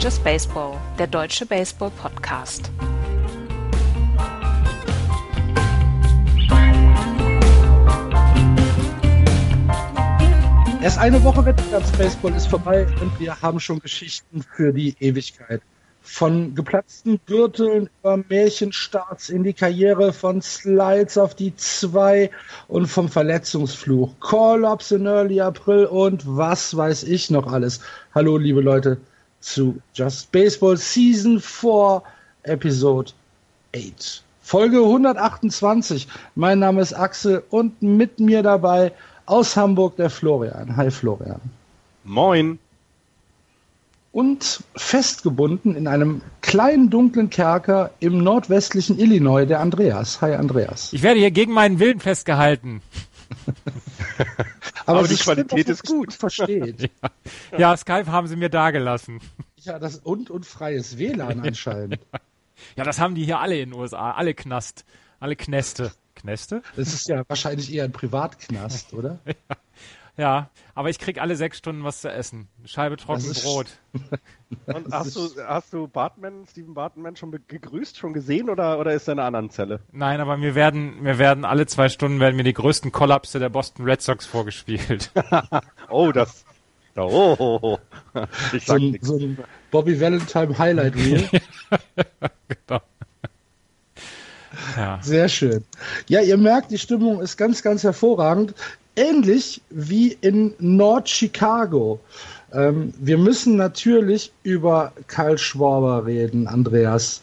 Just 0.00 0.22
Baseball, 0.22 0.76
der 0.96 1.08
deutsche 1.08 1.44
Baseball-Podcast. 1.44 2.70
Erst 10.80 10.98
eine 10.98 11.22
Woche 11.24 11.44
Wettbewerbsbaseball 11.44 12.32
ist 12.34 12.46
vorbei 12.46 12.86
und 13.00 13.18
wir 13.18 13.42
haben 13.42 13.58
schon 13.58 13.80
Geschichten 13.80 14.44
für 14.54 14.72
die 14.72 14.94
Ewigkeit. 15.00 15.62
Von 16.00 16.54
geplatzten 16.54 17.18
Gürteln 17.26 17.90
über 18.00 18.18
Märchenstarts 18.18 19.30
in 19.30 19.42
die 19.42 19.52
Karriere, 19.52 20.12
von 20.12 20.40
Slides 20.40 21.18
auf 21.18 21.34
die 21.34 21.56
zwei 21.56 22.30
und 22.68 22.86
vom 22.86 23.08
Verletzungsfluch. 23.08 24.14
Call-Ups 24.20 24.92
in 24.92 25.06
Early 25.06 25.40
April 25.40 25.86
und 25.86 26.22
was 26.24 26.76
weiß 26.76 27.02
ich 27.02 27.30
noch 27.30 27.52
alles. 27.52 27.80
Hallo, 28.14 28.36
liebe 28.36 28.60
Leute, 28.60 28.98
zu 29.40 29.80
Just 29.94 30.30
Baseball 30.32 30.76
Season 30.76 31.40
4 31.40 32.02
Episode 32.44 33.12
8. 33.74 34.22
Folge 34.42 34.78
128. 34.78 36.08
Mein 36.34 36.58
Name 36.58 36.80
ist 36.80 36.94
Axel 36.94 37.42
und 37.50 37.82
mit 37.82 38.18
mir 38.18 38.42
dabei 38.42 38.92
aus 39.26 39.56
Hamburg 39.56 39.96
der 39.96 40.10
Florian. 40.10 40.76
Hi 40.76 40.90
Florian. 40.90 41.40
Moin 42.04 42.58
und 44.12 44.64
festgebunden 44.74 45.76
in 45.76 45.86
einem 45.86 46.22
kleinen 46.40 46.90
dunklen 46.90 47.30
Kerker 47.30 47.90
im 48.00 48.24
nordwestlichen 48.24 48.98
Illinois, 48.98 49.44
der 49.44 49.60
Andreas. 49.60 50.20
Hi 50.22 50.34
Andreas. 50.34 50.92
Ich 50.92 51.02
werde 51.02 51.20
hier 51.20 51.30
gegen 51.30 51.52
meinen 51.52 51.78
Willen 51.78 52.00
festgehalten. 52.00 52.80
Aber, 54.86 55.00
Aber 55.00 55.08
die 55.08 55.16
Qualität 55.16 55.68
ist 55.68 55.84
gut. 55.84 56.12
Versteht. 56.12 56.82
ja. 57.52 57.58
ja, 57.58 57.76
Skype 57.76 58.06
haben 58.06 58.26
sie 58.26 58.36
mir 58.36 58.48
dagelassen. 58.48 59.20
Ja, 59.58 59.78
das 59.78 59.96
und 59.96 60.30
und 60.30 60.46
freies 60.46 60.98
WLAN 60.98 61.40
anscheinend. 61.40 62.00
ja, 62.76 62.84
das 62.84 62.98
haben 62.98 63.14
die 63.14 63.24
hier 63.24 63.40
alle 63.40 63.58
in 63.58 63.70
den 63.70 63.78
USA, 63.78 64.12
alle 64.12 64.34
Knast, 64.34 64.84
alle 65.20 65.36
Knäste. 65.36 65.92
Knäste? 66.14 66.62
Das 66.74 66.92
ist 66.92 67.08
ja 67.08 67.22
wahrscheinlich 67.28 67.72
eher 67.72 67.84
ein 67.84 67.92
Privatknast, 67.92 68.92
oder? 68.92 69.20
ja. 69.24 69.34
Ja, 70.18 70.50
aber 70.74 70.90
ich 70.90 70.98
krieg 70.98 71.20
alle 71.20 71.36
sechs 71.36 71.58
Stunden 71.58 71.84
was 71.84 72.00
zu 72.00 72.10
essen. 72.10 72.48
Scheibe 72.64 72.96
trocken 72.96 73.32
Brot. 73.40 73.68
Und 74.66 74.92
hast 74.92 75.14
du, 75.14 75.30
hast 75.46 75.72
du 75.72 75.86
Bartman, 75.86 76.44
Steven 76.50 76.74
Bartman 76.74 77.14
schon 77.14 77.30
gegrüßt, 77.46 77.96
schon 77.96 78.14
gesehen 78.14 78.50
oder, 78.50 78.80
oder 78.80 78.92
ist 78.92 79.06
er 79.06 79.12
in 79.12 79.20
einer 79.20 79.28
anderen 79.28 79.50
Zelle? 79.50 79.78
Nein, 79.92 80.20
aber 80.20 80.36
mir 80.36 80.56
werden, 80.56 81.02
mir 81.02 81.18
werden 81.18 81.44
alle 81.44 81.66
zwei 81.66 81.88
Stunden 81.88 82.18
werden 82.18 82.34
mir 82.34 82.42
die 82.42 82.52
größten 82.52 82.90
Kollapse 82.90 83.38
der 83.38 83.48
Boston 83.48 83.84
Red 83.84 84.02
Sox 84.02 84.26
vorgespielt. 84.26 85.12
oh, 85.88 86.10
das, 86.10 86.44
oh, 86.96 87.36
oh, 87.38 87.58
oh. 87.62 87.78
Ich 88.52 88.66
sag 88.66 88.80
so, 88.80 88.86
ein, 88.86 88.98
so 89.00 89.16
ein 89.18 89.38
Bobby 89.70 90.00
Valentine 90.00 90.58
Highlight 90.58 90.96
Reel. 90.96 91.28
genau. 92.48 92.80
Ja. 94.76 94.98
Sehr 95.00 95.28
schön. 95.28 95.64
Ja, 96.08 96.22
ihr 96.22 96.36
merkt, 96.36 96.72
die 96.72 96.78
Stimmung 96.78 97.20
ist 97.20 97.36
ganz, 97.36 97.62
ganz 97.62 97.84
hervorragend 97.84 98.54
ähnlich 98.98 99.62
wie 99.70 100.16
in 100.20 100.54
Nord-Chicago. 100.58 102.00
Ähm, 102.52 102.92
wir 102.98 103.18
müssen 103.18 103.56
natürlich 103.56 104.32
über 104.42 104.92
Karl 105.06 105.38
Schwaber 105.38 106.06
reden, 106.06 106.46
Andreas. 106.46 107.22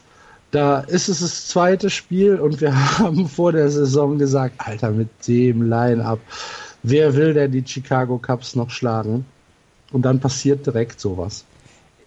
Da 0.50 0.80
ist 0.80 1.08
es 1.08 1.20
das 1.20 1.48
zweite 1.48 1.90
Spiel 1.90 2.36
und 2.36 2.60
wir 2.60 2.74
haben 2.98 3.28
vor 3.28 3.52
der 3.52 3.70
Saison 3.70 4.18
gesagt, 4.18 4.54
Alter, 4.58 4.90
mit 4.90 5.08
dem 5.28 5.62
Line-up, 5.62 6.20
wer 6.82 7.14
will 7.14 7.34
denn 7.34 7.52
die 7.52 7.64
Chicago 7.66 8.18
Cubs 8.18 8.56
noch 8.56 8.70
schlagen? 8.70 9.26
Und 9.92 10.02
dann 10.02 10.18
passiert 10.18 10.66
direkt 10.66 11.00
sowas 11.00 11.44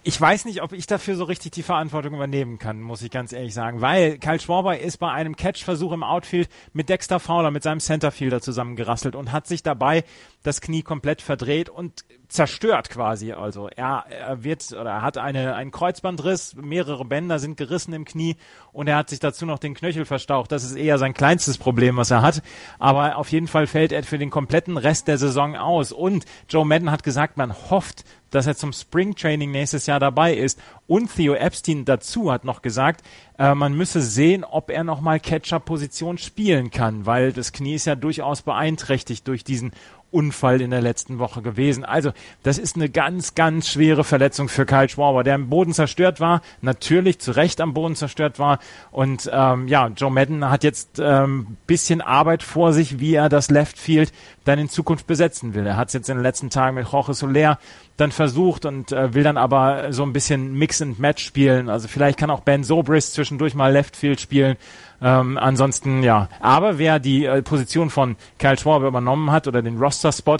ich 0.02 0.18
weiß 0.18 0.46
nicht, 0.46 0.62
ob 0.62 0.72
ich 0.72 0.86
dafür 0.86 1.14
so 1.14 1.24
richtig 1.24 1.52
die 1.52 1.62
Verantwortung 1.62 2.14
übernehmen 2.14 2.58
kann, 2.58 2.80
muss 2.80 3.02
ich 3.02 3.10
ganz 3.10 3.32
ehrlich 3.32 3.52
sagen, 3.52 3.80
weil 3.80 4.18
Kyle 4.18 4.40
Schwarber 4.40 4.78
ist 4.78 4.96
bei 4.98 5.10
einem 5.10 5.36
Catch-Versuch 5.36 5.92
im 5.92 6.02
Outfield 6.02 6.48
mit 6.72 6.88
Dexter 6.88 7.20
Fowler, 7.20 7.50
mit 7.50 7.62
seinem 7.62 7.80
Centerfielder 7.80 8.40
zusammengerasselt 8.40 9.14
und 9.14 9.32
hat 9.32 9.46
sich 9.46 9.62
dabei 9.62 10.04
das 10.42 10.62
Knie 10.62 10.82
komplett 10.82 11.20
verdreht 11.20 11.68
und 11.68 12.04
zerstört 12.28 12.88
quasi. 12.88 13.32
Also 13.32 13.68
er, 13.68 14.06
er 14.08 14.42
wird 14.42 14.72
oder 14.72 14.90
er 14.90 15.02
hat 15.02 15.18
eine, 15.18 15.54
einen 15.54 15.70
Kreuzbandriss, 15.70 16.54
mehrere 16.56 17.04
Bänder 17.04 17.38
sind 17.38 17.56
gerissen 17.56 17.92
im 17.92 18.04
Knie 18.04 18.36
und 18.72 18.88
er 18.88 18.96
hat 18.96 19.10
sich 19.10 19.18
dazu 19.18 19.44
noch 19.44 19.58
den 19.58 19.74
Knöchel 19.74 20.06
verstaucht. 20.06 20.50
Das 20.50 20.64
ist 20.64 20.76
eher 20.76 20.96
sein 20.98 21.12
kleinstes 21.12 21.58
Problem, 21.58 21.96
was 21.96 22.10
er 22.10 22.22
hat. 22.22 22.42
Aber 22.78 23.16
auf 23.16 23.30
jeden 23.32 23.48
Fall 23.48 23.66
fällt 23.66 23.92
er 23.92 24.02
für 24.04 24.18
den 24.18 24.30
kompletten 24.30 24.78
Rest 24.78 25.08
der 25.08 25.18
Saison 25.18 25.56
aus. 25.56 25.92
Und 25.92 26.24
Joe 26.48 26.64
Madden 26.64 26.90
hat 26.90 27.02
gesagt, 27.02 27.36
man 27.36 27.52
hofft, 27.52 28.04
dass 28.30 28.46
er 28.46 28.56
zum 28.56 28.72
Spring 28.72 29.14
Training 29.14 29.50
nächstes 29.50 29.86
Jahr 29.86 30.00
dabei 30.00 30.34
ist. 30.34 30.60
Und 30.86 31.14
Theo 31.14 31.34
Epstein 31.34 31.84
dazu 31.84 32.32
hat 32.32 32.44
noch 32.44 32.62
gesagt, 32.62 33.04
äh, 33.38 33.54
man 33.54 33.74
müsse 33.74 34.00
sehen, 34.00 34.44
ob 34.44 34.70
er 34.70 34.84
nochmal 34.84 35.20
Catcher-Position 35.20 36.18
spielen 36.18 36.70
kann, 36.70 37.06
weil 37.06 37.32
das 37.32 37.52
Knie 37.52 37.74
ist 37.74 37.86
ja 37.86 37.94
durchaus 37.94 38.42
beeinträchtigt 38.42 39.26
durch 39.28 39.44
diesen 39.44 39.72
Unfall 40.10 40.60
in 40.60 40.70
der 40.70 40.80
letzten 40.80 41.18
Woche 41.18 41.42
gewesen. 41.42 41.84
Also, 41.84 42.12
das 42.42 42.58
ist 42.58 42.76
eine 42.76 42.88
ganz, 42.88 43.34
ganz 43.34 43.68
schwere 43.68 44.04
Verletzung 44.04 44.48
für 44.48 44.66
Kyle 44.66 44.88
Schwarber, 44.88 45.24
der 45.24 45.34
am 45.34 45.48
Boden 45.48 45.72
zerstört 45.72 46.20
war, 46.20 46.42
natürlich 46.60 47.18
zu 47.18 47.32
Recht 47.32 47.60
am 47.60 47.74
Boden 47.74 47.96
zerstört 47.96 48.38
war. 48.38 48.58
Und 48.90 49.30
ähm, 49.32 49.68
ja, 49.68 49.88
Joe 49.88 50.10
Madden 50.10 50.48
hat 50.50 50.64
jetzt 50.64 51.00
ähm, 51.00 51.56
bisschen 51.66 52.00
Arbeit 52.00 52.42
vor 52.42 52.72
sich, 52.72 52.98
wie 53.00 53.14
er 53.14 53.28
das 53.28 53.50
Left 53.50 53.78
Field 53.78 54.12
dann 54.44 54.58
in 54.58 54.68
Zukunft 54.68 55.06
besetzen 55.06 55.54
will. 55.54 55.66
Er 55.66 55.76
hat 55.76 55.88
es 55.88 55.94
jetzt 55.94 56.08
in 56.08 56.16
den 56.16 56.22
letzten 56.22 56.50
Tagen 56.50 56.74
mit 56.74 56.88
Jorge 56.88 57.14
Soler 57.14 57.58
dann 57.96 58.12
versucht 58.12 58.64
und 58.64 58.92
äh, 58.92 59.14
will 59.14 59.22
dann 59.22 59.36
aber 59.36 59.92
so 59.92 60.02
ein 60.02 60.12
bisschen 60.12 60.54
Mix 60.54 60.80
and 60.80 60.98
Match 60.98 61.24
spielen. 61.24 61.68
Also 61.68 61.86
vielleicht 61.86 62.18
kann 62.18 62.30
auch 62.30 62.40
Ben 62.40 62.64
Sobris 62.64 63.12
zwischendurch 63.12 63.54
mal 63.54 63.72
Left 63.72 63.96
Field 63.96 64.20
spielen. 64.20 64.56
Ähm, 65.02 65.38
ansonsten, 65.38 66.02
ja. 66.02 66.28
Aber 66.40 66.78
wer 66.78 66.98
die 66.98 67.24
äh, 67.24 67.42
Position 67.42 67.90
von 67.90 68.16
Kyle 68.38 68.58
Schwarber 68.58 68.88
übernommen 68.88 69.30
hat 69.30 69.48
oder 69.48 69.62
den 69.62 69.78
Roster-Spot, 69.78 70.38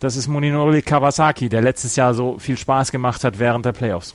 das 0.00 0.16
ist 0.16 0.28
Muninori 0.28 0.82
Kawasaki, 0.82 1.48
der 1.48 1.62
letztes 1.62 1.96
Jahr 1.96 2.14
so 2.14 2.38
viel 2.38 2.56
Spaß 2.56 2.92
gemacht 2.92 3.24
hat 3.24 3.38
während 3.38 3.64
der 3.64 3.72
Playoffs. 3.72 4.14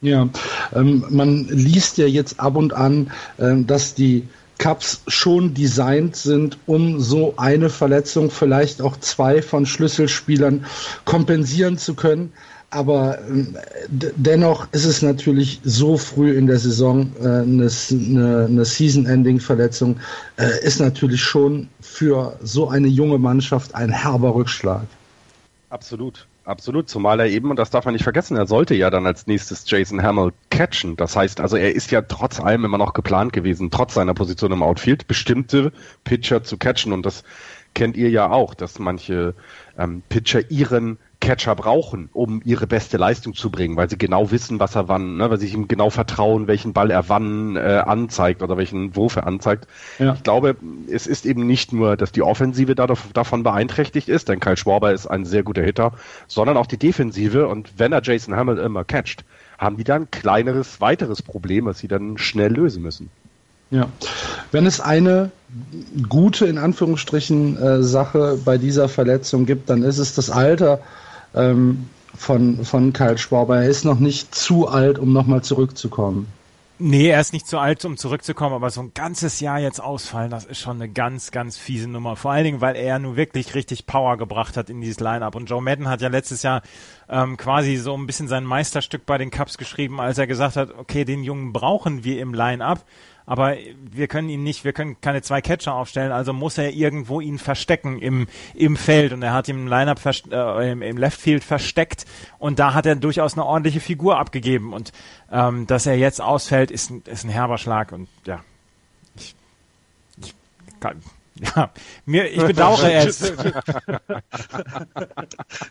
Ja, 0.00 0.28
ähm, 0.74 1.04
man 1.10 1.46
liest 1.48 1.98
ja 1.98 2.06
jetzt 2.06 2.40
ab 2.40 2.56
und 2.56 2.72
an, 2.72 3.10
äh, 3.36 3.56
dass 3.56 3.94
die 3.94 4.28
Cups 4.58 5.02
schon 5.06 5.54
designt 5.54 6.16
sind, 6.16 6.58
um 6.66 7.00
so 7.00 7.34
eine 7.36 7.70
Verletzung, 7.70 8.30
vielleicht 8.30 8.82
auch 8.82 8.96
zwei 8.98 9.42
von 9.42 9.66
Schlüsselspielern 9.66 10.66
kompensieren 11.04 11.78
zu 11.78 11.94
können. 11.94 12.32
Aber 12.70 13.18
äh, 13.18 13.44
dennoch 13.88 14.68
ist 14.72 14.84
es 14.84 15.00
natürlich 15.00 15.60
so 15.64 15.96
früh 15.96 16.36
in 16.36 16.46
der 16.46 16.58
Saison 16.58 17.10
äh, 17.18 17.22
eine, 17.22 17.70
eine, 17.90 18.46
eine 18.46 18.64
Season-Ending-Verletzung, 18.64 19.98
äh, 20.36 20.64
ist 20.64 20.78
natürlich 20.78 21.22
schon 21.22 21.68
für 21.80 22.36
so 22.42 22.68
eine 22.68 22.88
junge 22.88 23.18
Mannschaft 23.18 23.74
ein 23.74 23.90
herber 23.90 24.34
Rückschlag. 24.34 24.86
Absolut, 25.70 26.26
absolut. 26.44 26.90
Zumal 26.90 27.20
er 27.20 27.26
eben, 27.26 27.50
und 27.50 27.58
das 27.58 27.70
darf 27.70 27.86
man 27.86 27.94
nicht 27.94 28.04
vergessen, 28.04 28.36
er 28.36 28.46
sollte 28.46 28.74
ja 28.74 28.90
dann 28.90 29.06
als 29.06 29.26
nächstes 29.26 29.64
Jason 29.66 30.02
Hamill 30.02 30.32
catchen. 30.50 30.96
Das 30.96 31.16
heißt, 31.16 31.40
also 31.40 31.56
er 31.56 31.74
ist 31.74 31.90
ja 31.90 32.02
trotz 32.02 32.38
allem 32.38 32.66
immer 32.66 32.78
noch 32.78 32.92
geplant 32.92 33.32
gewesen, 33.32 33.70
trotz 33.70 33.94
seiner 33.94 34.12
Position 34.12 34.52
im 34.52 34.62
Outfield, 34.62 35.08
bestimmte 35.08 35.72
Pitcher 36.04 36.44
zu 36.44 36.58
catchen. 36.58 36.92
Und 36.92 37.06
das 37.06 37.22
kennt 37.74 37.96
ihr 37.96 38.10
ja 38.10 38.30
auch, 38.30 38.52
dass 38.52 38.78
manche 38.78 39.34
ähm, 39.78 40.02
Pitcher 40.08 40.50
ihren 40.50 40.98
Catcher 41.20 41.56
brauchen, 41.56 42.08
um 42.12 42.40
ihre 42.44 42.66
beste 42.66 42.96
Leistung 42.96 43.34
zu 43.34 43.50
bringen, 43.50 43.76
weil 43.76 43.90
sie 43.90 43.98
genau 43.98 44.30
wissen, 44.30 44.60
was 44.60 44.76
er 44.76 44.88
wann, 44.88 45.16
ne, 45.16 45.30
weil 45.30 45.38
sie 45.38 45.48
ihm 45.48 45.66
genau 45.66 45.90
vertrauen, 45.90 46.46
welchen 46.46 46.72
Ball 46.72 46.90
er 46.90 47.08
wann 47.08 47.56
äh, 47.56 47.82
anzeigt 47.84 48.42
oder 48.42 48.56
welchen 48.56 48.94
Wurf 48.94 49.16
er 49.16 49.26
anzeigt. 49.26 49.66
Ja. 49.98 50.14
Ich 50.14 50.22
glaube, 50.22 50.56
es 50.88 51.06
ist 51.06 51.26
eben 51.26 51.46
nicht 51.46 51.72
nur, 51.72 51.96
dass 51.96 52.12
die 52.12 52.22
Offensive 52.22 52.74
da, 52.74 52.86
davon 53.12 53.42
beeinträchtigt 53.42 54.08
ist, 54.08 54.28
denn 54.28 54.38
Kyle 54.38 54.56
Schwarber 54.56 54.92
ist 54.92 55.06
ein 55.06 55.24
sehr 55.24 55.42
guter 55.42 55.62
Hitter, 55.62 55.92
sondern 56.28 56.56
auch 56.56 56.66
die 56.66 56.78
Defensive 56.78 57.48
und 57.48 57.72
wenn 57.78 57.92
er 57.92 58.02
Jason 58.02 58.36
Hamill 58.36 58.58
immer 58.58 58.84
catcht, 58.84 59.24
haben 59.58 59.76
die 59.76 59.84
dann 59.84 60.02
ein 60.02 60.10
kleineres, 60.10 60.80
weiteres 60.80 61.22
Problem, 61.22 61.66
was 61.66 61.80
sie 61.80 61.88
dann 61.88 62.16
schnell 62.16 62.52
lösen 62.52 62.82
müssen. 62.82 63.10
Ja, 63.70 63.88
wenn 64.50 64.64
es 64.64 64.80
eine 64.80 65.30
gute, 66.08 66.46
in 66.46 66.58
Anführungsstrichen, 66.58 67.58
äh, 67.60 67.82
Sache 67.82 68.38
bei 68.42 68.56
dieser 68.56 68.88
Verletzung 68.88 69.44
gibt, 69.44 69.68
dann 69.68 69.82
ist 69.82 69.98
es 69.98 70.14
das 70.14 70.30
Alter 70.30 70.80
ähm, 71.38 71.88
von, 72.14 72.64
von 72.64 72.92
Kyle 72.92 73.18
Schwarber. 73.18 73.62
Er 73.62 73.68
ist 73.68 73.84
noch 73.84 73.98
nicht 73.98 74.34
zu 74.34 74.68
alt, 74.68 74.98
um 74.98 75.12
nochmal 75.12 75.42
zurückzukommen. 75.42 76.26
Nee, 76.80 77.08
er 77.08 77.20
ist 77.20 77.32
nicht 77.32 77.48
zu 77.48 77.58
alt, 77.58 77.84
um 77.84 77.96
zurückzukommen, 77.96 78.54
aber 78.54 78.70
so 78.70 78.80
ein 78.80 78.92
ganzes 78.94 79.40
Jahr 79.40 79.58
jetzt 79.58 79.82
ausfallen, 79.82 80.30
das 80.30 80.44
ist 80.44 80.60
schon 80.60 80.76
eine 80.76 80.88
ganz, 80.88 81.32
ganz 81.32 81.58
fiese 81.58 81.88
Nummer. 81.88 82.14
Vor 82.14 82.30
allen 82.30 82.44
Dingen, 82.44 82.60
weil 82.60 82.76
er 82.76 83.00
nun 83.00 83.16
wirklich 83.16 83.56
richtig 83.56 83.86
Power 83.86 84.16
gebracht 84.16 84.56
hat 84.56 84.70
in 84.70 84.80
dieses 84.80 85.00
Line-Up. 85.00 85.34
Und 85.34 85.50
Joe 85.50 85.60
Madden 85.60 85.88
hat 85.88 86.02
ja 86.02 86.08
letztes 86.08 86.44
Jahr 86.44 86.62
ähm, 87.08 87.36
quasi 87.36 87.76
so 87.78 87.96
ein 87.96 88.06
bisschen 88.06 88.28
sein 88.28 88.44
Meisterstück 88.44 89.06
bei 89.06 89.18
den 89.18 89.32
Cups 89.32 89.58
geschrieben, 89.58 90.00
als 90.00 90.18
er 90.18 90.28
gesagt 90.28 90.54
hat, 90.54 90.70
okay, 90.78 91.04
den 91.04 91.24
Jungen 91.24 91.52
brauchen 91.52 92.04
wir 92.04 92.20
im 92.20 92.32
Line-Up 92.32 92.84
aber 93.28 93.58
wir 93.90 94.08
können 94.08 94.30
ihn 94.30 94.42
nicht, 94.42 94.64
wir 94.64 94.72
können 94.72 95.02
keine 95.02 95.20
zwei 95.20 95.42
Catcher 95.42 95.74
aufstellen, 95.74 96.12
also 96.12 96.32
muss 96.32 96.56
er 96.56 96.72
irgendwo 96.72 97.20
ihn 97.20 97.38
verstecken 97.38 97.98
im, 97.98 98.26
im 98.54 98.74
Feld. 98.74 99.12
Und 99.12 99.22
er 99.22 99.34
hat 99.34 99.48
ihn 99.48 99.58
im 99.58 99.66
Lineup 99.66 100.00
äh, 100.06 100.72
im, 100.72 100.80
im 100.80 100.96
Left 100.96 101.20
Field 101.20 101.44
versteckt. 101.44 102.06
Und 102.38 102.58
da 102.58 102.72
hat 102.72 102.86
er 102.86 102.96
durchaus 102.96 103.34
eine 103.34 103.44
ordentliche 103.44 103.80
Figur 103.80 104.18
abgegeben. 104.18 104.72
Und 104.72 104.92
ähm, 105.30 105.66
dass 105.66 105.84
er 105.84 105.98
jetzt 105.98 106.22
ausfällt, 106.22 106.70
ist, 106.70 106.90
ist 106.90 107.24
ein 107.24 107.28
herber 107.28 107.58
Schlag. 107.58 107.92
Und 107.92 108.08
ja, 108.24 108.42
ich, 109.14 109.34
ich 110.22 110.34
kann, 110.80 111.02
ja, 111.54 111.70
mir, 112.06 112.30
ich 112.30 112.42
bedauere 112.42 112.94
es. 112.94 113.30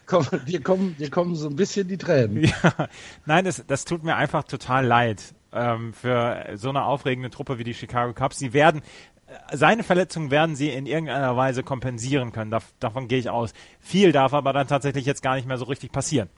Komm, 0.05 0.27
dir, 0.45 0.61
kommen, 0.61 0.95
dir 0.97 1.09
kommen 1.09 1.33
so 1.33 1.49
ein 1.49 1.55
bisschen 1.55 1.87
die 1.87 1.97
Tränen. 1.97 2.43
Ja, 2.43 2.87
nein, 3.25 3.45
das, 3.45 3.63
das 3.65 3.83
tut 3.83 4.03
mir 4.03 4.15
einfach 4.15 4.43
total 4.43 4.85
leid 4.85 5.33
ähm, 5.53 5.93
für 5.93 6.53
so 6.55 6.69
eine 6.69 6.83
aufregende 6.83 7.29
Truppe 7.29 7.57
wie 7.57 7.63
die 7.63 7.73
Chicago 7.73 8.13
Cubs. 8.13 8.39
Sie 8.39 8.53
werden 8.53 8.81
äh, 9.27 9.55
seine 9.55 9.83
Verletzungen 9.83 10.31
werden 10.31 10.55
sie 10.55 10.69
in 10.69 10.85
irgendeiner 10.85 11.35
Weise 11.35 11.63
kompensieren 11.63 12.31
können. 12.31 12.51
Dav 12.51 12.73
davon 12.79 13.07
gehe 13.07 13.19
ich 13.19 13.29
aus. 13.29 13.53
Viel 13.79 14.11
darf 14.11 14.33
aber 14.33 14.53
dann 14.53 14.67
tatsächlich 14.67 15.05
jetzt 15.05 15.21
gar 15.21 15.35
nicht 15.35 15.47
mehr 15.47 15.57
so 15.57 15.65
richtig 15.65 15.91
passieren. 15.91 16.29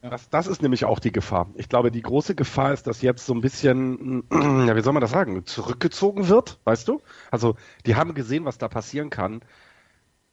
Das, 0.00 0.30
das 0.30 0.46
ist 0.46 0.62
nämlich 0.62 0.84
auch 0.84 1.00
die 1.00 1.10
Gefahr. 1.10 1.48
Ich 1.56 1.68
glaube, 1.68 1.90
die 1.90 2.02
große 2.02 2.36
Gefahr 2.36 2.72
ist, 2.72 2.86
dass 2.86 3.02
jetzt 3.02 3.26
so 3.26 3.34
ein 3.34 3.40
bisschen, 3.40 4.22
ja, 4.32 4.76
wie 4.76 4.80
soll 4.80 4.92
man 4.92 5.00
das 5.00 5.10
sagen, 5.10 5.44
zurückgezogen 5.44 6.28
wird, 6.28 6.58
weißt 6.64 6.86
du? 6.86 7.00
Also, 7.32 7.56
die 7.84 7.96
haben 7.96 8.14
gesehen, 8.14 8.44
was 8.44 8.58
da 8.58 8.68
passieren 8.68 9.10
kann. 9.10 9.40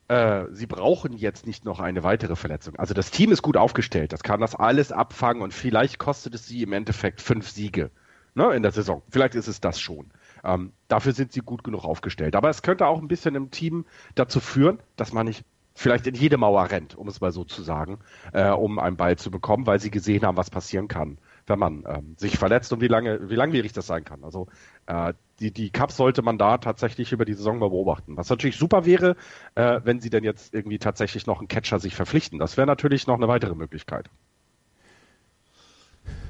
Äh, 0.08 0.46
sie 0.52 0.68
brauchen 0.68 1.14
jetzt 1.14 1.48
nicht 1.48 1.66
noch 1.66 1.80
eine 1.80 2.04
weitere 2.04 2.36
Verletzung. 2.36 2.76
Also 2.76 2.94
das 2.94 3.12
Team 3.12 3.32
ist 3.32 3.42
gut 3.42 3.58
aufgestellt, 3.58 4.14
das 4.14 4.24
kann 4.24 4.40
das 4.40 4.56
alles 4.56 4.92
abfangen 4.92 5.42
und 5.42 5.54
vielleicht 5.54 5.98
kostet 5.98 6.36
es 6.36 6.48
sie 6.48 6.62
im 6.62 6.74
Endeffekt 6.74 7.22
fünf 7.22 7.50
Siege 7.50 7.90
ne, 8.36 8.54
in 8.54 8.62
der 8.62 8.72
Saison. 8.72 9.02
Vielleicht 9.10 9.34
ist 9.36 9.48
es 9.48 9.62
das 9.62 9.80
schon. 9.80 10.12
Ähm, 10.44 10.74
dafür 10.88 11.14
sind 11.14 11.32
sie 11.32 11.40
gut 11.40 11.64
genug 11.64 11.84
aufgestellt. 11.86 12.36
Aber 12.36 12.50
es 12.50 12.62
könnte 12.62 12.86
auch 12.86 13.02
ein 13.02 13.08
bisschen 13.08 13.34
im 13.34 13.50
Team 13.50 13.86
dazu 14.14 14.40
führen, 14.40 14.80
dass 14.96 15.12
man 15.12 15.26
nicht 15.26 15.44
vielleicht 15.74 16.08
in 16.08 16.16
jede 16.16 16.38
Mauer 16.38 16.70
rennt, 16.70 16.96
um 16.96 17.08
es 17.08 17.20
mal 17.20 17.32
so 17.32 17.44
zu 17.44 17.62
sagen, 17.64 18.00
äh, 18.32 18.50
um 18.50 18.80
einen 18.80 18.96
Ball 18.96 19.18
zu 19.18 19.32
bekommen, 19.32 19.66
weil 19.66 19.80
sie 19.80 19.92
gesehen 19.92 20.26
haben, 20.26 20.38
was 20.38 20.50
passieren 20.50 20.88
kann, 20.88 21.18
wenn 21.48 21.60
man 21.60 21.84
ähm, 21.88 22.16
sich 22.18 22.38
verletzt 22.38 22.74
und 22.74 22.82
wie 22.82 22.88
lange, 22.88 23.30
wie 23.30 23.36
langwierig 23.36 23.74
das 23.74 23.88
sein 23.88 24.04
kann. 24.04 24.24
Also 24.24 24.48
äh, 24.88 25.14
die, 25.40 25.52
die 25.52 25.70
Cups 25.70 25.98
sollte 25.98 26.22
man 26.22 26.38
da 26.38 26.58
tatsächlich 26.58 27.12
über 27.12 27.26
die 27.26 27.34
Saison 27.34 27.60
mal 27.60 27.70
beobachten. 27.70 28.18
Was 28.18 28.30
natürlich 28.30 28.58
super 28.58 28.86
wäre, 28.86 29.16
äh, 29.56 29.80
wenn 29.84 30.00
sie 30.00 30.10
denn 30.10 30.24
jetzt 30.24 30.54
irgendwie 30.54 30.80
tatsächlich 30.80 31.28
noch 31.28 31.40
einen 31.40 31.48
Catcher 31.48 31.80
sich 31.80 31.96
verpflichten. 31.96 32.40
Das 32.40 32.58
wäre 32.58 32.68
natürlich 32.68 33.08
noch 33.08 33.16
eine 33.16 33.28
weitere 33.28 33.56
Möglichkeit. 33.56 34.10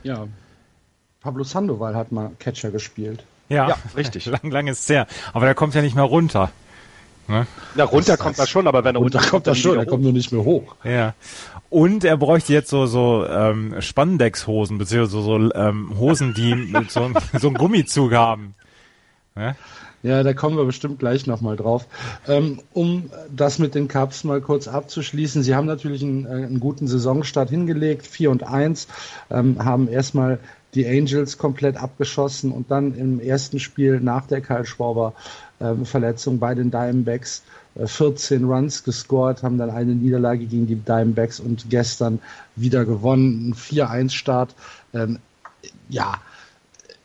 Ja. 0.04 0.28
Pablo 1.22 1.44
Sandoval 1.44 1.96
hat 1.96 2.12
mal 2.12 2.32
Catcher 2.40 2.72
gespielt. 2.72 3.24
Ja, 3.50 3.70
ja 3.70 3.78
richtig. 3.96 4.26
lang, 4.26 4.52
lang 4.52 4.68
ist 4.68 4.82
es 4.82 4.90
her. 4.90 5.08
Aber 5.34 5.46
der 5.46 5.56
kommt 5.56 5.76
ja 5.76 5.82
nicht 5.82 5.96
mehr 5.96 6.04
runter. 6.04 6.52
Ne? 7.28 7.48
Na, 7.76 7.84
runter 7.84 8.18
kommt 8.18 8.38
er 8.38 8.48
schon, 8.48 8.68
aber 8.68 8.84
wenn 8.84 8.96
er 8.96 9.02
runter 9.02 9.20
kommt, 9.20 9.48
er 9.48 9.56
schon, 9.56 9.78
er 9.78 9.86
kommt 9.86 10.04
nur 10.04 10.14
nicht 10.14 10.32
mehr 10.32 10.44
hoch. 10.44 10.76
Ja. 10.84 11.14
Und 11.70 12.04
er 12.04 12.18
bräuchte 12.18 12.54
jetzt 12.54 12.70
so, 12.70 12.86
so 12.86 13.26
ähm, 13.28 13.76
Spandex-Hosen, 13.80 14.78
beziehungsweise 14.78 15.22
so 15.24 15.54
ähm, 15.54 15.98
Hosen, 15.98 16.34
die 16.34 16.56
mit 16.72 16.92
so, 16.92 17.10
so 17.40 17.48
einem 17.48 17.58
Gummizug 17.58 18.14
haben. 18.14 18.56
Ja? 19.36 19.56
Ja, 20.04 20.22
da 20.22 20.34
kommen 20.34 20.56
wir 20.56 20.66
bestimmt 20.66 21.00
gleich 21.00 21.26
nochmal 21.26 21.56
drauf. 21.56 21.88
Ähm, 22.28 22.62
um 22.74 23.10
das 23.36 23.58
mit 23.58 23.74
den 23.74 23.88
Cups 23.88 24.24
mal 24.24 24.40
kurz 24.40 24.68
abzuschließen, 24.68 25.42
sie 25.42 25.56
haben 25.56 25.66
natürlich 25.66 26.04
einen, 26.04 26.28
äh, 26.28 26.30
einen 26.30 26.60
guten 26.60 26.86
Saisonstart 26.86 27.50
hingelegt, 27.50 28.06
4 28.06 28.30
und 28.30 28.44
1, 28.44 28.88
ähm, 29.32 29.66
haben 29.66 29.88
erstmal 29.88 30.38
die 30.76 30.86
Angels 30.86 31.40
komplett 31.40 31.78
abgeschossen 31.78 32.52
und 32.52 32.70
dann 32.70 32.94
im 32.94 33.20
ersten 33.20 33.60
Spiel 33.60 34.00
nach 34.00 34.28
der 34.28 34.42
Kyle 34.42 34.66
Schwarber 34.66 35.14
ähm, 35.14 35.24
Verletzung 35.84 36.40
bei 36.40 36.54
den 36.54 36.72
Diamondbacks 36.72 37.44
14 37.84 38.42
äh, 38.42 38.46
Runs 38.46 38.84
gescored, 38.84 39.44
haben 39.44 39.58
dann 39.58 39.70
eine 39.70 39.94
Niederlage 39.94 40.46
gegen 40.46 40.68
die 40.68 40.76
Diamondbacks 40.76 41.40
und 41.40 41.70
gestern 41.70 42.20
wieder 42.56 42.86
gewonnen. 42.86 43.50
Ein 43.50 43.54
4-1-Start. 43.54 44.56
Ähm, 44.94 45.20
ja, 45.90 46.16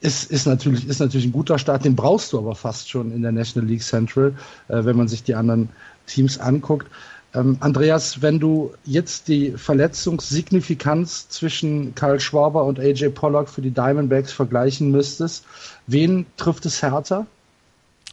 ist, 0.00 0.30
ist, 0.30 0.46
natürlich, 0.46 0.88
ist 0.88 1.00
natürlich 1.00 1.26
ein 1.26 1.32
guter 1.32 1.58
Start, 1.58 1.84
den 1.84 1.96
brauchst 1.96 2.32
du 2.32 2.38
aber 2.38 2.54
fast 2.54 2.88
schon 2.88 3.12
in 3.12 3.22
der 3.22 3.32
National 3.32 3.68
League 3.68 3.82
Central, 3.82 4.34
äh, 4.68 4.84
wenn 4.84 4.96
man 4.96 5.08
sich 5.08 5.22
die 5.22 5.34
anderen 5.34 5.68
Teams 6.06 6.38
anguckt. 6.38 6.86
Ähm, 7.34 7.58
Andreas, 7.60 8.22
wenn 8.22 8.40
du 8.40 8.72
jetzt 8.84 9.28
die 9.28 9.52
Verletzungssignifikanz 9.52 11.28
zwischen 11.28 11.94
Karl 11.94 12.18
Schwaber 12.18 12.64
und 12.64 12.80
AJ 12.80 13.10
Pollock 13.10 13.48
für 13.48 13.62
die 13.62 13.70
Diamondbacks 13.70 14.32
vergleichen 14.32 14.90
müsstest, 14.90 15.44
wen 15.86 16.26
trifft 16.36 16.66
es 16.66 16.82
härter? 16.82 17.26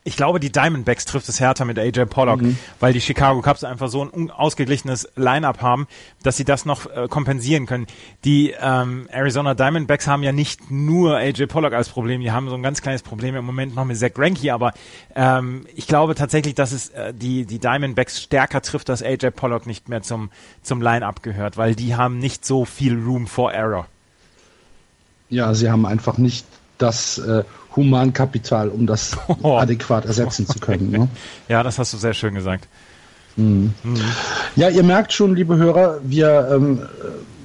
Ich 0.08 0.16
glaube, 0.16 0.40
die 0.40 0.54
Diamondbacks 0.54 1.04
trifft 1.04 1.28
es 1.28 1.42
härter 1.42 1.66
mit 1.66 1.78
AJ 1.78 2.06
Pollock, 2.06 2.42
mhm. 2.42 2.58
weil 2.80 2.94
die 2.94 3.02
Chicago 3.02 3.42
Cubs 3.42 3.66
einfach 3.66 3.90
so 3.90 4.04
ein 4.04 4.32
ausgeglichenes 4.32 5.10
Line-up 5.18 5.62
haben, 5.62 5.86
dass 6.24 6.38
sie 6.38 6.46
das 6.46 6.64
noch 6.64 6.90
äh, 6.90 7.10
kompensieren 7.10 7.66
können. 7.66 7.88
Die 8.24 8.54
ähm, 8.58 9.10
Arizona 9.12 9.54
Diamondbacks 9.54 10.08
haben 10.08 10.24
ja 10.24 10.32
nicht 10.32 10.72
nur 10.72 11.18
AJ 11.18 11.48
Pollock 11.48 11.74
als 11.74 11.90
Problem, 11.90 12.22
die 12.22 12.32
haben 12.32 12.48
so 12.48 12.56
ein 12.56 12.64
ganz 12.64 12.82
kleines 12.82 13.04
Problem 13.04 13.36
im 13.36 13.44
Moment 13.44 13.76
noch 13.76 13.84
mit 13.84 13.98
Zach 13.98 14.14
Greinke, 14.14 14.54
aber 14.54 14.72
ähm, 15.14 15.66
ich 15.76 15.88
glaube 15.88 16.16
tatsächlich, 16.16 16.56
dass 16.56 16.72
es 16.72 16.88
äh, 16.92 17.14
die, 17.14 17.46
die 17.46 17.60
Diamondbacks 17.60 18.22
stärker 18.22 18.62
trifft, 18.62 18.88
dass 18.88 19.04
AJ 19.04 19.32
Pollock 19.32 19.68
nicht 19.68 19.90
mehr 19.90 20.04
zum, 20.04 20.30
zum 20.64 20.82
Line-up 20.82 21.22
gehört, 21.22 21.58
weil 21.58 21.76
die 21.76 21.98
haben 21.98 22.18
nicht 22.18 22.46
so 22.46 22.64
viel 22.64 22.98
Room 22.98 23.28
for 23.28 23.52
Error. 23.52 23.88
Ja, 25.30 25.54
sie 25.54 25.70
haben 25.70 25.86
einfach 25.86 26.18
nicht 26.18 26.46
das 26.78 27.18
äh, 27.18 27.44
Humankapital, 27.78 28.70
um 28.70 28.86
das 28.86 29.16
oh. 29.42 29.58
adäquat 29.58 30.06
ersetzen 30.06 30.46
zu 30.48 30.60
können. 30.60 30.92
Ne? 30.92 31.08
Ja, 31.48 31.64
das 31.64 31.80
hast 31.80 31.94
du 31.94 31.98
sehr 31.98 32.14
schön 32.14 32.36
gesagt. 32.36 32.68
Mhm. 33.38 33.74
Mhm. 33.84 34.02
Ja, 34.56 34.70
ihr 34.70 34.84
merkt 34.84 35.14
schon, 35.14 35.36
liebe 35.36 35.56
Hörer, 35.56 36.00
wir 36.04 36.50
ähm, 36.52 36.82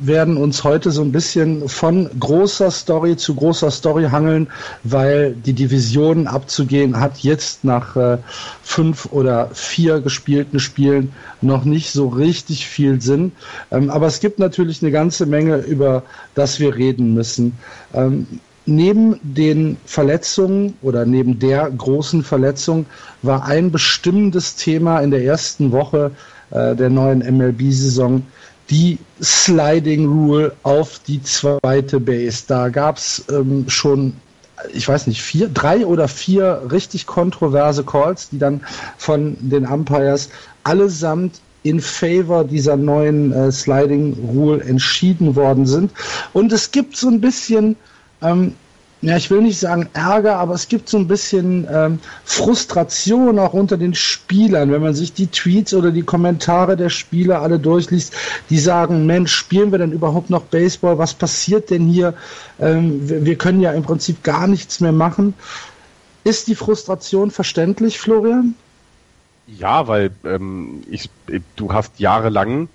werden 0.01 0.37
uns 0.37 0.65
heute 0.65 0.91
so 0.91 1.03
ein 1.03 1.13
bisschen 1.13 1.69
von 1.69 2.11
großer 2.19 2.71
Story 2.71 3.17
zu 3.17 3.35
großer 3.35 3.71
Story 3.71 4.09
hangeln, 4.11 4.49
weil 4.83 5.35
die 5.35 5.53
Division 5.53 6.27
abzugehen 6.27 6.99
hat 6.99 7.19
jetzt 7.19 7.63
nach 7.63 7.95
äh, 7.95 8.19
fünf 8.63 9.07
oder 9.13 9.51
vier 9.53 10.01
gespielten 10.01 10.59
Spielen 10.59 11.13
noch 11.41 11.65
nicht 11.65 11.93
so 11.93 12.09
richtig 12.09 12.67
viel 12.67 13.01
Sinn. 13.01 13.33
Ähm, 13.71 13.91
aber 13.91 14.07
es 14.07 14.21
gibt 14.21 14.39
natürlich 14.39 14.83
eine 14.83 14.91
ganze 14.91 15.27
Menge, 15.27 15.59
über 15.59 16.03
das 16.35 16.59
wir 16.59 16.75
reden 16.75 17.15
müssen. 17.15 17.59
Ähm, 17.95 18.27
neben 18.67 19.19
den 19.23 19.77
Verletzungen 19.85 20.75
oder 20.83 21.05
neben 21.05 21.39
der 21.39 21.71
großen 21.71 22.23
Verletzung 22.23 22.87
war 23.23 23.45
ein 23.45 23.73
bestimmendes 23.73 24.57
Thema 24.57 25.01
in 25.01 25.11
der 25.11 25.25
ersten 25.25 25.73
Woche 25.73 26.13
äh, 26.51 26.75
der 26.77 26.91
neuen 26.91 27.21
MLB-Saison 27.21 28.23
die 28.71 28.99
Sliding 29.21 30.07
Rule 30.07 30.53
auf 30.63 31.01
die 31.07 31.23
zweite 31.23 32.01
Base. 32.01 32.45
Da 32.47 32.69
gab 32.69 32.97
es 32.97 33.25
ähm, 33.31 33.69
schon, 33.69 34.15
ich 34.73 34.89
weiß 34.89 35.09
nicht, 35.09 35.21
vier, 35.21 35.49
drei 35.49 35.85
oder 35.85 36.09
vier 36.09 36.63
richtig 36.71 37.07
kontroverse 37.07 37.85
Calls, 37.85 38.31
die 38.31 38.39
dann 38.39 38.63
von 38.97 39.37
den 39.41 39.67
Umpires 39.67 40.31
allesamt 40.65 41.41
in 41.65 41.81
favor 41.81 42.45
dieser 42.45 42.77
neuen 42.77 43.33
äh, 43.33 43.53
Sliding 43.53 44.15
Rule 44.33 44.63
entschieden 44.63 45.37
worden 45.37 45.67
sind. 45.67 45.93
Und 46.33 46.53
es 46.53 46.71
gibt 46.71 46.97
so 46.97 47.09
ein 47.09 47.21
bisschen 47.21 47.77
ähm, 48.23 48.55
ja, 49.03 49.17
ich 49.17 49.31
will 49.31 49.43
nicht 49.43 49.59
sagen 49.59 49.89
Ärger, 49.95 50.37
aber 50.37 50.55
es 50.55 50.69
gibt 50.69 50.89
so 50.89 50.97
ein 50.97 51.09
bisschen 51.09 51.67
ähm, 51.69 51.99
Frustration 52.25 53.37
auch 53.41 53.53
unter 53.53 53.77
den 53.77 53.95
Spielern, 53.95 54.71
wenn 54.71 54.81
man 54.81 54.95
sich 54.95 55.13
die 55.13 55.27
Tweets 55.27 55.75
oder 55.75 55.91
die 55.91 56.05
Kommentare 56.05 56.77
der 56.77 56.89
Spieler 56.89 57.43
alle 57.43 57.59
durchliest, 57.59 58.15
die 58.49 58.61
sagen, 58.61 59.05
Mensch, 59.05 59.33
spielen 59.33 59.73
wir 59.73 59.79
denn 59.81 59.91
überhaupt 59.91 60.31
noch 60.31 60.43
Baseball? 60.43 60.99
Was 60.99 61.15
passiert 61.15 61.71
denn 61.71 61.89
hier? 61.89 62.15
Ähm, 62.61 63.09
wir, 63.09 63.25
wir 63.25 63.37
können 63.37 63.61
ja 63.61 63.73
im 63.73 63.83
Prinzip 63.83 64.23
gar 64.23 64.47
nichts 64.47 64.79
mehr 64.79 64.93
machen. 64.93 65.35
Ist 66.23 66.47
die 66.47 66.55
Frustration 66.55 67.33
verständlich, 67.33 67.99
Florian? 67.99 68.55
Ja, 69.49 69.89
weil 69.89 70.13
ähm, 70.25 70.85
ich, 70.89 71.11
du 71.57 71.73
hast 71.73 71.99
jahrelang 71.99 72.69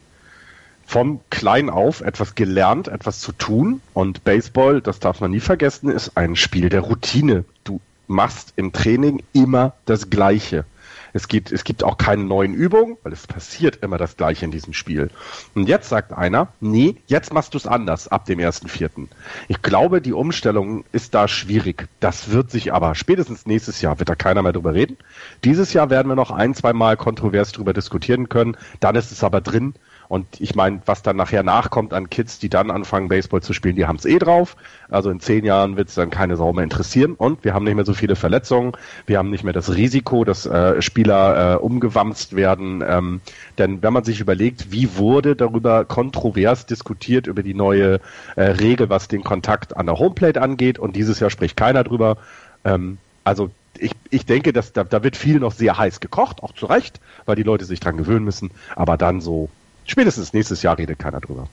vom 0.87 1.19
Klein 1.29 1.69
auf 1.69 2.01
etwas 2.01 2.33
gelernt, 2.33 2.87
etwas 2.87 3.19
zu 3.19 3.33
tun. 3.33 3.81
Und 3.93 4.23
Baseball, 4.23 4.81
das 4.81 4.99
darf 4.99 5.19
man 5.19 5.31
nie 5.31 5.41
vergessen, 5.41 5.89
ist 5.89 6.15
ein 6.15 6.35
Spiel 6.35 6.69
der 6.69 6.81
Routine. 6.81 7.43
Du 7.65 7.81
machst 8.07 8.53
im 8.55 8.71
Training 8.71 9.21
immer 9.33 9.73
das 9.85 10.09
Gleiche. 10.09 10.63
Es 11.11 11.27
gibt, 11.27 11.51
es 11.51 11.63
gibt 11.63 11.83
auch 11.83 11.97
keine 11.97 12.23
neuen 12.23 12.53
Übungen, 12.53 12.97
weil 13.03 13.11
es 13.11 13.27
passiert 13.27 13.77
immer 13.77 13.97
das 13.97 14.17
Gleiche 14.17 14.45
in 14.45 14.51
diesem 14.51 14.73
Spiel. 14.73 15.09
Und 15.55 15.67
jetzt 15.67 15.89
sagt 15.89 16.13
einer, 16.13 16.49
nee, 16.61 16.95
jetzt 17.07 17.33
machst 17.33 17.53
du 17.53 17.57
es 17.57 17.67
anders 17.67 18.07
ab 18.07 18.25
dem 18.25 18.39
ersten 18.39 18.67
Vierten. 18.69 19.09
Ich 19.47 19.61
glaube, 19.61 20.01
die 20.01 20.13
Umstellung 20.13 20.85
ist 20.91 21.15
da 21.15 21.27
schwierig. 21.27 21.87
Das 21.99 22.31
wird 22.31 22.51
sich 22.51 22.71
aber 22.71 22.95
spätestens 22.95 23.45
nächstes 23.45 23.81
Jahr 23.81 23.99
wird 23.99 24.09
da 24.09 24.15
keiner 24.15 24.41
mehr 24.41 24.53
drüber 24.53 24.73
reden. 24.73 24.97
Dieses 25.43 25.73
Jahr 25.73 25.89
werden 25.89 26.07
wir 26.07 26.15
noch 26.15 26.31
ein, 26.31 26.53
zwei 26.53 26.71
Mal 26.71 26.95
kontrovers 26.97 27.51
drüber 27.51 27.73
diskutieren 27.73 28.29
können. 28.29 28.55
Dann 28.79 28.95
ist 28.95 29.11
es 29.11 29.23
aber 29.23 29.41
drin 29.41 29.73
Und 30.07 30.25
ich 30.39 30.55
meine, 30.55 30.81
was 30.85 31.03
dann 31.03 31.17
nachher 31.17 31.43
nachkommt 31.43 31.93
an 31.93 32.09
Kids, 32.09 32.39
die 32.39 32.49
dann 32.49 32.71
anfangen, 32.71 33.09
Baseball 33.09 33.41
zu 33.41 33.53
spielen, 33.53 33.75
die 33.75 33.85
haben 33.85 33.97
es 33.97 34.05
eh 34.05 34.19
drauf. 34.19 34.55
Also 34.89 35.09
in 35.09 35.19
zehn 35.19 35.43
Jahren 35.43 35.75
wird 35.75 35.89
es 35.89 35.95
dann 35.95 36.09
keine 36.09 36.37
Sau 36.37 36.53
mehr 36.53 36.63
interessieren. 36.63 37.13
Und 37.13 37.43
wir 37.43 37.53
haben 37.53 37.65
nicht 37.65 37.75
mehr 37.75 37.85
so 37.85 37.93
viele 37.93 38.15
Verletzungen. 38.15 38.73
Wir 39.05 39.17
haben 39.17 39.29
nicht 39.29 39.43
mehr 39.43 39.53
das 39.53 39.75
Risiko, 39.75 40.23
dass 40.23 40.45
äh, 40.45 40.81
Spieler 40.81 41.55
äh, 41.55 41.57
umgewamst 41.57 42.35
werden. 42.35 42.83
Ähm, 42.87 43.21
denn 43.57 43.81
wenn 43.81 43.93
man 43.93 44.03
sich 44.03 44.21
überlegt, 44.21 44.71
wie 44.71 44.95
wurde 44.97 45.35
darüber 45.35 45.85
kontrovers 45.85 46.65
diskutiert 46.65 47.27
über 47.27 47.43
die 47.43 47.53
neue 47.53 47.99
äh, 48.35 48.43
Regel, 48.43 48.89
was 48.89 49.07
den 49.07 49.23
Kontakt 49.23 49.75
an 49.75 49.85
der 49.85 49.99
Homeplate 49.99 50.41
angeht, 50.41 50.79
und 50.79 50.95
dieses 50.95 51.19
Jahr 51.19 51.29
spricht 51.29 51.57
keiner 51.57 51.83
drüber. 51.83 52.17
Ähm, 52.63 52.97
also 53.23 53.49
ich, 53.77 53.91
ich 54.09 54.25
denke, 54.25 54.53
dass 54.53 54.73
da, 54.73 54.83
da 54.83 55.03
wird 55.03 55.17
viel 55.17 55.39
noch 55.39 55.51
sehr 55.51 55.77
heiß 55.77 55.99
gekocht, 55.99 56.41
auch 56.41 56.53
zu 56.53 56.65
Recht, 56.65 56.99
weil 57.25 57.35
die 57.35 57.43
Leute 57.43 57.65
sich 57.65 57.79
dran 57.79 57.97
gewöhnen 57.97 58.25
müssen. 58.25 58.51
Aber 58.75 58.97
dann 58.97 59.21
so 59.21 59.49
Spätestens 59.87 60.33
nächstes 60.33 60.61
Jahr 60.61 60.77
redet 60.77 60.99
keiner 60.99 61.19
drüber. 61.21 61.47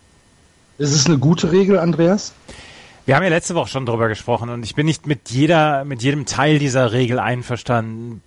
Ist 0.76 0.92
es 0.92 1.06
eine 1.06 1.18
gute 1.18 1.52
Regel, 1.52 1.78
Andreas? 1.78 2.34
Wir 3.06 3.16
haben 3.16 3.22
ja 3.22 3.28
letzte 3.28 3.54
Woche 3.54 3.68
schon 3.68 3.86
drüber 3.86 4.08
gesprochen 4.08 4.48
und 4.48 4.64
ich 4.64 4.74
bin 4.74 4.86
nicht 4.86 5.06
mit 5.06 5.30
jeder, 5.30 5.84
mit 5.84 6.02
jedem 6.02 6.26
Teil 6.26 6.58
dieser 6.58 6.92
Regel 6.92 7.18
einverstanden. 7.18 8.22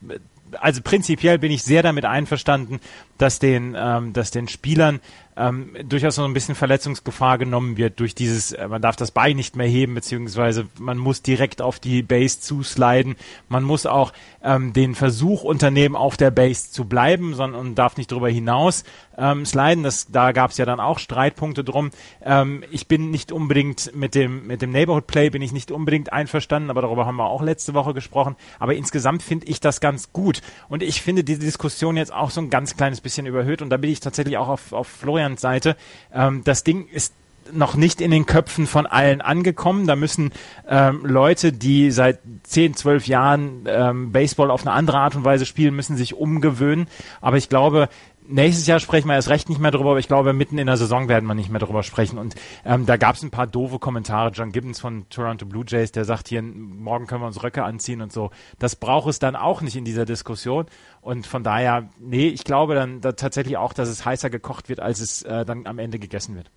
Also 0.59 0.81
prinzipiell 0.81 1.39
bin 1.39 1.51
ich 1.51 1.63
sehr 1.63 1.83
damit 1.83 2.05
einverstanden, 2.05 2.79
dass 3.17 3.39
den, 3.39 3.75
ähm, 3.77 4.13
dass 4.13 4.31
den 4.31 4.47
Spielern 4.47 5.01
ähm, 5.37 5.75
durchaus 5.85 6.17
noch 6.17 6.25
ein 6.25 6.33
bisschen 6.33 6.55
Verletzungsgefahr 6.55 7.37
genommen 7.37 7.77
wird 7.77 7.99
durch 7.99 8.15
dieses, 8.15 8.53
äh, 8.53 8.67
man 8.67 8.81
darf 8.81 8.95
das 8.95 9.11
Bein 9.11 9.35
nicht 9.35 9.55
mehr 9.55 9.67
heben, 9.67 9.93
beziehungsweise 9.93 10.67
man 10.79 10.97
muss 10.97 11.21
direkt 11.21 11.61
auf 11.61 11.79
die 11.79 12.01
Base 12.01 12.39
zusliden. 12.39 13.15
Man 13.47 13.63
muss 13.63 13.85
auch 13.85 14.13
ähm, 14.43 14.73
den 14.73 14.95
Versuch 14.95 15.43
unternehmen, 15.43 15.95
auf 15.95 16.17
der 16.17 16.31
Base 16.31 16.71
zu 16.71 16.85
bleiben, 16.85 17.35
sondern 17.35 17.61
und 17.61 17.75
darf 17.75 17.97
nicht 17.97 18.11
darüber 18.11 18.29
hinaus 18.29 18.83
ähm, 19.17 19.45
sliden. 19.45 19.83
Das, 19.83 20.07
da 20.11 20.31
gab 20.31 20.51
es 20.51 20.57
ja 20.57 20.65
dann 20.65 20.79
auch 20.79 20.97
Streitpunkte 20.99 21.63
drum. 21.63 21.91
Ähm, 22.23 22.63
ich 22.71 22.87
bin 22.87 23.11
nicht 23.11 23.31
unbedingt 23.31 23.95
mit 23.95 24.15
dem, 24.15 24.47
mit 24.47 24.61
dem 24.61 24.71
Neighborhood 24.71 25.07
Play 25.07 25.29
bin 25.29 25.41
ich 25.41 25.51
nicht 25.51 25.71
unbedingt 25.71 26.11
einverstanden, 26.11 26.69
aber 26.69 26.81
darüber 26.81 27.05
haben 27.05 27.17
wir 27.17 27.29
auch 27.29 27.43
letzte 27.43 27.73
Woche 27.75 27.93
gesprochen. 27.93 28.35
Aber 28.57 28.73
insgesamt 28.75 29.21
finde 29.21 29.47
ich 29.47 29.59
das 29.59 29.81
ganz 29.81 30.13
gut. 30.13 30.41
Und 30.67 30.81
ich 30.81 31.01
finde 31.01 31.23
die 31.23 31.37
Diskussion 31.37 31.97
jetzt 31.97 32.13
auch 32.13 32.31
so 32.31 32.41
ein 32.41 32.49
ganz 32.49 32.75
kleines 32.75 33.01
bisschen 33.01 33.27
überhöht. 33.27 33.61
Und 33.61 33.69
da 33.69 33.77
bin 33.77 33.91
ich 33.91 33.99
tatsächlich 33.99 34.37
auch 34.37 34.47
auf, 34.47 34.73
auf 34.73 34.87
Florian 34.87 35.26
Seite. 35.35 35.75
Ähm, 36.13 36.43
das 36.45 36.63
Ding 36.63 36.87
ist 36.87 37.13
noch 37.51 37.75
nicht 37.75 38.01
in 38.01 38.11
den 38.11 38.25
Köpfen 38.25 38.67
von 38.67 38.85
allen 38.85 39.21
angekommen. 39.21 39.87
Da 39.87 39.95
müssen 39.95 40.31
ähm, 40.67 41.05
Leute, 41.05 41.51
die 41.53 41.91
seit 41.91 42.19
10, 42.43 42.75
12 42.75 43.07
Jahren 43.07 43.65
ähm, 43.67 44.11
Baseball 44.11 44.51
auf 44.51 44.61
eine 44.65 44.71
andere 44.71 44.99
Art 44.99 45.15
und 45.15 45.25
Weise 45.25 45.45
spielen, 45.45 45.75
müssen 45.75 45.97
sich 45.97 46.13
umgewöhnen. 46.13 46.87
Aber 47.21 47.37
ich 47.37 47.49
glaube, 47.49 47.89
nächstes 48.27 48.67
Jahr 48.67 48.79
sprechen 48.79 49.07
wir 49.07 49.15
erst 49.15 49.29
recht 49.29 49.49
nicht 49.49 49.59
mehr 49.59 49.71
drüber, 49.71 49.91
aber 49.91 49.99
ich 49.99 50.07
glaube, 50.07 50.33
mitten 50.33 50.57
in 50.57 50.67
der 50.67 50.77
Saison 50.77 51.07
werden 51.07 51.25
wir 51.25 51.35
nicht 51.35 51.49
mehr 51.49 51.59
drüber 51.59 51.83
sprechen. 51.83 52.17
Und 52.17 52.35
ähm, 52.65 52.85
da 52.85 52.97
gab 52.97 53.15
es 53.15 53.23
ein 53.23 53.31
paar 53.31 53.47
doofe 53.47 53.79
Kommentare. 53.79 54.31
John 54.31 54.51
Gibbons 54.51 54.79
von 54.79 55.07
Toronto 55.09 55.45
Blue 55.45 55.63
Jays, 55.67 55.91
der 55.91 56.05
sagt 56.05 56.27
hier, 56.27 56.41
morgen 56.41 57.07
können 57.07 57.21
wir 57.21 57.27
uns 57.27 57.43
Röcke 57.43 57.63
anziehen 57.63 58.01
und 58.01 58.11
so. 58.11 58.31
Das 58.59 58.75
braucht 58.75 59.09
es 59.09 59.19
dann 59.19 59.35
auch 59.35 59.61
nicht 59.61 59.75
in 59.75 59.85
dieser 59.85 60.05
Diskussion. 60.05 60.65
Und 61.01 61.27
von 61.27 61.43
daher, 61.43 61.89
nee, 61.99 62.27
ich 62.27 62.43
glaube 62.43 62.75
dann 62.75 63.01
da 63.01 63.13
tatsächlich 63.13 63.57
auch, 63.57 63.73
dass 63.73 63.89
es 63.89 64.05
heißer 64.05 64.29
gekocht 64.29 64.69
wird, 64.69 64.79
als 64.79 64.99
es 64.99 65.23
äh, 65.23 65.45
dann 65.45 65.65
am 65.65 65.79
Ende 65.79 65.99
gegessen 65.99 66.35
wird. 66.35 66.49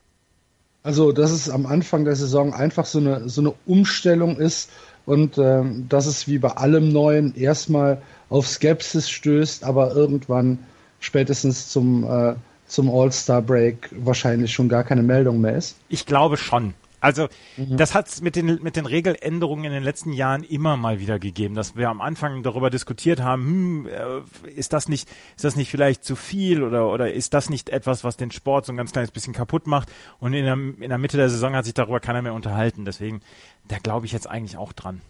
Also, 0.82 1.12
dass 1.12 1.30
es 1.30 1.50
am 1.50 1.66
Anfang 1.66 2.04
der 2.04 2.16
Saison 2.16 2.54
einfach 2.54 2.86
so 2.86 2.98
eine, 2.98 3.28
so 3.28 3.42
eine 3.42 3.52
Umstellung 3.66 4.36
ist 4.36 4.70
und 5.04 5.36
ähm, 5.36 5.86
dass 5.88 6.06
es 6.06 6.26
wie 6.26 6.38
bei 6.38 6.50
allem 6.52 6.90
Neuen 6.90 7.34
erstmal 7.34 8.00
auf 8.30 8.46
Skepsis 8.46 9.10
stößt, 9.10 9.64
aber 9.64 9.94
irgendwann 9.94 10.58
spätestens 11.00 11.69
zum, 11.69 12.04
äh, 12.04 12.35
zum 12.66 12.90
All-Star-Break 12.90 13.90
wahrscheinlich 13.92 14.52
schon 14.52 14.69
gar 14.69 14.85
keine 14.85 15.02
Meldung 15.02 15.40
mehr 15.40 15.57
ist? 15.57 15.76
Ich 15.88 16.07
glaube 16.07 16.37
schon. 16.37 16.75
Also 17.00 17.28
mhm. 17.57 17.78
das 17.78 17.95
hat 17.95 18.09
es 18.09 18.21
mit 18.21 18.37
den, 18.37 18.62
mit 18.62 18.76
den 18.76 18.85
Regeländerungen 18.85 19.64
in 19.64 19.73
den 19.73 19.83
letzten 19.83 20.12
Jahren 20.12 20.45
immer 20.45 20.76
mal 20.76 21.00
wieder 21.00 21.19
gegeben, 21.19 21.54
dass 21.54 21.75
wir 21.75 21.88
am 21.88 22.00
Anfang 22.00 22.42
darüber 22.42 22.69
diskutiert 22.69 23.21
haben, 23.21 23.42
hm, 23.42 23.87
äh, 23.87 24.50
ist 24.50 24.75
das 24.75 24.88
nicht, 24.88 25.09
ist 25.35 25.45
das 25.45 25.57
nicht 25.57 25.71
vielleicht 25.71 26.04
zu 26.04 26.14
viel 26.14 26.62
oder, 26.62 26.90
oder 26.92 27.12
ist 27.12 27.33
das 27.33 27.49
nicht 27.49 27.71
etwas, 27.71 28.04
was 28.04 28.19
den 28.19 28.30
Sport 28.30 28.66
so 28.66 28.73
ein 28.73 28.76
ganz 28.76 28.92
kleines 28.92 29.11
bisschen 29.11 29.33
kaputt 29.33 29.66
macht? 29.66 29.90
Und 30.19 30.35
in 30.35 30.45
der, 30.45 30.54
in 30.54 30.90
der 30.90 30.99
Mitte 30.99 31.16
der 31.16 31.30
Saison 31.30 31.54
hat 31.54 31.64
sich 31.64 31.75
darüber 31.75 32.00
keiner 32.00 32.21
mehr 32.21 32.35
unterhalten. 32.35 32.85
Deswegen, 32.85 33.23
da 33.66 33.78
glaube 33.78 34.04
ich 34.04 34.12
jetzt 34.12 34.28
eigentlich 34.28 34.59
auch 34.59 34.75
dran. 34.75 35.00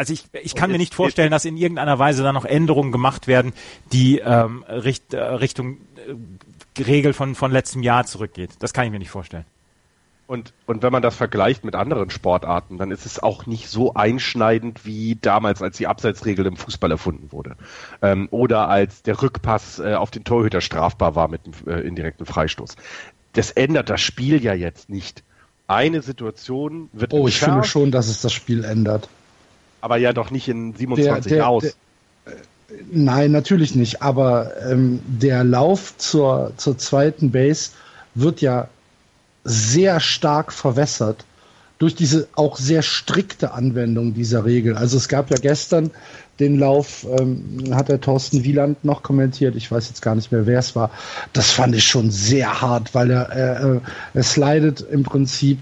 Also 0.00 0.14
ich, 0.14 0.24
ich 0.32 0.54
kann 0.54 0.70
jetzt, 0.70 0.72
mir 0.72 0.78
nicht 0.78 0.94
vorstellen, 0.94 1.30
dass 1.30 1.44
in 1.44 1.58
irgendeiner 1.58 1.98
Weise 1.98 2.22
da 2.22 2.32
noch 2.32 2.46
Änderungen 2.46 2.90
gemacht 2.90 3.26
werden, 3.26 3.52
die 3.92 4.18
ähm, 4.20 4.64
Richt, 4.66 5.12
äh, 5.12 5.20
Richtung 5.20 5.76
äh, 6.78 6.82
Regel 6.82 7.12
von, 7.12 7.34
von 7.34 7.52
letztem 7.52 7.82
Jahr 7.82 8.06
zurückgeht. 8.06 8.52
Das 8.60 8.72
kann 8.72 8.86
ich 8.86 8.92
mir 8.92 8.98
nicht 8.98 9.10
vorstellen. 9.10 9.44
Und, 10.26 10.54
und 10.64 10.82
wenn 10.82 10.90
man 10.90 11.02
das 11.02 11.16
vergleicht 11.16 11.66
mit 11.66 11.74
anderen 11.74 12.08
Sportarten, 12.08 12.78
dann 12.78 12.92
ist 12.92 13.04
es 13.04 13.22
auch 13.22 13.44
nicht 13.44 13.68
so 13.68 13.92
einschneidend 13.92 14.86
wie 14.86 15.18
damals, 15.20 15.60
als 15.60 15.76
die 15.76 15.86
Abseitsregel 15.86 16.46
im 16.46 16.56
Fußball 16.56 16.90
erfunden 16.90 17.30
wurde. 17.30 17.56
Ähm, 18.00 18.26
oder 18.30 18.70
als 18.70 19.02
der 19.02 19.20
Rückpass 19.20 19.80
äh, 19.80 19.96
auf 19.96 20.10
den 20.10 20.24
Torhüter 20.24 20.62
strafbar 20.62 21.14
war 21.14 21.28
mit 21.28 21.44
dem 21.44 21.52
äh, 21.66 21.80
indirekten 21.80 22.24
Freistoß. 22.24 22.76
Das 23.34 23.50
ändert 23.50 23.90
das 23.90 24.00
Spiel 24.00 24.42
ja 24.42 24.54
jetzt 24.54 24.88
nicht. 24.88 25.24
Eine 25.66 26.00
Situation 26.00 26.88
wird. 26.94 27.12
Oh, 27.12 27.28
ich 27.28 27.38
finde 27.38 27.64
schon, 27.64 27.90
dass 27.90 28.08
es 28.08 28.22
das 28.22 28.32
Spiel 28.32 28.64
ändert 28.64 29.10
aber 29.80 29.96
ja 29.96 30.12
doch 30.12 30.30
nicht 30.30 30.48
in 30.48 30.74
27 30.74 31.28
der, 31.28 31.38
der, 31.38 31.48
aus. 31.48 31.62
Der, 31.62 31.72
nein, 32.92 33.32
natürlich 33.32 33.74
nicht. 33.74 34.02
Aber 34.02 34.52
ähm, 34.68 35.00
der 35.06 35.44
Lauf 35.44 35.96
zur, 35.98 36.52
zur 36.56 36.78
zweiten 36.78 37.30
Base 37.30 37.70
wird 38.14 38.40
ja 38.40 38.68
sehr 39.44 40.00
stark 40.00 40.52
verwässert 40.52 41.24
durch 41.78 41.94
diese 41.94 42.28
auch 42.34 42.58
sehr 42.58 42.82
strikte 42.82 43.52
Anwendung 43.52 44.12
dieser 44.12 44.44
Regel. 44.44 44.76
Also 44.76 44.98
es 44.98 45.08
gab 45.08 45.30
ja 45.30 45.38
gestern 45.38 45.90
den 46.40 46.58
Lauf, 46.58 47.06
ähm, 47.18 47.74
hat 47.74 47.88
der 47.88 48.00
Thorsten 48.00 48.42
Wieland 48.44 48.84
noch 48.84 49.02
kommentiert, 49.02 49.54
ich 49.56 49.70
weiß 49.70 49.88
jetzt 49.88 50.02
gar 50.02 50.14
nicht 50.14 50.32
mehr, 50.32 50.46
wer 50.46 50.58
es 50.58 50.74
war. 50.74 50.90
Das 51.32 51.50
fand 51.50 51.74
ich 51.74 51.84
schon 51.84 52.10
sehr 52.10 52.60
hart, 52.60 52.94
weil 52.94 53.10
er, 53.10 53.30
äh, 53.30 53.80
er 54.14 54.22
slidet 54.22 54.80
im 54.90 55.02
Prinzip 55.02 55.58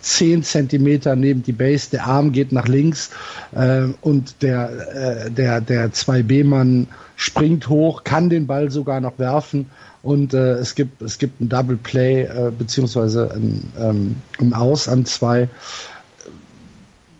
zehn 0.00 0.42
Zentimeter 0.42 1.16
neben 1.16 1.42
die 1.42 1.52
Base, 1.52 1.90
der 1.90 2.06
Arm 2.06 2.32
geht 2.32 2.52
nach 2.52 2.68
links 2.68 3.10
äh, 3.52 3.86
und 4.02 4.42
der, 4.42 5.26
äh, 5.26 5.30
der, 5.30 5.60
der 5.60 5.92
2B-Mann 5.92 6.86
springt 7.16 7.68
hoch, 7.68 8.04
kann 8.04 8.30
den 8.30 8.46
Ball 8.46 8.70
sogar 8.70 9.00
noch 9.00 9.18
werfen. 9.18 9.70
Und 10.02 10.32
äh, 10.32 10.52
es 10.52 10.74
gibt 10.76 11.02
es 11.02 11.18
gibt 11.18 11.40
ein 11.40 11.48
Double 11.48 11.76
Play 11.76 12.22
äh, 12.22 12.52
beziehungsweise 12.56 13.32
ein, 13.32 13.72
ähm, 13.78 14.16
ein 14.38 14.54
Aus 14.54 14.88
an 14.88 15.04
zwei, 15.04 15.48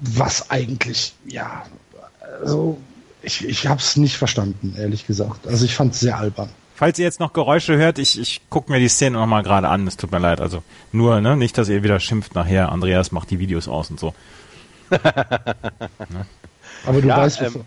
was 0.01 0.51
eigentlich 0.51 1.15
ja 1.27 1.65
also 2.41 2.79
ich, 3.23 3.45
ich 3.45 3.67
habe 3.67 3.81
es 3.81 3.97
nicht 3.97 4.17
verstanden, 4.17 4.75
ehrlich 4.79 5.07
gesagt. 5.07 5.47
Also 5.47 5.65
ich 5.65 5.75
fand 5.75 5.95
es 5.95 6.01
sehr 6.01 6.19
albern. 6.19 6.51
Falls 6.75 6.99
ihr 6.99 7.05
jetzt 7.05 7.19
noch 7.19 7.33
Geräusche 7.33 7.77
hört, 7.77 7.99
ich, 7.99 8.21
ich 8.21 8.41
gucke 8.51 8.71
mir 8.71 8.79
die 8.79 8.89
Szene 8.89 9.19
nochmal 9.19 9.43
gerade 9.43 9.69
an. 9.69 9.87
Es 9.89 9.97
tut 9.97 10.13
mir 10.13 10.21
leid. 10.21 10.41
Also 10.41 10.63
nur, 10.93 11.21
ne, 11.21 11.37
nicht, 11.37 11.59
dass 11.59 11.69
ihr 11.69 11.83
wieder 11.83 11.99
schimpft 11.99 12.37
nachher. 12.37 12.71
Andreas 12.71 13.11
macht 13.11 13.31
die 13.31 13.41
Videos 13.41 13.67
aus 13.67 13.91
und 13.91 13.99
so. 13.99 14.15
ne? 14.91 16.27
Aber 16.87 17.01
du 17.01 17.09
ja, 17.09 17.17
weißt, 17.17 17.43
ähm, 17.43 17.65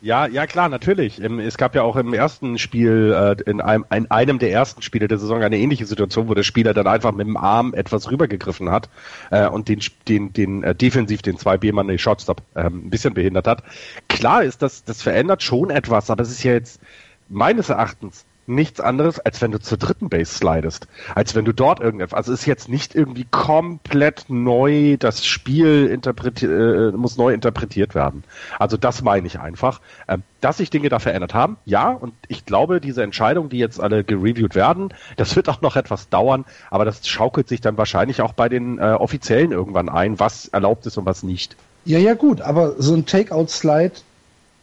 ja, 0.00 0.26
ja 0.26 0.46
klar, 0.46 0.68
natürlich. 0.68 1.20
Es 1.20 1.56
gab 1.56 1.74
ja 1.74 1.82
auch 1.82 1.96
im 1.96 2.14
ersten 2.14 2.58
Spiel, 2.58 3.12
äh, 3.12 3.50
in 3.50 3.60
einem, 3.60 3.84
in 3.92 4.10
einem 4.10 4.38
der 4.38 4.52
ersten 4.52 4.82
Spiele 4.82 5.08
der 5.08 5.18
Saison 5.18 5.42
eine 5.42 5.58
ähnliche 5.58 5.86
Situation, 5.86 6.28
wo 6.28 6.34
der 6.34 6.42
Spieler 6.42 6.74
dann 6.74 6.86
einfach 6.86 7.12
mit 7.12 7.26
dem 7.26 7.36
Arm 7.36 7.74
etwas 7.74 8.10
rübergegriffen 8.10 8.70
hat 8.70 8.88
äh, 9.30 9.46
und 9.46 9.68
den, 9.68 9.80
den, 10.06 10.32
den 10.32 10.62
äh, 10.62 10.74
defensiv 10.74 11.22
den 11.22 11.36
2B-Mann, 11.36 11.88
den 11.88 11.98
Shotstop, 11.98 12.42
äh, 12.54 12.64
ein 12.64 12.90
bisschen 12.90 13.14
behindert 13.14 13.46
hat. 13.46 13.62
Klar 14.08 14.44
ist 14.44 14.62
das, 14.62 14.84
das 14.84 15.02
verändert 15.02 15.42
schon 15.42 15.70
etwas, 15.70 16.10
aber 16.10 16.22
es 16.22 16.30
ist 16.30 16.42
ja 16.42 16.52
jetzt 16.52 16.80
meines 17.28 17.68
Erachtens 17.68 18.24
nichts 18.48 18.80
anderes, 18.80 19.20
als 19.20 19.40
wenn 19.40 19.50
du 19.50 19.60
zur 19.60 19.78
dritten 19.78 20.08
Base 20.08 20.32
slidest. 20.34 20.88
Als 21.14 21.34
wenn 21.34 21.44
du 21.44 21.52
dort 21.52 21.80
irgendetwas, 21.80 22.16
also 22.16 22.32
ist 22.32 22.46
jetzt 22.46 22.68
nicht 22.68 22.94
irgendwie 22.94 23.26
komplett 23.30 24.26
neu, 24.28 24.96
das 24.98 25.26
Spiel 25.26 25.90
äh, 25.90 26.96
muss 26.96 27.16
neu 27.16 27.32
interpretiert 27.32 27.94
werden. 27.94 28.24
Also 28.58 28.76
das 28.76 29.02
meine 29.02 29.26
ich 29.26 29.38
einfach. 29.38 29.80
Ähm, 30.08 30.22
dass 30.40 30.58
sich 30.58 30.70
Dinge 30.70 30.88
da 30.88 30.98
verändert 30.98 31.34
haben, 31.34 31.56
ja, 31.64 31.90
und 31.90 32.14
ich 32.28 32.44
glaube, 32.44 32.80
diese 32.80 33.02
Entscheidungen, 33.02 33.48
die 33.48 33.58
jetzt 33.58 33.80
alle 33.80 34.04
gereviewt 34.04 34.54
werden, 34.54 34.94
das 35.16 35.34
wird 35.34 35.48
auch 35.48 35.60
noch 35.62 35.76
etwas 35.76 36.08
dauern, 36.08 36.44
aber 36.70 36.84
das 36.84 37.06
schaukelt 37.08 37.48
sich 37.48 37.60
dann 37.60 37.76
wahrscheinlich 37.76 38.22
auch 38.22 38.32
bei 38.32 38.48
den 38.48 38.78
äh, 38.78 38.92
Offiziellen 38.92 39.52
irgendwann 39.52 39.88
ein, 39.88 40.20
was 40.20 40.46
erlaubt 40.48 40.86
ist 40.86 40.96
und 40.96 41.06
was 41.06 41.22
nicht. 41.22 41.56
Ja, 41.84 41.98
ja, 41.98 42.14
gut, 42.14 42.40
aber 42.40 42.74
so 42.78 42.94
ein 42.94 43.06
Takeout-Slide 43.06 43.94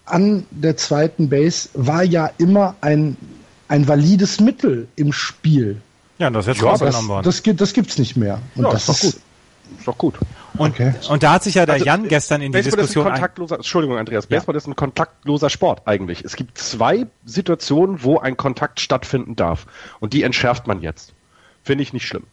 an 0.06 0.46
der 0.51 0.77
zweiten 0.77 1.30
Base 1.30 1.70
war 1.74 2.04
ja 2.04 2.30
immer 2.38 2.75
ein 2.82 3.18
ein 3.67 3.88
valides 3.88 4.39
Mittel 4.39 4.88
im 4.95 5.12
Spiel. 5.12 5.81
Ja, 6.17 6.29
das 6.29 6.45
ist 6.45 6.55
jetzt 6.55 6.63
ja, 6.63 6.69
rausgenommen 6.69 7.07
worden. 7.07 7.25
Das, 7.25 7.43
das, 7.43 7.55
das 7.55 7.74
gibt's 7.74 7.98
nicht 7.98 8.15
mehr. 8.15 8.41
Und 8.55 8.65
ja, 8.65 8.72
das 8.72 8.88
ist 8.88 8.89
doch 8.89 9.00
gut. 9.00 9.22
Ist 9.79 9.88
doch 9.88 9.98
gut. 9.98 10.13
Und, 10.57 10.72
okay. 10.72 10.93
und 11.10 11.24
da 11.24 11.34
hat 11.34 11.43
sich 11.43 11.55
ja 11.55 11.65
der 11.65 11.75
also, 11.75 11.86
Jan 11.86 12.07
gestern 12.07 12.41
in 12.41 12.51
die 12.51 12.57
Baseball 12.57 12.77
Diskussion. 12.77 13.05
Ist 13.05 13.12
ein 13.12 13.13
kontaktloser, 13.13 13.55
Entschuldigung, 13.55 13.98
Andreas, 13.98 14.27
Baseball 14.27 14.55
ja. 14.55 14.57
ist 14.57 14.67
ein 14.67 14.75
kontaktloser 14.75 15.50
Sport 15.50 15.81
eigentlich. 15.86 16.24
Es 16.24 16.36
gibt 16.36 16.57
zwei 16.57 17.07
Situationen, 17.25 18.03
wo 18.03 18.19
ein 18.19 18.38
Kontakt 18.38 18.79
stattfinden 18.79 19.36
darf. 19.36 19.65
Und 20.00 20.13
die 20.13 20.24
entschärft 20.24 20.67
man 20.67 20.81
jetzt. 20.81 21.13
Finde 21.63 21.81
ich 21.81 21.93
nicht 21.93 22.07
schlimm. 22.07 22.24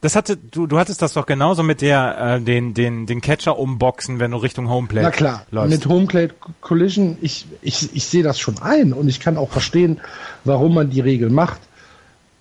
Das 0.00 0.14
hatte, 0.14 0.36
du, 0.36 0.68
du 0.68 0.78
hattest 0.78 1.02
das 1.02 1.12
doch 1.12 1.26
genauso 1.26 1.64
mit 1.64 1.80
der, 1.80 2.36
äh, 2.36 2.40
den, 2.40 2.72
den, 2.72 3.06
den 3.06 3.20
Catcher 3.20 3.58
umboxen, 3.58 4.20
wenn 4.20 4.30
du 4.30 4.36
Richtung 4.36 4.68
Homeplate 4.68 5.06
Na 5.06 5.10
klar, 5.10 5.42
läufst. 5.50 5.70
mit 5.70 5.86
Homeplate 5.86 6.34
Collision, 6.60 7.18
ich, 7.20 7.46
ich, 7.62 7.94
ich 7.94 8.06
sehe 8.06 8.22
das 8.22 8.38
schon 8.38 8.62
ein 8.62 8.92
und 8.92 9.08
ich 9.08 9.18
kann 9.18 9.36
auch 9.36 9.50
verstehen, 9.50 10.00
warum 10.44 10.74
man 10.74 10.90
die 10.90 11.00
Regel 11.00 11.30
macht. 11.30 11.60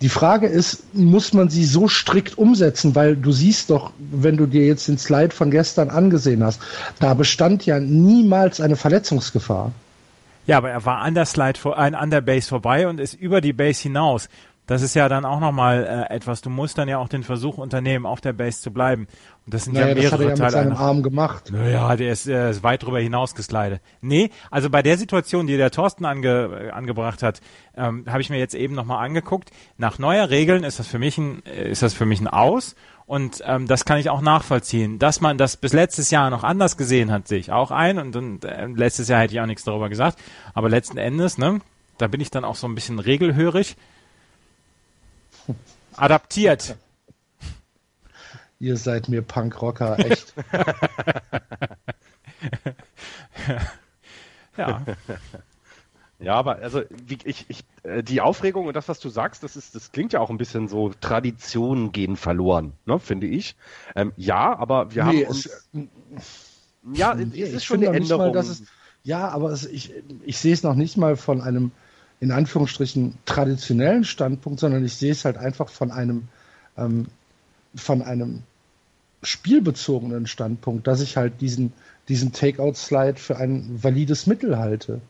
Die 0.02 0.10
Frage 0.10 0.46
ist, 0.46 0.94
muss 0.94 1.34
man 1.34 1.50
sie 1.50 1.66
so 1.66 1.88
strikt 1.88 2.38
umsetzen? 2.38 2.94
Weil 2.94 3.16
du 3.16 3.32
siehst 3.32 3.72
doch, 3.72 3.92
wenn 3.98 4.38
du 4.38 4.46
dir 4.46 4.68
jetzt 4.68 4.88
den 4.88 5.00
Slide 5.00 5.34
von 5.34 5.50
gestern 5.50 5.90
angesehen 5.90 6.44
hast, 6.44 6.62
da 7.00 7.16
bestand 7.16 7.66
ja 7.66 7.80
niemals 7.80 8.62
eine 8.62 8.76
Verletzungsgefahr. 8.76 9.72
Ja, 10.48 10.58
aber 10.58 10.70
er 10.70 10.86
war 10.86 11.00
an 11.00 11.14
der 11.14 11.26
Slide, 11.26 11.60
vor, 11.60 11.78
an 11.78 12.10
der 12.10 12.22
Base 12.22 12.48
vorbei 12.48 12.88
und 12.88 13.02
ist 13.02 13.16
über 13.16 13.42
die 13.42 13.52
Base 13.52 13.82
hinaus. 13.82 14.30
Das 14.68 14.82
ist 14.82 14.94
ja 14.96 15.08
dann 15.10 15.26
auch 15.26 15.40
nochmal 15.40 16.08
äh, 16.12 16.14
etwas. 16.14 16.42
Du 16.42 16.50
musst 16.50 16.78
dann 16.78 16.88
ja 16.88 16.98
auch 17.00 17.08
den 17.08 17.24
Versuch 17.24 17.58
unternehmen, 17.58 18.06
auf 18.06 18.22
der 18.22 18.34
Base 18.34 18.62
zu 18.62 18.72
bleiben. 18.72 19.08
Und 19.46 19.54
das 19.54 19.64
sind 19.64 19.74
Naja, 19.74 19.88
ja 19.88 19.94
das 19.96 20.12
hat 20.12 20.20
mehrere 20.20 20.24
er 20.24 20.28
ja 20.28 20.30
mit 20.34 20.38
Teile. 20.40 20.52
seinem 20.52 20.72
einer- 20.74 20.80
Arm 20.80 21.04
gemacht. 21.04 21.50
Naja, 21.52 21.96
der 21.96 22.12
ist, 22.12 22.28
äh, 22.28 22.50
ist 22.52 22.64
weit 22.64 22.84
drüber 22.84 23.00
hinaus 23.00 23.34
geslidet. 23.34 23.82
Nee, 24.02 24.30
also 24.52 24.70
bei 24.70 24.82
der 24.84 24.98
Situation, 24.98 25.48
die 25.48 25.56
der 25.58 25.72
Thorsten 25.72 26.04
ange, 26.06 26.68
äh, 26.68 26.70
angebracht 26.72 27.24
hat, 27.24 27.40
ähm, 27.78 28.04
habe 28.08 28.22
ich 28.22 28.30
mir 28.30 28.38
jetzt 28.40 28.56
eben 28.56 28.76
nochmal 28.76 29.06
angeguckt. 29.06 29.52
Nach 29.78 30.00
neuer 30.00 30.30
Regeln 30.30 30.64
ist 30.66 30.80
das 30.80 30.88
für 30.88 31.00
mich 31.00 31.18
ein, 31.18 31.42
äh, 31.46 31.70
ist 31.72 31.82
das 31.82 31.94
für 31.94 32.06
mich 32.06 32.20
ein 32.20 32.28
Aus. 32.28 32.76
Und 33.06 33.42
ähm, 33.46 33.68
das 33.68 33.86
kann 33.86 34.00
ich 34.00 34.10
auch 34.10 34.20
nachvollziehen. 34.20 35.00
Dass 35.00 35.22
man 35.22 35.38
das 35.38 35.56
bis 35.56 35.72
letztes 35.72 36.12
Jahr 36.12 36.30
noch 36.30 36.44
anders 36.44 36.76
gesehen 36.76 37.10
hat, 37.10 37.30
sehe 37.30 37.40
ich 37.40 37.54
auch 37.54 37.72
ein. 37.72 38.00
Und, 38.00 38.18
und 38.18 38.44
äh, 38.44 38.66
letztes 38.66 39.08
Jahr 39.08 39.22
hätte 39.22 39.34
ich 39.34 39.40
auch 39.40 39.46
nichts 39.46 39.64
darüber 39.64 39.88
gesagt. 39.88 40.20
Aber 40.54 40.68
letzten 40.68 40.98
Endes, 40.98 41.38
ne, 41.38 41.62
da 41.98 42.08
bin 42.08 42.20
ich 42.20 42.32
dann 42.32 42.44
auch 42.44 42.56
so 42.56 42.68
ein 42.68 42.76
bisschen 42.76 43.00
regelhörig. 43.00 43.78
Adaptiert. 45.96 46.76
Ihr 48.60 48.78
seid 48.78 49.08
mir 49.10 49.22
Punkrocker, 49.22 50.00
echt. 50.00 50.34
Ja. 54.58 54.82
Ja, 56.20 56.34
aber 56.34 56.56
also 56.56 56.82
wie, 57.06 57.20
ich, 57.26 57.46
ich, 57.48 57.64
äh, 57.84 58.02
die 58.02 58.22
Aufregung 58.22 58.66
und 58.66 58.76
das, 58.76 58.88
was 58.90 59.00
du 59.00 59.10
sagst, 59.10 59.44
das 59.44 59.56
ist, 59.56 59.76
das 59.76 59.92
klingt 59.92 60.14
ja 60.14 60.20
auch 60.20 60.32
ein 60.32 60.40
bisschen 60.40 60.68
so, 60.68 60.90
Traditionen 61.00 61.92
gehen 61.92 62.18
verloren, 62.18 62.74
ne, 62.88 62.98
finde 62.98 63.28
ich. 63.28 63.56
Ähm, 63.96 64.14
ja, 64.18 64.58
aber 64.58 64.96
wir 64.96 65.04
Nee, 65.04 65.26
haben 65.26 65.30
uns. 65.30 65.46
es- 65.46 65.70
ja, 66.92 67.14
Nee, 67.14 67.40
es 67.44 67.54
ist 67.54 67.66
schon 67.66 67.78
eine 67.78 67.90
mal, 67.90 67.96
Änderung. 67.98 68.34
dass 68.34 68.48
es, 68.48 68.64
ja, 69.04 69.28
aber 69.30 69.52
es, 69.52 69.68
ich, 69.68 69.94
ich 70.26 70.40
sehe 70.40 70.54
es 70.54 70.64
noch 70.64 70.74
nicht 70.74 70.98
mal 70.98 71.18
von 71.18 71.40
einem, 71.40 71.72
in 72.20 72.32
Anführungsstrichen, 72.32 73.18
traditionellen 73.26 74.04
Standpunkt, 74.04 74.60
sondern 74.60 74.84
ich 74.84 74.96
sehe 74.96 75.12
es 75.12 75.26
halt 75.26 75.38
einfach 75.38 75.70
von 75.70 75.92
einem, 75.92 76.28
ähm, 76.78 77.08
von 77.76 78.02
einem 78.02 78.44
spielbezogenen 79.24 80.28
Standpunkt, 80.28 80.88
dass 80.88 81.02
ich 81.02 81.18
halt 81.18 81.42
diesen, 81.42 81.74
diesen 82.08 82.34
Takeout-Slide 82.34 83.20
für 83.20 83.38
ein 83.38 83.84
valides 83.84 84.26
Mittel 84.28 84.58
halte. 84.58 85.02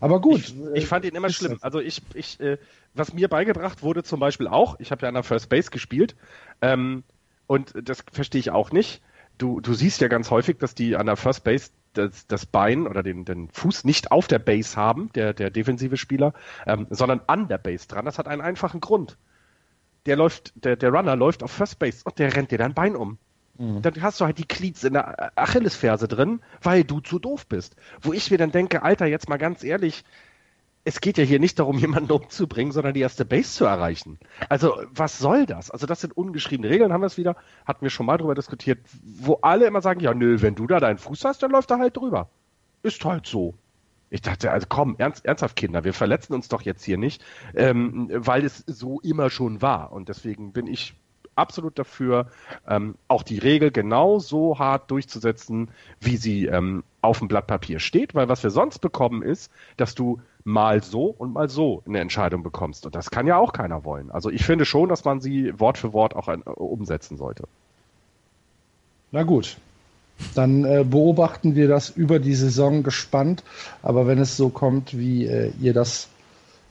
Aber 0.00 0.20
gut. 0.20 0.40
Ich, 0.40 0.54
ich 0.74 0.86
fand 0.86 1.04
ihn 1.04 1.14
immer 1.14 1.30
schlimm. 1.30 1.58
Also 1.60 1.80
ich, 1.80 2.02
ich, 2.14 2.38
äh, 2.40 2.58
was 2.94 3.12
mir 3.12 3.28
beigebracht 3.28 3.82
wurde 3.82 4.02
zum 4.02 4.20
Beispiel 4.20 4.46
auch, 4.46 4.78
ich 4.80 4.90
habe 4.90 5.02
ja 5.02 5.08
an 5.08 5.14
der 5.14 5.22
First 5.22 5.48
Base 5.48 5.70
gespielt, 5.70 6.14
ähm, 6.60 7.04
und 7.46 7.72
das 7.82 8.04
verstehe 8.12 8.40
ich 8.40 8.50
auch 8.50 8.72
nicht. 8.72 9.00
Du, 9.38 9.60
du 9.60 9.72
siehst 9.74 10.00
ja 10.00 10.08
ganz 10.08 10.30
häufig, 10.30 10.58
dass 10.58 10.74
die 10.74 10.96
an 10.96 11.06
der 11.06 11.16
First 11.16 11.44
Base 11.44 11.70
das, 11.92 12.26
das 12.26 12.46
Bein 12.46 12.86
oder 12.86 13.02
den, 13.02 13.24
den 13.24 13.48
Fuß 13.50 13.84
nicht 13.84 14.10
auf 14.10 14.26
der 14.26 14.38
Base 14.38 14.76
haben, 14.76 15.10
der, 15.14 15.32
der 15.32 15.50
defensive 15.50 15.96
Spieler, 15.96 16.34
ähm, 16.66 16.86
sondern 16.90 17.20
an 17.26 17.48
der 17.48 17.58
Base 17.58 17.88
dran. 17.88 18.04
Das 18.04 18.18
hat 18.18 18.28
einen 18.28 18.42
einfachen 18.42 18.80
Grund. 18.80 19.16
Der 20.06 20.16
läuft, 20.16 20.52
der, 20.64 20.76
der 20.76 20.90
Runner 20.90 21.16
läuft 21.16 21.42
auf 21.42 21.50
First 21.50 21.78
Base 21.78 22.02
und 22.04 22.18
der 22.18 22.34
rennt 22.34 22.50
dir 22.50 22.58
dein 22.58 22.74
Bein 22.74 22.96
um. 22.96 23.18
Dann 23.82 24.02
hast 24.02 24.20
du 24.20 24.24
halt 24.24 24.38
die 24.38 24.46
Cleats 24.46 24.84
in 24.84 24.92
der 24.92 25.36
Achillesferse 25.36 26.06
drin, 26.06 26.40
weil 26.62 26.84
du 26.84 27.00
zu 27.00 27.18
doof 27.18 27.44
bist. 27.48 27.74
Wo 28.00 28.12
ich 28.12 28.30
mir 28.30 28.38
dann 28.38 28.52
denke, 28.52 28.82
Alter, 28.82 29.06
jetzt 29.06 29.28
mal 29.28 29.36
ganz 29.36 29.64
ehrlich, 29.64 30.04
es 30.84 31.00
geht 31.00 31.18
ja 31.18 31.24
hier 31.24 31.38
nicht 31.38 31.58
darum, 31.58 31.78
jemanden 31.78 32.12
umzubringen, 32.12 32.72
sondern 32.72 32.94
die 32.94 33.00
erste 33.00 33.24
Base 33.24 33.52
zu 33.52 33.64
erreichen. 33.64 34.18
Also, 34.48 34.80
was 34.90 35.18
soll 35.18 35.46
das? 35.46 35.70
Also, 35.70 35.86
das 35.86 36.00
sind 36.00 36.16
ungeschriebene 36.16 36.70
Regeln, 36.70 36.92
haben 36.92 37.02
wir 37.02 37.06
es 37.06 37.18
wieder, 37.18 37.36
hatten 37.66 37.82
wir 37.82 37.90
schon 37.90 38.06
mal 38.06 38.18
drüber 38.18 38.34
diskutiert, 38.34 38.78
wo 39.02 39.38
alle 39.42 39.66
immer 39.66 39.80
sagen, 39.80 40.00
ja, 40.00 40.14
nö, 40.14 40.40
wenn 40.40 40.54
du 40.54 40.66
da 40.66 40.80
deinen 40.80 40.98
Fuß 40.98 41.24
hast, 41.24 41.42
dann 41.42 41.50
läuft 41.50 41.70
er 41.70 41.78
halt 41.78 41.96
drüber. 41.96 42.28
Ist 42.82 43.04
halt 43.04 43.26
so. 43.26 43.54
Ich 44.10 44.22
dachte, 44.22 44.50
also 44.50 44.66
komm, 44.68 44.96
ernst, 44.98 45.26
ernsthaft, 45.26 45.56
Kinder, 45.56 45.84
wir 45.84 45.92
verletzen 45.92 46.32
uns 46.32 46.48
doch 46.48 46.62
jetzt 46.62 46.82
hier 46.82 46.96
nicht, 46.96 47.22
ähm, 47.54 48.08
weil 48.10 48.44
es 48.44 48.64
so 48.66 49.00
immer 49.00 49.28
schon 49.28 49.60
war. 49.60 49.92
Und 49.92 50.08
deswegen 50.08 50.52
bin 50.52 50.66
ich 50.66 50.94
absolut 51.38 51.78
dafür, 51.78 52.30
ähm, 52.66 52.96
auch 53.06 53.22
die 53.22 53.38
Regel 53.38 53.70
genau 53.70 54.18
so 54.18 54.58
hart 54.58 54.90
durchzusetzen, 54.90 55.70
wie 56.00 56.16
sie 56.16 56.46
ähm, 56.46 56.84
auf 57.00 57.20
dem 57.20 57.28
Blatt 57.28 57.46
Papier 57.46 57.78
steht, 57.78 58.14
weil 58.14 58.28
was 58.28 58.42
wir 58.42 58.50
sonst 58.50 58.80
bekommen 58.80 59.22
ist, 59.22 59.52
dass 59.76 59.94
du 59.94 60.20
mal 60.48 60.82
so 60.82 61.14
und 61.18 61.34
mal 61.34 61.50
so 61.50 61.82
eine 61.86 62.00
Entscheidung 62.00 62.42
bekommst. 62.42 62.86
Und 62.86 62.94
das 62.94 63.10
kann 63.10 63.26
ja 63.26 63.36
auch 63.36 63.52
keiner 63.52 63.84
wollen. 63.84 64.10
Also 64.10 64.30
ich 64.30 64.44
finde 64.44 64.64
schon, 64.64 64.88
dass 64.88 65.04
man 65.04 65.20
sie 65.20 65.52
Wort 65.60 65.76
für 65.76 65.92
Wort 65.92 66.16
auch 66.16 66.28
äh, 66.28 66.38
umsetzen 66.56 67.18
sollte. 67.18 67.44
Na 69.12 69.22
gut. 69.22 69.58
Dann 70.34 70.64
äh, 70.64 70.84
beobachten 70.88 71.54
wir 71.54 71.68
das 71.68 71.90
über 71.90 72.18
die 72.18 72.34
Saison 72.34 72.82
gespannt. 72.82 73.44
Aber 73.82 74.06
wenn 74.06 74.18
es 74.18 74.36
so 74.36 74.48
kommt, 74.48 74.96
wie 74.96 75.26
äh, 75.26 75.52
ihr 75.60 75.74
das 75.74 76.08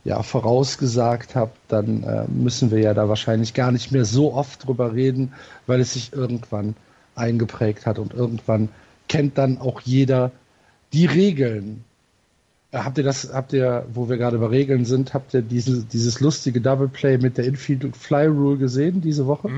ja 0.04 0.22
vorausgesagt 0.22 1.36
habt, 1.36 1.56
dann 1.68 2.02
äh, 2.02 2.24
müssen 2.28 2.70
wir 2.70 2.80
ja 2.80 2.94
da 2.94 3.08
wahrscheinlich 3.08 3.54
gar 3.54 3.70
nicht 3.70 3.92
mehr 3.92 4.04
so 4.04 4.34
oft 4.34 4.66
drüber 4.66 4.92
reden, 4.92 5.32
weil 5.66 5.80
es 5.80 5.92
sich 5.92 6.12
irgendwann 6.12 6.74
eingeprägt 7.14 7.86
hat 7.86 7.98
und 7.98 8.12
irgendwann 8.12 8.70
kennt 9.06 9.38
dann 9.38 9.58
auch 9.58 9.80
jeder 9.80 10.32
die 10.92 11.06
Regeln. 11.06 11.84
Äh, 12.72 12.78
Habt 12.78 12.98
ihr 12.98 13.04
das, 13.04 13.30
habt 13.32 13.52
ihr, 13.52 13.86
wo 13.92 14.08
wir 14.08 14.16
gerade 14.16 14.38
bei 14.38 14.46
Regeln 14.46 14.84
sind, 14.84 15.14
habt 15.14 15.34
ihr 15.34 15.42
diese, 15.42 15.84
dieses 15.84 16.20
lustige 16.20 16.60
Double 16.60 16.88
Play 16.88 17.18
mit 17.18 17.38
der 17.38 17.44
Infield 17.44 17.96
Fly 17.96 18.26
Rule 18.26 18.58
gesehen 18.58 19.00
diese 19.00 19.26
Woche? 19.26 19.48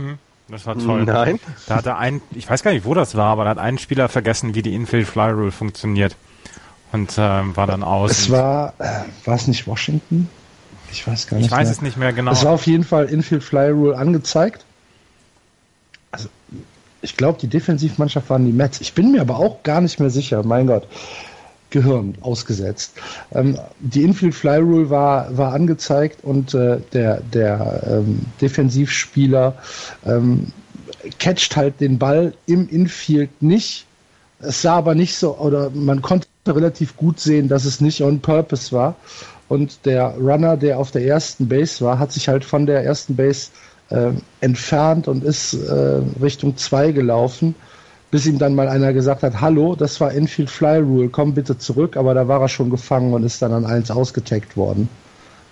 Das 0.49 0.67
war 0.67 0.79
toll. 0.79 1.05
Nein. 1.05 1.39
Da 1.67 1.77
hatte 1.77 1.97
ein, 1.97 2.21
ich 2.35 2.49
weiß 2.49 2.63
gar 2.63 2.73
nicht, 2.73 2.85
wo 2.85 2.95
das 2.95 3.15
war, 3.15 3.27
aber 3.27 3.45
da 3.45 3.51
hat 3.51 3.59
ein 3.59 3.79
Spieler 3.79 4.09
vergessen, 4.09 4.55
wie 4.55 4.63
die 4.63 4.75
Infield 4.75 5.07
Fly 5.07 5.31
Rule 5.31 5.53
funktioniert. 5.53 6.17
Und 6.93 7.15
ähm, 7.19 7.57
war 7.57 7.69
dann 7.69 7.85
aus. 7.85 8.11
Es 8.11 8.31
war, 8.31 8.75
äh, 8.79 9.05
war 9.25 9.37
es 9.37 9.47
nicht 9.47 9.67
Washington? 9.69 10.29
Ich 10.91 11.07
weiß 11.07 11.29
gar 11.29 11.37
nicht. 11.37 11.47
ich 11.47 11.53
weiß 11.53 11.67
mehr. 11.67 11.71
es 11.71 11.83
nicht 11.83 11.97
mehr 11.97 12.13
genau. 12.13 12.33
Es 12.33 12.45
war 12.45 12.53
auf 12.53 12.67
jeden 12.67 12.83
Fall 12.83 13.07
Infield 13.07 13.45
Fly 13.45 13.71
Rule 13.71 13.97
angezeigt. 13.97 14.65
Also, 16.11 16.29
ich 17.01 17.17
glaube, 17.17 17.39
die 17.41 17.47
Defensivmannschaft 17.47 18.29
waren 18.29 18.45
die 18.45 18.53
Mets. 18.53 18.81
Ich 18.81 18.93
bin 18.93 19.13
mir 19.13 19.21
aber 19.21 19.39
auch 19.39 19.63
gar 19.63 19.81
nicht 19.81 20.01
mehr 20.01 20.11
sicher. 20.11 20.43
Mein 20.43 20.67
Gott. 20.67 20.89
Gehirn 21.71 22.15
ausgesetzt. 22.21 22.95
Ähm, 23.33 23.59
die 23.79 24.03
Infield 24.03 24.35
Fly 24.35 24.59
Rule 24.59 24.91
war, 24.91 25.37
war 25.37 25.53
angezeigt 25.53 26.23
und 26.23 26.55
äh, 26.55 26.81
der, 26.93 27.21
der 27.21 27.83
ähm, 27.89 28.21
Defensivspieler 28.41 29.55
ähm, 30.05 30.49
catcht 31.19 31.57
halt 31.57 31.81
den 31.81 31.99
Ball 31.99 32.35
im 32.47 32.69
Infield 32.69 33.43
nicht. 33.43 33.87
Es 34.41 34.63
sah 34.63 34.77
aber 34.77 34.95
nicht 34.95 35.17
so, 35.17 35.37
oder 35.37 35.71
man 35.71 36.03
konnte 36.03 36.27
relativ 36.47 36.97
gut 36.97 37.21
sehen, 37.21 37.49
dass 37.49 37.65
es 37.65 37.81
nicht 37.81 38.03
on 38.03 38.21
purpose 38.21 38.73
war. 38.73 38.97
Und 39.49 39.85
der 39.85 40.15
Runner, 40.17 40.57
der 40.57 40.79
auf 40.79 40.93
der 40.93 41.05
ersten 41.05 41.49
Base 41.49 41.85
war, 41.85 41.99
hat 41.99 42.13
sich 42.13 42.29
halt 42.29 42.45
von 42.45 42.67
der 42.67 42.85
ersten 42.85 43.17
Base 43.17 43.49
äh, 43.91 44.13
entfernt 44.41 45.09
und 45.09 45.25
ist 45.25 45.55
äh, 45.55 46.01
Richtung 46.23 46.57
2 46.57 46.93
gelaufen, 46.93 47.55
bis 48.11 48.27
ihm 48.27 48.39
dann 48.39 48.55
mal 48.55 48.69
einer 48.69 48.93
gesagt 48.93 49.23
hat, 49.23 49.41
hallo, 49.41 49.77
das 49.77 50.01
war 50.01 50.13
Infield 50.13 50.51
Fly 50.51 50.79
Rule, 50.79 51.09
komm 51.09 51.35
bitte 51.35 51.59
zurück, 51.59 51.97
aber 51.97 52.15
da 52.15 52.29
war 52.29 52.41
er 52.41 52.49
schon 52.49 52.71
gefangen 52.71 53.15
und 53.15 53.25
ist 53.25 53.41
dann 53.43 53.53
an 53.53 53.67
eins 53.67 53.91
ausgetaggt 53.91 54.57
worden. 54.57 54.89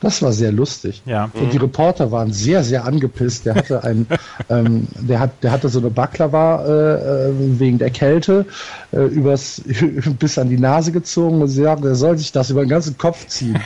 Das 0.00 0.22
war 0.22 0.32
sehr 0.32 0.52
lustig. 0.52 1.02
Ja. 1.06 1.28
Und 1.34 1.52
die 1.52 1.56
Reporter 1.56 2.12
waren 2.12 2.32
sehr, 2.32 2.62
sehr 2.62 2.84
angepisst. 2.84 3.46
Der 3.46 3.56
hatte 3.56 3.82
ein, 3.82 4.06
ähm, 4.48 4.86
der 4.94 5.18
hat, 5.18 5.42
der 5.42 5.50
hatte 5.50 5.68
so 5.68 5.80
eine 5.80 5.90
Baklava 5.90 6.64
äh, 6.64 7.30
äh, 7.30 7.32
wegen 7.58 7.78
der 7.78 7.90
Kälte 7.90 8.46
äh, 8.92 9.00
übers 9.06 9.60
bis 10.18 10.38
an 10.38 10.50
die 10.50 10.58
Nase 10.58 10.92
gezogen 10.92 11.42
und 11.42 11.48
sie 11.48 11.62
sagen, 11.62 11.82
der 11.82 11.96
soll 11.96 12.16
sich 12.16 12.30
das 12.30 12.50
über 12.50 12.64
den 12.64 12.68
ganzen 12.68 12.96
Kopf 12.96 13.26
ziehen. 13.26 13.58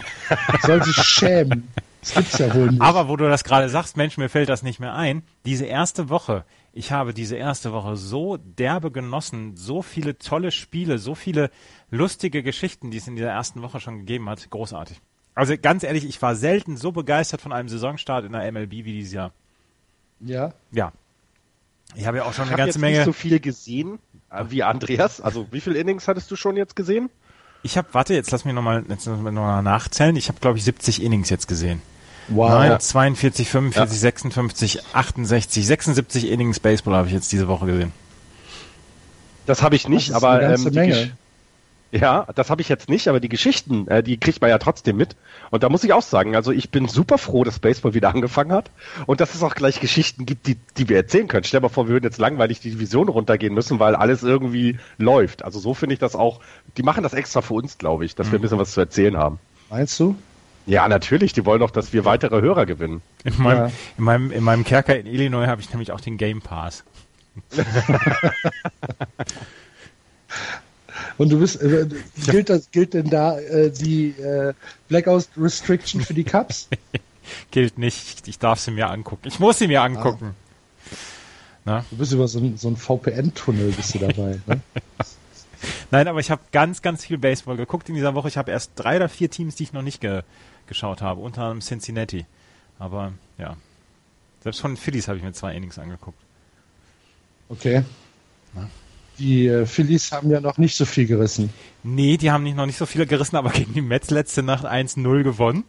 soll 0.63 0.83
sich 0.83 0.97
schämen. 0.97 1.69
Das 2.01 2.15
gibt's 2.15 2.39
ja 2.39 2.53
wohl 2.55 2.71
nicht. 2.71 2.83
Aber 2.83 3.09
wo 3.09 3.17
du 3.17 3.29
das 3.29 3.45
gerade 3.45 3.69
sagst, 3.69 3.97
Mensch, 3.97 4.17
mir 4.17 4.29
fällt 4.29 4.49
das 4.49 4.63
nicht 4.63 4.81
mehr 4.81 4.95
ein. 4.95 5.23
Diese 5.45 5.67
erste 5.67 6.09
Woche, 6.09 6.45
ich 6.73 6.91
habe 6.93 7.13
diese 7.15 7.37
erste 7.37 7.73
Woche 7.73 7.97
so 7.97 8.37
derbe 8.39 8.91
genossen, 8.91 9.57
so 9.57 9.83
viele 9.83 10.19
tolle 10.19 10.51
Spiele, 10.51 10.99
so 10.99 11.15
viele 11.15 11.51
lustige 11.91 12.43
Geschichten, 12.43 12.91
die 12.91 12.99
es 12.99 13.07
in 13.09 13.17
dieser 13.17 13.31
ersten 13.31 13.63
Woche 13.63 13.81
schon 13.81 13.99
gegeben 13.99 14.29
hat. 14.29 14.49
Großartig. 14.51 15.01
Also 15.35 15.55
ganz 15.61 15.83
ehrlich, 15.83 16.05
ich 16.05 16.21
war 16.23 16.35
selten 16.35 16.77
so 16.77 16.93
begeistert 16.93 17.41
von 17.41 17.53
einem 17.53 17.69
Saisonstart 17.69 18.25
in 18.25 18.33
der 18.33 18.51
MLB 18.51 18.71
wie 18.73 18.93
dieses 18.93 19.13
Jahr. 19.13 19.33
ja. 20.21 20.53
Ja. 20.71 20.93
Ich 21.95 22.07
habe 22.07 22.19
ja 22.19 22.25
auch 22.25 22.33
schon 22.33 22.45
Ich 22.47 22.53
eine 22.53 22.53
habe 22.53 22.63
ganze 22.63 22.79
jetzt 22.79 22.81
Menge. 22.81 22.97
nicht 22.99 23.05
so 23.05 23.13
viel 23.13 23.39
gesehen 23.39 23.99
äh, 24.31 24.45
wie 24.49 24.63
Andreas. 24.63 25.21
Also 25.21 25.49
wie 25.51 25.61
viele 25.61 25.79
Innings 25.79 26.09
hattest 26.09 26.31
du 26.31 26.37
schon 26.37 26.57
jetzt 26.57 26.75
gesehen? 26.75 27.11
Ich 27.63 27.77
habe, 27.77 27.89
warte, 27.93 28.15
jetzt 28.15 28.31
lass 28.31 28.47
mich 28.47 28.55
nochmal 28.55 28.83
noch 28.89 29.07
mal 29.33 29.61
nachzählen. 29.61 30.17
Ich 30.17 30.29
habe, 30.29 30.41
glaube 30.41 30.57
ich, 30.57 30.65
70 30.65 31.03
Innings 31.03 31.29
jetzt 31.29 31.49
gesehen. 31.49 31.83
Wow. 32.29 32.51
Nein, 32.51 32.79
42, 32.79 33.49
45, 33.49 33.95
ja. 33.95 34.01
56, 34.01 34.81
68, 34.93 35.67
76 35.67 36.31
Innings 36.31 36.61
Baseball 36.61 36.95
habe 36.95 37.09
ich 37.09 37.15
jetzt 37.15 37.33
diese 37.33 37.49
Woche 37.49 37.67
gesehen. 37.67 37.93
Das 39.47 39.63
habe 39.63 39.75
ich 39.75 39.89
nicht, 39.89 40.13
aber 40.13 40.41
ähm, 40.41 40.71
die, 40.71 41.11
ja, 41.93 42.27
das 42.35 42.49
habe 42.49 42.63
ich 42.63 42.71
jetzt 42.71 42.89
nicht, 42.89 43.07
aber 43.09 43.21
die 43.21 43.29
Geschichten, 43.29 43.87
äh, 43.87 44.03
die 44.03 44.17
kriegt 44.17 44.41
man 44.41 44.49
ja 44.49 44.57
trotzdem 44.57 44.97
mit. 44.97 45.15
Und 45.51 45.63
da 45.63 45.69
muss 45.69 45.85
ich 45.85 45.93
auch 45.93 46.03
sagen, 46.03 46.35
also 46.35 46.51
ich 46.51 46.71
bin 46.71 46.89
super 46.89 47.19
froh, 47.19 47.45
dass 47.45 47.59
Baseball 47.59 47.93
wieder 47.93 48.09
angefangen 48.09 48.53
hat 48.53 48.71
und 49.05 49.21
dass 49.21 49.35
es 49.35 49.43
auch 49.43 49.55
gleich 49.55 49.79
Geschichten 49.79 50.25
gibt, 50.25 50.47
die, 50.47 50.57
die 50.79 50.89
wir 50.89 50.97
erzählen 50.97 51.29
können. 51.29 51.45
Stell 51.45 51.61
dir 51.61 51.67
mal 51.67 51.69
vor, 51.69 51.89
wir 51.89 51.93
würden 51.93 52.05
jetzt 52.05 52.19
langweilig 52.19 52.61
die 52.61 52.71
Division 52.71 53.11
runtergehen 53.11 53.53
müssen, 53.53 53.79
weil 53.79 53.95
alles 53.95 54.23
irgendwie 54.23 54.79
läuft. 54.97 55.45
Also 55.45 55.59
so 55.59 55.75
finde 55.75 55.93
ich 55.93 55.99
das 55.99 56.17
auch. 56.17 56.41
Die 56.79 56.83
machen 56.83 57.03
das 57.03 57.13
extra 57.13 57.43
für 57.43 57.55
uns, 57.55 57.77
glaube 57.77 58.07
ich, 58.07 58.15
dass 58.15 58.29
mhm. 58.29 58.33
wir 58.33 58.39
ein 58.39 58.43
bisschen 58.43 58.59
was 58.59 58.73
zu 58.73 58.81
erzählen 58.81 59.19
haben. 59.19 59.39
Meinst 59.69 60.01
du? 60.01 60.17
Ja, 60.67 60.89
natürlich. 60.89 61.33
Die 61.33 61.45
wollen 61.45 61.61
doch, 61.61 61.71
dass 61.71 61.93
wir 61.93 62.05
weitere 62.05 62.41
Hörer 62.41 62.67
gewinnen. 62.67 63.03
In 63.25 63.41
meinem, 63.43 63.59
ja. 63.59 63.73
in 63.99 64.05
meinem, 64.05 64.31
in 64.31 64.45
meinem 64.45 64.65
Kerker 64.65 64.99
in 64.99 65.07
Illinois 65.07 65.47
habe 65.47 65.61
ich 65.61 65.71
nämlich 65.71 65.93
auch 65.93 66.01
den 66.01 66.17
Game 66.19 66.41
Pass. 66.41 66.85
Und 71.19 71.31
du 71.31 71.39
bist, 71.39 71.61
äh, 71.61 71.87
gilt, 72.27 72.49
das, 72.49 72.71
gilt 72.71 72.95
denn 72.95 73.11
da 73.11 73.39
äh, 73.39 73.71
die 73.71 74.11
äh, 74.11 74.55
Blackout 74.89 75.29
Restriction 75.37 76.01
für 76.01 76.15
die 76.15 76.25
Cups? 76.25 76.69
gilt 77.51 77.79
nicht. 77.79 78.29
Ich 78.29 78.39
darf 78.39 78.61
sie 78.61 78.71
mir 78.71 78.89
angucken. 78.91 79.29
Ich 79.29 79.39
muss 79.39 79.59
sie 79.59 79.69
mir 79.69 79.83
angucken. 79.83 80.35
Ah. 81.65 81.83
Du 81.91 81.97
bist 81.97 82.13
über 82.13 82.27
so 82.27 82.41
ein, 82.41 82.57
so 82.57 82.69
ein 82.69 82.77
VPN-Tunnel 82.77 83.73
bist 83.73 83.95
du 83.95 83.99
dabei. 84.01 84.41
Ne? 84.47 84.61
Nein, 85.93 86.09
aber 86.09 86.21
ich 86.21 86.31
habe 86.31 86.41
ganz, 86.53 86.81
ganz 86.81 87.05
viel 87.05 87.19
Baseball 87.19 87.59
geguckt 87.59 87.91
in 87.91 87.95
dieser 87.95 88.15
Woche. 88.15 88.27
Ich 88.27 88.39
habe 88.39 88.51
erst 88.51 88.73
drei 88.77 88.97
oder 88.97 89.11
vier 89.11 89.31
Teams, 89.31 89.57
die 89.57 89.65
ich 89.65 89.75
noch 89.75 89.83
nicht 89.83 90.01
ge 90.01 90.23
geschaut 90.67 91.03
habe, 91.03 91.21
unter 91.21 91.43
anderem 91.43 91.61
Cincinnati. 91.61 92.25
Aber 92.79 93.13
ja, 93.37 93.57
selbst 94.43 94.61
von 94.61 94.73
den 94.73 94.77
Phillies 94.79 95.09
habe 95.09 95.19
ich 95.19 95.25
mir 95.25 95.33
zwei 95.33 95.55
Innings 95.55 95.79
angeguckt. 95.79 96.19
Okay. 97.51 97.85
Na? 98.55 98.71
Die 99.19 99.47
äh, 99.47 99.67
Phillies 99.67 100.13
haben 100.13 100.31
ja 100.31 100.41
noch 100.41 100.57
nicht 100.57 100.77
so 100.77 100.87
viel 100.87 101.07
gerissen. 101.07 101.53
Nee, 101.83 102.17
die 102.17 102.31
haben 102.31 102.45
nicht, 102.45 102.57
noch 102.57 102.65
nicht 102.65 102.79
so 102.79 102.87
viel 102.87 103.05
gerissen, 103.05 103.37
aber 103.37 103.51
gegen 103.51 103.75
die 103.75 103.83
Mets 103.83 104.09
letzte 104.09 104.43
Nacht 104.43 104.65
1-0 104.65 105.23
gewonnen. 105.23 105.65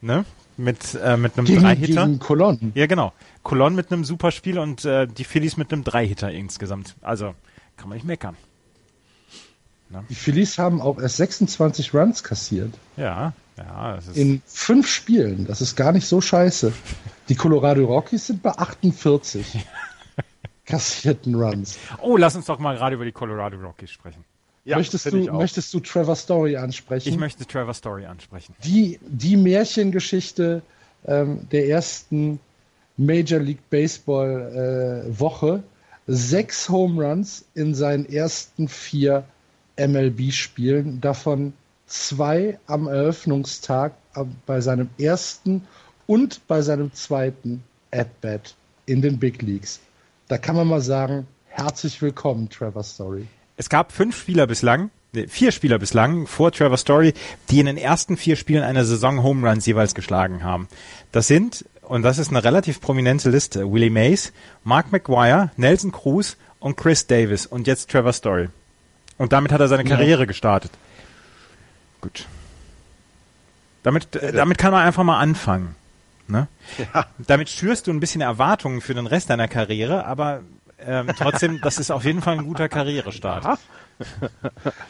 Ne? 0.00 0.24
Mit, 0.56 0.94
äh, 0.94 1.18
mit 1.18 1.36
einem 1.36 1.46
Dreihitter. 1.46 2.06
Gegen 2.06 2.18
Colon. 2.18 2.72
Ja, 2.74 2.86
genau. 2.86 3.12
Colon 3.42 3.74
mit 3.74 3.92
einem 3.92 4.06
super 4.06 4.30
Spiel 4.30 4.58
und 4.58 4.86
äh, 4.86 5.06
die 5.06 5.24
Phillies 5.24 5.58
mit 5.58 5.70
einem 5.70 5.84
Dreihitter 5.84 6.32
insgesamt. 6.32 6.94
Also 7.02 7.34
kann 7.76 7.90
man 7.90 7.96
nicht 7.96 8.06
meckern. 8.06 8.36
Ne? 9.90 10.04
Die 10.08 10.14
Phillies 10.14 10.58
haben 10.58 10.80
auch 10.80 11.00
erst 11.00 11.16
26 11.18 11.94
Runs 11.94 12.24
kassiert. 12.24 12.74
Ja, 12.96 13.32
ja. 13.56 13.98
In 14.14 14.42
fünf 14.46 14.88
Spielen. 14.88 15.46
Das 15.46 15.60
ist 15.60 15.76
gar 15.76 15.92
nicht 15.92 16.06
so 16.06 16.20
scheiße. 16.20 16.72
Die 17.28 17.34
Colorado 17.34 17.84
Rockies 17.84 18.26
sind 18.26 18.42
bei 18.42 18.50
48 18.50 19.66
kassierten 20.66 21.34
Runs. 21.34 21.78
Oh, 22.02 22.16
lass 22.16 22.36
uns 22.36 22.46
doch 22.46 22.58
mal 22.58 22.76
gerade 22.76 22.96
über 22.96 23.04
die 23.04 23.12
Colorado 23.12 23.56
Rockies 23.56 23.90
sprechen. 23.90 24.24
Ja, 24.64 24.78
möchtest, 24.78 25.06
du, 25.06 25.32
möchtest 25.32 25.72
du 25.72 25.80
Trevor 25.80 26.16
Story 26.16 26.56
ansprechen? 26.56 27.08
Ich 27.08 27.16
möchte 27.16 27.46
Trevor 27.46 27.72
Story 27.72 28.04
ansprechen. 28.04 28.54
Die, 28.64 28.98
die 29.06 29.36
Märchengeschichte 29.36 30.62
ähm, 31.06 31.48
der 31.52 31.68
ersten 31.68 32.40
Major 32.96 33.38
League 33.38 33.70
Baseball 33.70 35.04
äh, 35.06 35.20
Woche. 35.20 35.62
Sechs 36.08 36.68
Home 36.68 37.04
Runs 37.04 37.44
in 37.54 37.74
seinen 37.74 38.06
ersten 38.06 38.68
vier 38.68 39.24
MLB-Spielen, 39.76 41.00
davon 41.00 41.52
zwei 41.86 42.58
am 42.66 42.88
Eröffnungstag 42.88 43.94
äh, 44.14 44.24
bei 44.46 44.60
seinem 44.60 44.90
ersten 44.98 45.66
und 46.06 46.46
bei 46.46 46.62
seinem 46.62 46.92
zweiten 46.92 47.62
At-Bat 47.90 48.54
in 48.86 49.02
den 49.02 49.18
Big 49.18 49.42
Leagues. 49.42 49.80
Da 50.28 50.38
kann 50.38 50.56
man 50.56 50.66
mal 50.66 50.80
sagen, 50.80 51.26
herzlich 51.48 52.00
willkommen, 52.02 52.48
Trevor 52.48 52.82
Story. 52.82 53.26
Es 53.56 53.68
gab 53.68 53.92
fünf 53.92 54.18
Spieler 54.18 54.46
bislang, 54.46 54.90
vier 55.28 55.52
Spieler 55.52 55.78
bislang 55.78 56.26
vor 56.26 56.52
Trevor 56.52 56.76
Story, 56.76 57.14
die 57.50 57.60
in 57.60 57.66
den 57.66 57.78
ersten 57.78 58.16
vier 58.16 58.36
Spielen 58.36 58.62
einer 58.62 58.84
Saison 58.84 59.22
Home 59.22 59.48
Runs 59.48 59.66
jeweils 59.66 59.94
geschlagen 59.94 60.42
haben. 60.42 60.68
Das 61.12 61.26
sind, 61.26 61.64
und 61.82 62.02
das 62.02 62.18
ist 62.18 62.30
eine 62.30 62.44
relativ 62.44 62.80
prominente 62.80 63.30
Liste, 63.30 63.72
Willie 63.72 63.90
Mays, 63.90 64.32
Mark 64.64 64.92
McGuire, 64.92 65.50
Nelson 65.56 65.92
Cruz 65.92 66.36
und 66.60 66.76
Chris 66.76 67.06
Davis 67.06 67.46
und 67.46 67.66
jetzt 67.66 67.90
Trevor 67.90 68.12
Story. 68.12 68.48
Und 69.18 69.32
damit 69.32 69.52
hat 69.52 69.60
er 69.60 69.68
seine 69.68 69.84
Karriere 69.84 70.22
ja. 70.22 70.26
gestartet. 70.26 70.70
Gut. 72.00 72.26
Damit, 73.82 74.14
äh, 74.16 74.32
damit 74.32 74.58
kann 74.58 74.72
man 74.72 74.84
einfach 74.84 75.04
mal 75.04 75.18
anfangen. 75.18 75.74
Ne? 76.28 76.48
Ja. 76.78 77.06
Damit 77.18 77.48
schürst 77.48 77.86
du 77.86 77.92
ein 77.92 78.00
bisschen 78.00 78.20
Erwartungen 78.20 78.80
für 78.80 78.94
den 78.94 79.06
Rest 79.06 79.30
deiner 79.30 79.48
Karriere, 79.48 80.06
aber 80.06 80.40
ähm, 80.78 81.08
trotzdem, 81.16 81.60
das 81.62 81.78
ist 81.78 81.90
auf 81.90 82.04
jeden 82.04 82.20
Fall 82.20 82.38
ein 82.38 82.44
guter 82.44 82.68
Karrierestart. 82.68 83.58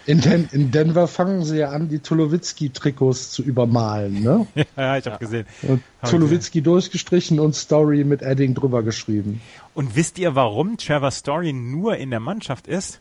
In, 0.06 0.20
Den 0.20 0.48
in 0.50 0.70
Denver 0.72 1.06
fangen 1.06 1.44
sie 1.44 1.58
ja 1.58 1.70
an, 1.70 1.88
die 1.88 2.00
Tulowitzki-Trikots 2.00 3.30
zu 3.30 3.42
übermalen, 3.42 4.22
ne? 4.22 4.46
ja, 4.76 4.96
ich 4.96 5.06
habe 5.06 5.18
gesehen. 5.18 5.46
Und 5.62 5.82
Tulowitzki 6.02 6.60
durchgestrichen 6.60 7.38
und 7.38 7.54
Story 7.54 8.02
mit 8.02 8.22
Edding 8.22 8.54
drüber 8.54 8.82
geschrieben. 8.82 9.40
Und 9.74 9.94
wisst 9.94 10.18
ihr, 10.18 10.34
warum 10.34 10.76
Trevor 10.76 11.12
Story 11.12 11.52
nur 11.52 11.96
in 11.98 12.10
der 12.10 12.18
Mannschaft 12.18 12.66
ist? 12.66 13.00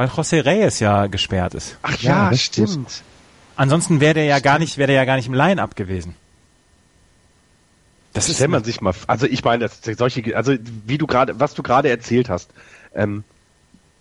Weil 0.00 0.08
José 0.08 0.42
Reyes 0.42 0.80
ja 0.80 1.08
gesperrt 1.08 1.52
ist. 1.52 1.76
Ach 1.82 1.94
ja, 1.98 2.30
ja 2.30 2.36
stimmt. 2.38 3.02
Ansonsten 3.54 4.00
wäre 4.00 4.14
der 4.14 4.24
ja 4.24 4.38
gar 4.38 4.58
nicht, 4.58 4.78
wäre 4.78 4.86
der 4.86 4.96
ja 4.96 5.04
gar 5.04 5.16
nicht 5.16 5.26
im 5.26 5.34
Line-Up 5.34 5.76
gewesen. 5.76 6.14
Das 8.14 8.34
stellt 8.34 8.48
man 8.48 8.64
sich 8.64 8.80
mal, 8.80 8.94
also 9.08 9.26
ich 9.26 9.44
meine, 9.44 9.68
das, 9.68 9.82
solche, 9.98 10.34
also 10.34 10.54
wie 10.86 10.96
du 10.96 11.06
gerade, 11.06 11.38
was 11.38 11.52
du 11.52 11.62
gerade 11.62 11.90
erzählt 11.90 12.30
hast, 12.30 12.50
ähm, 12.94 13.24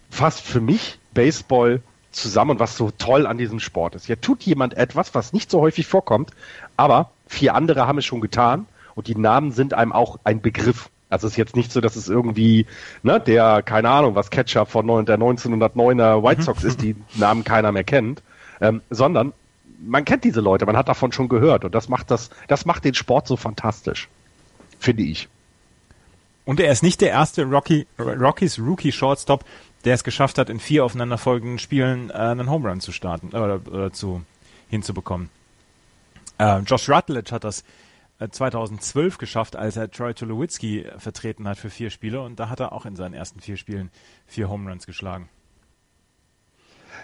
fasst 0.10 0.40
für 0.40 0.62
mich 0.62 1.00
Baseball 1.14 1.82
zusammen 2.14 2.52
und 2.52 2.60
was 2.62 2.78
so 2.78 2.92
toll 2.92 3.28
an 3.28 3.38
diesem 3.38 3.60
Sport 3.60 3.96
ist. 3.96 4.08
Ja, 4.08 4.16
tut 4.16 4.44
jemand 4.44 4.76
etwas, 4.76 5.14
was 5.16 5.34
nicht 5.34 5.52
so 5.52 5.60
häufig 5.60 5.86
vorkommt, 5.86 6.32
aber 6.78 7.12
vier 7.28 7.56
andere 7.56 7.88
haben 7.88 7.98
es 7.98 8.06
schon 8.06 8.22
getan 8.22 8.68
und 8.96 9.08
die 9.08 9.18
Namen 9.18 9.52
sind 9.52 9.74
einem 9.74 9.92
auch 9.92 10.18
ein 10.24 10.40
Begriff. 10.40 10.90
Also 11.10 11.28
es 11.28 11.34
ist 11.34 11.38
jetzt 11.38 11.56
nicht 11.56 11.72
so, 11.72 11.82
dass 11.82 11.96
es 11.96 12.08
irgendwie, 12.08 12.68
ne, 13.02 13.20
der, 13.20 13.64
keine 13.64 13.90
Ahnung, 13.90 14.16
was 14.16 14.30
Catcher 14.30 14.66
von 14.66 14.86
neun, 14.86 15.06
der 15.06 15.18
1909er 15.18 16.24
White 16.24 16.44
Sox 16.44 16.64
ist, 16.64 16.82
die 16.82 16.96
Namen 17.16 17.44
keiner 17.44 17.72
mehr 17.72 17.84
kennt, 17.84 18.22
ähm, 18.62 18.82
sondern 18.92 19.34
man 19.82 20.06
kennt 20.06 20.24
diese 20.24 20.42
Leute, 20.42 20.66
man 20.66 20.78
hat 20.78 20.88
davon 20.88 21.12
schon 21.12 21.30
gehört 21.30 21.66
und 21.66 21.74
das 21.74 21.90
macht 21.90 22.12
das, 22.12 22.30
das 22.48 22.66
macht 22.66 22.86
den 22.86 22.94
Sport 22.94 23.28
so 23.28 23.38
fantastisch, 23.38 24.08
finde 24.78 25.04
ich. 25.04 25.30
Und 26.46 26.60
er 26.60 26.72
ist 26.72 26.84
nicht 26.84 27.02
der 27.02 27.10
erste 27.10 27.44
Rocky, 27.44 27.88
Rockies 27.98 28.60
Rookie 28.60 28.92
Shortstop, 28.92 29.46
der 29.86 29.94
es 29.94 30.04
geschafft 30.04 30.38
hat, 30.38 30.50
in 30.50 30.60
vier 30.60 30.84
aufeinanderfolgenden 30.84 31.60
Spielen 31.60 32.10
äh, 32.10 32.14
einen 32.14 32.50
Home 32.50 32.70
Run 32.70 32.82
zu 32.82 32.92
starten 32.92 33.30
oder, 33.30 33.62
oder 33.72 33.94
zu 33.94 34.24
hinzubekommen. 34.70 35.30
Äh, 36.38 36.60
Josh 36.60 36.90
Rutledge 36.90 37.32
hat 37.32 37.44
das 37.44 37.64
2012 38.20 39.16
äh, 39.16 39.18
geschafft, 39.18 39.56
als 39.56 39.78
er 39.78 39.90
Troy 39.90 40.14
Tulowitzki 40.14 40.86
vertreten 40.98 41.48
hat 41.48 41.58
für 41.58 41.70
vier 41.70 41.90
Spiele 41.90 42.22
und 42.22 42.40
da 42.40 42.50
hat 42.50 42.60
er 42.60 42.74
auch 42.74 42.86
in 42.86 42.96
seinen 42.96 43.14
ersten 43.14 43.40
vier 43.40 43.58
Spielen 43.58 43.92
vier 44.28 44.50
Home 44.50 44.70
Runs 44.70 44.86
geschlagen. 44.86 45.30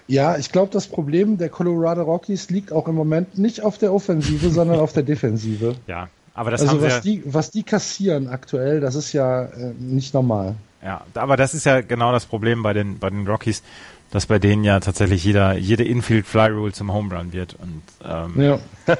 Ja, 0.07 0.37
ich 0.37 0.51
glaube, 0.51 0.71
das 0.71 0.87
Problem 0.87 1.37
der 1.37 1.49
Colorado 1.49 2.03
Rockies 2.03 2.49
liegt 2.49 2.71
auch 2.71 2.87
im 2.87 2.95
Moment 2.95 3.37
nicht 3.37 3.63
auf 3.63 3.77
der 3.77 3.93
Offensive, 3.93 4.49
sondern 4.49 4.79
auf 4.79 4.93
der 4.93 5.03
Defensive. 5.11 5.75
Ja, 5.87 6.09
aber 6.33 6.51
das 6.51 6.61
also 6.61 6.73
haben 6.73 6.83
was, 6.83 7.01
die, 7.01 7.23
was 7.25 7.51
die 7.51 7.63
kassieren 7.63 8.27
aktuell, 8.27 8.81
das 8.81 8.95
ist 8.95 9.13
ja 9.13 9.45
äh, 9.45 9.73
nicht 9.79 10.13
normal. 10.13 10.55
Ja, 10.83 11.01
aber 11.15 11.37
das 11.37 11.53
ist 11.53 11.65
ja 11.65 11.81
genau 11.81 12.11
das 12.11 12.25
Problem 12.25 12.61
bei 12.61 12.73
den 12.73 12.99
bei 12.99 13.09
den 13.09 13.25
Rockies, 13.25 13.63
dass 14.11 14.27
bei 14.27 14.37
denen 14.37 14.63
ja 14.63 14.79
tatsächlich 14.79 15.23
jeder 15.23 15.57
jede 15.57 15.83
Infield 15.83 16.27
Fly 16.27 16.49
Rule 16.49 16.73
zum 16.73 16.93
Home 16.93 17.15
Run 17.15 17.33
wird 17.33 17.55
und 17.55 17.81
ähm, 18.03 18.39
ja. 18.39 18.59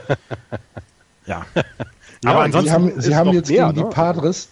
ja. 1.28 1.45
Ja. 2.26 2.32
Aber 2.32 2.42
ansonsten 2.42 2.70
sie 2.70 2.74
haben, 2.74 3.02
sie 3.02 3.16
haben 3.16 3.34
jetzt 3.34 3.50
mehr, 3.50 3.68
gegen 3.68 3.80
ne? 3.80 3.86
die 3.86 3.96
Padres 3.96 4.50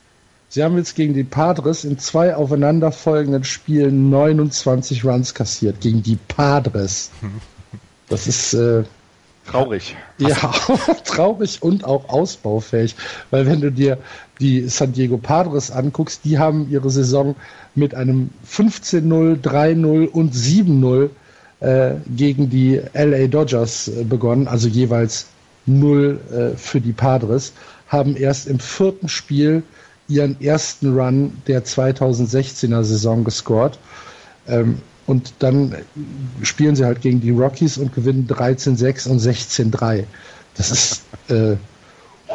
Sie 0.54 0.64
haben 0.64 0.78
jetzt 0.78 0.94
gegen 0.94 1.16
die 1.16 1.24
Padres 1.24 1.84
in 1.84 1.98
zwei 1.98 2.36
aufeinanderfolgenden 2.36 3.44
Spielen 3.44 4.12
29 4.12 5.04
Runs 5.04 5.34
kassiert. 5.34 5.82
Gegen 5.82 6.04
die 6.04 6.16
Padres. 6.28 7.10
Das 8.08 8.28
ist 8.28 8.54
äh, 8.54 8.84
traurig. 9.48 9.96
Ja, 10.20 10.36
traurig 11.06 11.64
und 11.64 11.86
auch 11.86 12.08
ausbaufähig. 12.08 12.96
Weil 13.32 13.48
wenn 13.48 13.62
du 13.62 13.72
dir 13.72 13.98
die 14.40 14.70
San 14.70 14.94
Diego 14.94 15.18
Padres 15.18 15.72
anguckst, 15.72 16.24
die 16.24 16.38
haben 16.38 16.70
ihre 16.70 16.92
Saison 16.92 17.36
mit 17.74 17.96
einem 17.96 18.30
15-0, 18.48 19.42
3-0 19.42 20.08
und 20.08 20.36
7-0 20.36 21.10
äh, 21.62 21.96
gegen 22.16 22.52
die 22.52 22.80
LA 22.94 23.26
Dodgers 23.26 23.88
äh, 23.88 24.04
begonnen, 24.04 24.48
also 24.48 24.68
jeweils 24.68 25.26
0 25.66 26.20
äh, 26.32 26.58
für 26.58 26.82
die 26.82 26.94
Padres, 26.94 27.54
haben 27.88 28.16
erst 28.16 28.48
im 28.48 28.60
vierten 28.60 29.08
Spiel 29.08 29.64
ihren 30.08 30.40
ersten 30.42 30.98
Run 30.98 31.34
der 31.48 31.64
2016er 31.64 32.84
Saison 32.84 33.24
gescored. 33.24 33.80
Ähm, 34.48 34.80
und 35.06 35.34
dann 35.40 35.76
spielen 36.42 36.76
sie 36.76 36.86
halt 36.86 37.02
gegen 37.02 37.20
die 37.20 37.32
Rockies 37.32 37.78
und 37.78 37.94
gewinnen 37.94 38.28
13-6 38.28 39.10
und 39.10 39.20
16-3. 39.20 40.06
Das 40.56 40.72
ist 40.72 41.02
äh, 41.30 41.56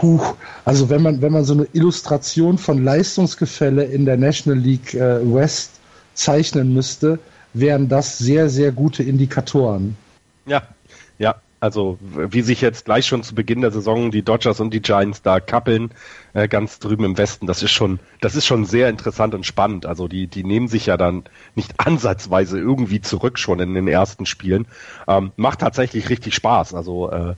Huch, 0.02 0.36
also 0.64 0.90
wenn 0.90 1.02
man, 1.02 1.22
wenn 1.22 1.32
man 1.32 1.44
so 1.44 1.54
eine 1.54 1.66
Illustration 1.72 2.58
von 2.58 2.84
Leistungsgefälle 2.84 3.84
in 3.84 4.04
der 4.04 4.16
National 4.16 4.58
League 4.58 4.94
äh, 4.94 5.20
West 5.34 5.72
zeichnen 6.14 6.74
müsste, 6.74 7.18
wären 7.54 7.88
das 7.88 8.18
sehr, 8.18 8.50
sehr 8.50 8.70
gute 8.70 9.02
Indikatoren. 9.02 9.96
Ja. 10.46 10.62
Also 11.60 11.98
wie 12.00 12.42
sich 12.42 12.60
jetzt 12.60 12.84
gleich 12.84 13.06
schon 13.06 13.22
zu 13.22 13.34
Beginn 13.34 13.60
der 13.60 13.70
Saison 13.70 14.10
die 14.10 14.22
Dodgers 14.22 14.60
und 14.60 14.72
die 14.72 14.82
Giants 14.82 15.22
da 15.22 15.40
kappeln, 15.40 15.90
äh, 16.34 16.48
ganz 16.48 16.78
drüben 16.78 17.04
im 17.04 17.18
Westen, 17.18 17.46
das 17.46 17.62
ist 17.62 17.72
schon, 17.72 17.98
das 18.20 18.36
ist 18.36 18.46
schon 18.46 18.64
sehr 18.64 18.88
interessant 18.88 19.34
und 19.34 19.44
spannend. 19.44 19.86
Also 19.86 20.08
die, 20.08 20.26
die 20.28 20.44
nehmen 20.44 20.68
sich 20.68 20.86
ja 20.86 20.96
dann 20.96 21.24
nicht 21.54 21.74
ansatzweise 21.78 22.58
irgendwie 22.58 23.00
zurück 23.00 23.38
schon 23.38 23.60
in 23.60 23.74
den 23.74 23.88
ersten 23.88 24.26
Spielen. 24.26 24.66
Ähm, 25.08 25.32
macht 25.36 25.60
tatsächlich 25.60 26.08
richtig 26.08 26.34
Spaß. 26.34 26.74
Also 26.74 27.10
äh, 27.10 27.34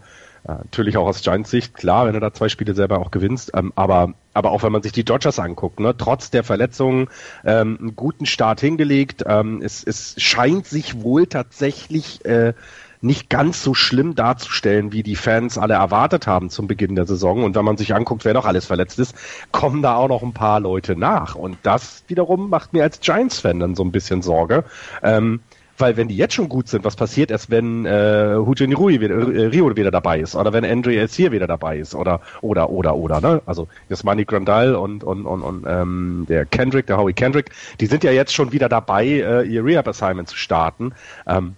ja, 0.46 0.54
natürlich 0.54 0.96
auch 0.96 1.06
aus 1.06 1.22
Giants 1.22 1.50
Sicht, 1.50 1.74
klar, 1.74 2.06
wenn 2.06 2.14
du 2.14 2.20
da 2.20 2.32
zwei 2.32 2.48
Spiele 2.48 2.74
selber 2.74 2.98
auch 2.98 3.10
gewinnst, 3.10 3.52
ähm, 3.54 3.72
aber, 3.76 4.14
aber 4.32 4.52
auch 4.52 4.62
wenn 4.62 4.72
man 4.72 4.82
sich 4.82 4.92
die 4.92 5.04
Dodgers 5.04 5.38
anguckt, 5.38 5.80
ne, 5.80 5.94
trotz 5.96 6.30
der 6.30 6.44
Verletzungen 6.44 7.08
ähm, 7.44 7.76
einen 7.78 7.96
guten 7.96 8.24
Start 8.24 8.60
hingelegt. 8.60 9.22
Ähm, 9.26 9.60
es, 9.62 9.84
es 9.84 10.14
scheint 10.16 10.66
sich 10.66 11.02
wohl 11.02 11.26
tatsächlich 11.26 12.24
äh, 12.24 12.54
nicht 13.00 13.30
ganz 13.30 13.62
so 13.62 13.74
schlimm 13.74 14.14
darzustellen, 14.14 14.92
wie 14.92 15.02
die 15.02 15.16
Fans 15.16 15.58
alle 15.58 15.74
erwartet 15.74 16.26
haben 16.26 16.50
zum 16.50 16.66
Beginn 16.66 16.94
der 16.94 17.06
Saison. 17.06 17.44
Und 17.44 17.54
wenn 17.56 17.64
man 17.64 17.76
sich 17.76 17.94
anguckt, 17.94 18.24
wer 18.24 18.34
noch 18.34 18.46
alles 18.46 18.66
verletzt 18.66 18.98
ist, 18.98 19.14
kommen 19.52 19.82
da 19.82 19.96
auch 19.96 20.08
noch 20.08 20.22
ein 20.22 20.34
paar 20.34 20.60
Leute 20.60 20.96
nach. 20.96 21.34
Und 21.34 21.58
das 21.62 22.04
wiederum 22.08 22.50
macht 22.50 22.72
mir 22.72 22.82
als 22.82 23.00
Giants-Fan 23.00 23.60
dann 23.60 23.74
so 23.74 23.82
ein 23.84 23.92
bisschen 23.92 24.22
Sorge. 24.22 24.64
Ähm, 25.02 25.40
weil 25.80 25.96
wenn 25.96 26.08
die 26.08 26.16
jetzt 26.16 26.34
schon 26.34 26.48
gut 26.48 26.68
sind, 26.68 26.84
was 26.84 26.94
passiert 26.94 27.30
erst, 27.30 27.50
wenn 27.50 27.86
äh, 27.86 28.34
Hujin 28.36 28.74
Rui 28.74 29.00
wieder, 29.00 29.14
äh, 29.14 29.46
Rio 29.46 29.74
wieder 29.74 29.90
dabei 29.90 30.20
ist 30.20 30.36
oder 30.36 30.52
wenn 30.52 30.64
Andre 30.64 30.94
Elsier 30.94 31.32
wieder 31.32 31.46
dabei 31.46 31.78
ist 31.78 31.94
oder 31.94 32.20
oder 32.42 32.70
oder 32.70 32.96
oder 32.96 33.20
ne? 33.20 33.42
Also 33.46 33.66
Yasmani 33.88 34.24
Grandal 34.26 34.74
und 34.74 35.02
und 35.02 35.24
und, 35.24 35.42
und 35.42 35.64
ähm, 35.66 36.26
der 36.28 36.44
Kendrick, 36.44 36.86
der 36.86 36.98
Howie 36.98 37.14
Kendrick, 37.14 37.50
die 37.80 37.86
sind 37.86 38.04
ja 38.04 38.12
jetzt 38.12 38.34
schon 38.34 38.52
wieder 38.52 38.68
dabei, 38.68 39.06
äh, 39.06 39.46
ihr 39.46 39.64
Rehab 39.64 39.88
Assignment 39.88 40.28
zu 40.28 40.36
starten. 40.36 40.92
Ähm, 41.26 41.56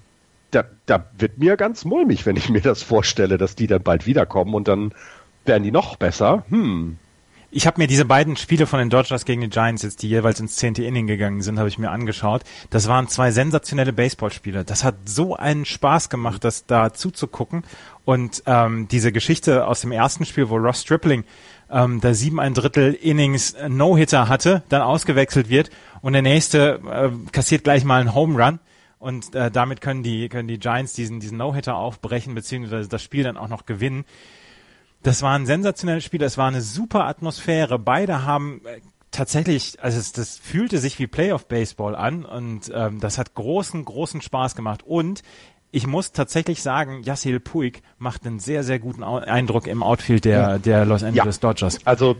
da, 0.52 0.64
da 0.86 1.06
wird 1.18 1.38
mir 1.38 1.56
ganz 1.56 1.84
mulmig, 1.84 2.24
wenn 2.26 2.36
ich 2.36 2.48
mir 2.48 2.60
das 2.60 2.82
vorstelle, 2.82 3.38
dass 3.38 3.56
die 3.56 3.66
dann 3.66 3.82
bald 3.82 4.06
wiederkommen 4.06 4.54
und 4.54 4.68
dann 4.68 4.94
werden 5.44 5.64
die 5.64 5.72
noch 5.72 5.96
besser. 5.96 6.44
Hm, 6.48 6.98
ich 7.54 7.66
habe 7.66 7.82
mir 7.82 7.86
diese 7.86 8.06
beiden 8.06 8.36
Spiele 8.36 8.66
von 8.66 8.78
den 8.78 8.88
Dodgers 8.88 9.26
gegen 9.26 9.42
die 9.42 9.50
Giants 9.50 9.82
jetzt, 9.82 10.02
die 10.02 10.08
jeweils 10.08 10.40
ins 10.40 10.56
zehnte 10.56 10.84
Inning 10.84 11.06
gegangen 11.06 11.42
sind, 11.42 11.58
habe 11.58 11.68
ich 11.68 11.78
mir 11.78 11.90
angeschaut. 11.90 12.44
Das 12.70 12.88
waren 12.88 13.08
zwei 13.08 13.30
sensationelle 13.30 13.92
Baseballspiele. 13.92 14.64
Das 14.64 14.84
hat 14.84 14.94
so 15.04 15.36
einen 15.36 15.66
Spaß 15.66 16.08
gemacht, 16.08 16.44
das 16.44 16.64
da 16.64 16.94
zuzugucken. 16.94 17.64
Und 18.06 18.42
ähm, 18.46 18.88
diese 18.88 19.12
Geschichte 19.12 19.66
aus 19.66 19.82
dem 19.82 19.92
ersten 19.92 20.24
Spiel, 20.24 20.48
wo 20.48 20.56
Ross 20.56 20.80
Stripling 20.80 21.24
ähm, 21.70 22.00
da 22.00 22.14
sieben 22.14 22.40
ein 22.40 22.54
Drittel 22.54 22.94
Innings 22.94 23.54
No-Hitter 23.68 24.30
hatte, 24.30 24.62
dann 24.70 24.80
ausgewechselt 24.80 25.50
wird 25.50 25.68
und 26.00 26.14
der 26.14 26.22
nächste 26.22 26.80
äh, 26.90 27.10
kassiert 27.32 27.64
gleich 27.64 27.84
mal 27.84 28.00
einen 28.00 28.14
Home 28.14 28.42
Run. 28.42 28.60
Und 29.02 29.34
äh, 29.34 29.50
damit 29.50 29.80
können 29.80 30.04
die, 30.04 30.28
können 30.28 30.46
die 30.46 30.60
Giants 30.60 30.92
diesen, 30.92 31.18
diesen 31.18 31.36
No-Hitter 31.36 31.74
aufbrechen, 31.74 32.36
beziehungsweise 32.36 32.88
das 32.88 33.02
Spiel 33.02 33.24
dann 33.24 33.36
auch 33.36 33.48
noch 33.48 33.66
gewinnen. 33.66 34.04
Das 35.02 35.22
war 35.22 35.36
ein 35.36 35.44
sensationelles 35.44 36.04
Spiel, 36.04 36.22
es 36.22 36.38
war 36.38 36.46
eine 36.46 36.62
super 36.62 37.06
Atmosphäre. 37.06 37.80
Beide 37.80 38.24
haben 38.24 38.60
äh, 38.64 38.80
tatsächlich, 39.10 39.82
also 39.82 39.98
es, 39.98 40.12
das 40.12 40.38
fühlte 40.38 40.78
sich 40.78 41.00
wie 41.00 41.08
Playoff 41.08 41.48
Baseball 41.48 41.96
an 41.96 42.24
und 42.24 42.70
ähm, 42.72 43.00
das 43.00 43.18
hat 43.18 43.34
großen, 43.34 43.84
großen 43.84 44.20
Spaß 44.20 44.54
gemacht. 44.54 44.84
Und 44.86 45.24
ich 45.72 45.88
muss 45.88 46.12
tatsächlich 46.12 46.62
sagen, 46.62 47.02
Yassil 47.02 47.40
Puig 47.40 47.82
macht 47.98 48.24
einen 48.24 48.38
sehr, 48.38 48.62
sehr 48.62 48.78
guten 48.78 49.02
Eindruck 49.02 49.66
im 49.66 49.82
Outfield 49.82 50.24
der, 50.24 50.60
der 50.60 50.84
Los 50.84 51.02
Angeles 51.02 51.40
ja. 51.42 51.48
Dodgers. 51.48 51.84
Also 51.84 52.18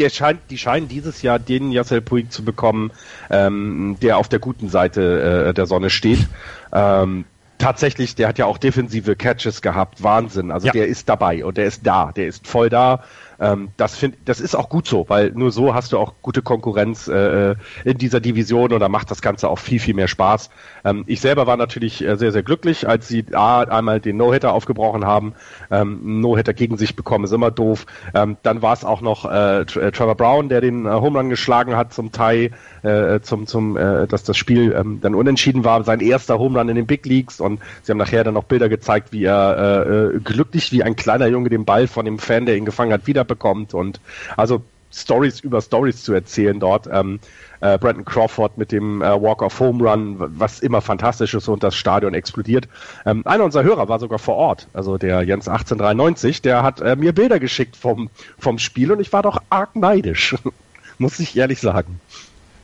der 0.00 0.08
scheint, 0.08 0.40
die 0.50 0.58
scheinen 0.58 0.88
dieses 0.88 1.22
Jahr 1.22 1.38
den 1.38 1.70
Yassil 1.70 2.00
Puig 2.00 2.32
zu 2.32 2.44
bekommen, 2.44 2.90
ähm, 3.30 3.96
der 4.00 4.16
auf 4.16 4.28
der 4.28 4.38
guten 4.38 4.68
Seite 4.68 5.48
äh, 5.48 5.54
der 5.54 5.66
Sonne 5.66 5.90
steht. 5.90 6.26
Ähm, 6.72 7.26
tatsächlich, 7.58 8.14
der 8.14 8.28
hat 8.28 8.38
ja 8.38 8.46
auch 8.46 8.58
defensive 8.58 9.14
Catches 9.14 9.60
gehabt, 9.60 10.02
Wahnsinn. 10.02 10.50
Also 10.50 10.68
ja. 10.68 10.72
der 10.72 10.88
ist 10.88 11.08
dabei 11.08 11.44
und 11.44 11.58
der 11.58 11.66
ist 11.66 11.86
da, 11.86 12.12
der 12.12 12.26
ist 12.26 12.46
voll 12.46 12.70
da. 12.70 13.04
Ähm, 13.40 13.70
das, 13.76 13.96
find, 13.96 14.16
das 14.24 14.40
ist 14.40 14.54
auch 14.54 14.68
gut 14.68 14.86
so, 14.86 15.06
weil 15.08 15.32
nur 15.32 15.50
so 15.50 15.74
hast 15.74 15.92
du 15.92 15.98
auch 15.98 16.14
gute 16.22 16.42
Konkurrenz 16.42 17.08
äh, 17.08 17.54
in 17.84 17.98
dieser 17.98 18.20
Division 18.20 18.72
und 18.72 18.80
da 18.80 18.88
macht 18.88 19.10
das 19.10 19.22
Ganze 19.22 19.48
auch 19.48 19.58
viel, 19.58 19.80
viel 19.80 19.94
mehr 19.94 20.08
Spaß. 20.08 20.50
Ähm, 20.84 21.04
ich 21.06 21.20
selber 21.20 21.46
war 21.46 21.56
natürlich 21.56 22.04
äh, 22.04 22.16
sehr, 22.16 22.32
sehr 22.32 22.42
glücklich, 22.42 22.88
als 22.88 23.08
sie 23.08 23.24
A, 23.32 23.62
einmal 23.62 24.00
den 24.00 24.16
No-Hitter 24.16 24.52
aufgebrochen 24.52 25.06
haben. 25.06 25.34
Ähm, 25.70 26.20
No-Hitter 26.20 26.54
gegen 26.54 26.76
sich 26.76 26.96
bekommen 26.96 27.24
ist 27.24 27.32
immer 27.32 27.50
doof. 27.50 27.86
Ähm, 28.14 28.36
dann 28.42 28.62
war 28.62 28.72
es 28.72 28.84
auch 28.84 29.00
noch 29.00 29.24
äh, 29.24 29.60
äh, 29.60 29.64
Trevor 29.64 30.14
Brown, 30.14 30.48
der 30.48 30.60
den 30.60 30.86
äh, 30.86 30.90
Home 30.90 31.18
Run 31.18 31.30
geschlagen 31.30 31.76
hat 31.76 31.92
zum 31.92 32.12
Tie, 32.12 32.50
äh, 32.82 33.20
zum, 33.20 33.46
zum, 33.46 33.76
äh, 33.76 34.06
dass 34.06 34.22
das 34.22 34.36
Spiel 34.36 34.74
ähm, 34.78 35.00
dann 35.00 35.14
unentschieden 35.14 35.64
war. 35.64 35.82
Sein 35.84 36.00
erster 36.00 36.38
Home 36.38 36.58
Run 36.58 36.68
in 36.68 36.76
den 36.76 36.86
Big 36.86 37.06
Leagues 37.06 37.40
und 37.40 37.60
sie 37.82 37.92
haben 37.92 37.98
nachher 37.98 38.24
dann 38.24 38.34
noch 38.34 38.44
Bilder 38.44 38.68
gezeigt, 38.68 39.12
wie 39.12 39.24
er 39.24 39.86
äh, 39.86 40.16
äh 40.16 40.20
glücklich 40.20 40.72
wie 40.72 40.82
ein 40.82 40.96
kleiner 40.96 41.26
Junge 41.26 41.48
den 41.48 41.64
Ball 41.64 41.86
von 41.86 42.04
dem 42.04 42.18
Fan, 42.18 42.46
der 42.46 42.56
ihn 42.56 42.64
gefangen 42.64 42.92
hat, 42.92 43.06
wieder 43.06 43.24
bekommt 43.30 43.72
und 43.72 44.00
also 44.36 44.62
Stories 44.92 45.40
über 45.40 45.60
Stories 45.60 46.02
zu 46.02 46.12
erzählen 46.12 46.58
dort. 46.58 46.88
Ähm, 46.92 47.20
äh, 47.60 47.78
Brandon 47.78 48.04
Crawford 48.04 48.58
mit 48.58 48.72
dem 48.72 49.02
äh, 49.02 49.22
Walk 49.22 49.42
of 49.42 49.58
Home 49.60 49.88
Run, 49.88 50.16
was 50.18 50.60
immer 50.60 50.80
fantastisch 50.80 51.34
ist 51.34 51.48
und 51.48 51.62
das 51.62 51.74
Stadion 51.76 52.14
explodiert. 52.14 52.68
Ähm, 53.06 53.22
einer 53.26 53.44
unserer 53.44 53.64
Hörer 53.64 53.88
war 53.88 53.98
sogar 53.98 54.18
vor 54.18 54.36
Ort, 54.36 54.66
also 54.72 54.98
der 54.98 55.22
Jens 55.22 55.46
1893, 55.46 56.42
der 56.42 56.62
hat 56.62 56.80
äh, 56.80 56.96
mir 56.96 57.12
Bilder 57.12 57.38
geschickt 57.38 57.76
vom, 57.76 58.10
vom 58.38 58.58
Spiel 58.58 58.90
und 58.90 59.00
ich 59.00 59.12
war 59.12 59.22
doch 59.22 59.42
arg 59.50 59.76
neidisch, 59.76 60.34
muss 60.98 61.20
ich 61.20 61.36
ehrlich 61.36 61.60
sagen. 61.60 62.00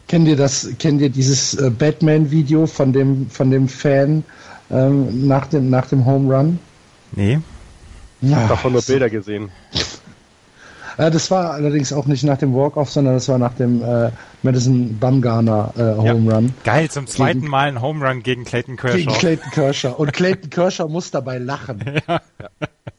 Kennt 0.08 0.28
ihr 0.28 0.36
das, 0.36 0.70
kennt 0.78 1.00
ihr 1.00 1.10
dieses 1.10 1.54
äh, 1.54 1.70
Batman-Video 1.70 2.66
von 2.66 2.92
dem, 2.92 3.28
von 3.28 3.50
dem 3.50 3.68
Fan 3.68 4.24
ähm, 4.70 5.26
nach, 5.26 5.46
dem, 5.46 5.68
nach 5.68 5.86
dem 5.86 6.06
Home 6.06 6.34
Run? 6.34 6.58
Nee. 7.12 7.38
Ich 8.22 8.34
habe 8.34 8.48
davon 8.48 8.72
nur 8.72 8.82
Bilder 8.82 9.10
gesehen. 9.10 9.50
Äh, 10.98 11.10
das 11.10 11.30
war 11.30 11.52
allerdings 11.52 11.92
auch 11.92 12.06
nicht 12.06 12.24
nach 12.24 12.38
dem 12.38 12.54
Walk-Off, 12.54 12.90
sondern 12.90 13.14
das 13.14 13.28
war 13.28 13.38
nach 13.38 13.54
dem 13.54 13.82
äh, 13.82 14.10
Madison 14.42 14.98
Bumgarner 14.98 15.72
äh, 15.76 15.80
Home 15.80 16.32
Run. 16.32 16.46
Ja. 16.46 16.72
Geil, 16.72 16.90
zum 16.90 17.06
zweiten 17.06 17.40
gegen, 17.40 17.50
Mal 17.50 17.68
ein 17.68 17.80
Home 17.80 18.06
Run 18.06 18.22
gegen 18.22 18.44
Clayton 18.44 18.76
Kershaw. 18.76 18.96
Gegen 18.98 19.12
Clayton 19.12 19.50
Kershaw. 19.50 19.92
Und 19.96 20.12
Clayton 20.12 20.50
Kershaw 20.50 20.88
muss 20.88 21.10
dabei 21.10 21.38
lachen. 21.38 21.84
Ja. 22.08 22.20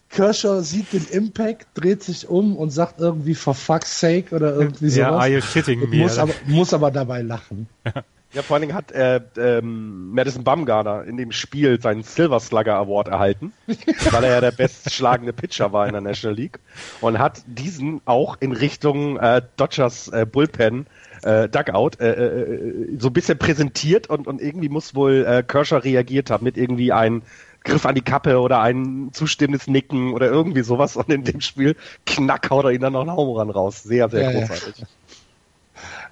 Kershaw 0.10 0.62
sieht 0.62 0.94
den 0.94 1.06
Impact, 1.12 1.68
dreht 1.76 2.02
sich 2.02 2.28
um 2.28 2.56
und 2.56 2.72
sagt 2.72 3.00
irgendwie 3.00 3.36
for 3.36 3.54
fuck's 3.54 4.00
sake 4.00 4.34
oder 4.36 4.54
irgendwie 4.54 4.90
sowas. 4.90 4.98
Ja, 4.98 5.12
are 5.12 5.28
you 5.28 5.42
shitting 5.42 5.90
me? 5.90 5.98
Muss 5.98 6.18
aber, 6.18 6.34
muss 6.48 6.74
aber 6.74 6.92
dabei 6.92 7.22
lachen. 7.22 7.68
Ja, 7.86 8.04
vor 8.44 8.56
allen 8.56 8.62
Dingen 8.62 8.76
hat 8.76 8.92
äh, 8.92 9.22
ähm, 9.38 10.12
Madison 10.12 10.44
Bumgarner 10.44 11.06
in 11.06 11.18
dem 11.18 11.32
Spiel 11.32 11.82
seinen 11.82 12.04
Silver 12.04 12.40
Slugger 12.40 12.76
Award 12.76 13.08
erhalten, 13.08 13.54
weil 14.12 14.24
er 14.24 14.32
ja 14.32 14.42
der 14.42 14.52
bestschlagende 14.52 15.34
Pitcher 15.34 15.72
war 15.72 15.88
in 15.88 15.94
der 15.94 16.02
National 16.02 16.36
League 16.36 16.60
und 17.02 17.20
hat 17.20 17.42
diesen 17.48 18.02
auch 18.06 18.38
in 18.40 18.52
Richtung 18.52 19.18
äh, 19.18 19.42
Dodgers 19.56 20.10
äh, 20.10 20.26
Bullpen 20.26 20.88
äh, 21.24 21.48
Dugout 21.50 22.00
äh, 22.00 22.10
äh, 22.10 22.98
so 23.00 23.08
ein 23.08 23.14
bisschen 23.14 23.38
präsentiert 23.38 24.10
und, 24.10 24.28
und 24.28 24.42
irgendwie 24.42 24.70
muss 24.70 24.94
wohl 24.94 25.26
äh, 25.26 25.44
Kershaw 25.44 25.78
reagiert 25.78 26.30
haben 26.30 26.44
mit 26.44 26.58
irgendwie 26.58 26.92
ein 26.92 27.24
Griff 27.64 27.86
an 27.86 27.96
die 27.96 28.02
Kappe 28.02 28.40
oder 28.40 28.62
ein 28.62 29.10
zustimmendes 29.14 29.68
Nicken 29.68 30.14
oder 30.14 30.28
irgendwie 30.28 30.62
sowas 30.62 30.96
und 30.96 31.10
in 31.10 31.24
dem 31.24 31.42
Spiel 31.42 31.76
knack 32.06 32.50
haut 32.50 32.66
er 32.66 32.72
ihn 32.72 32.82
dann 32.82 32.94
noch 32.94 33.02
einen 33.02 33.12
Home 33.12 33.54
raus. 33.54 33.84
Sehr, 33.84 34.10
sehr 34.10 34.32
ja, 34.32 34.32
großartig. 34.32 34.80
Ja. 34.80 34.88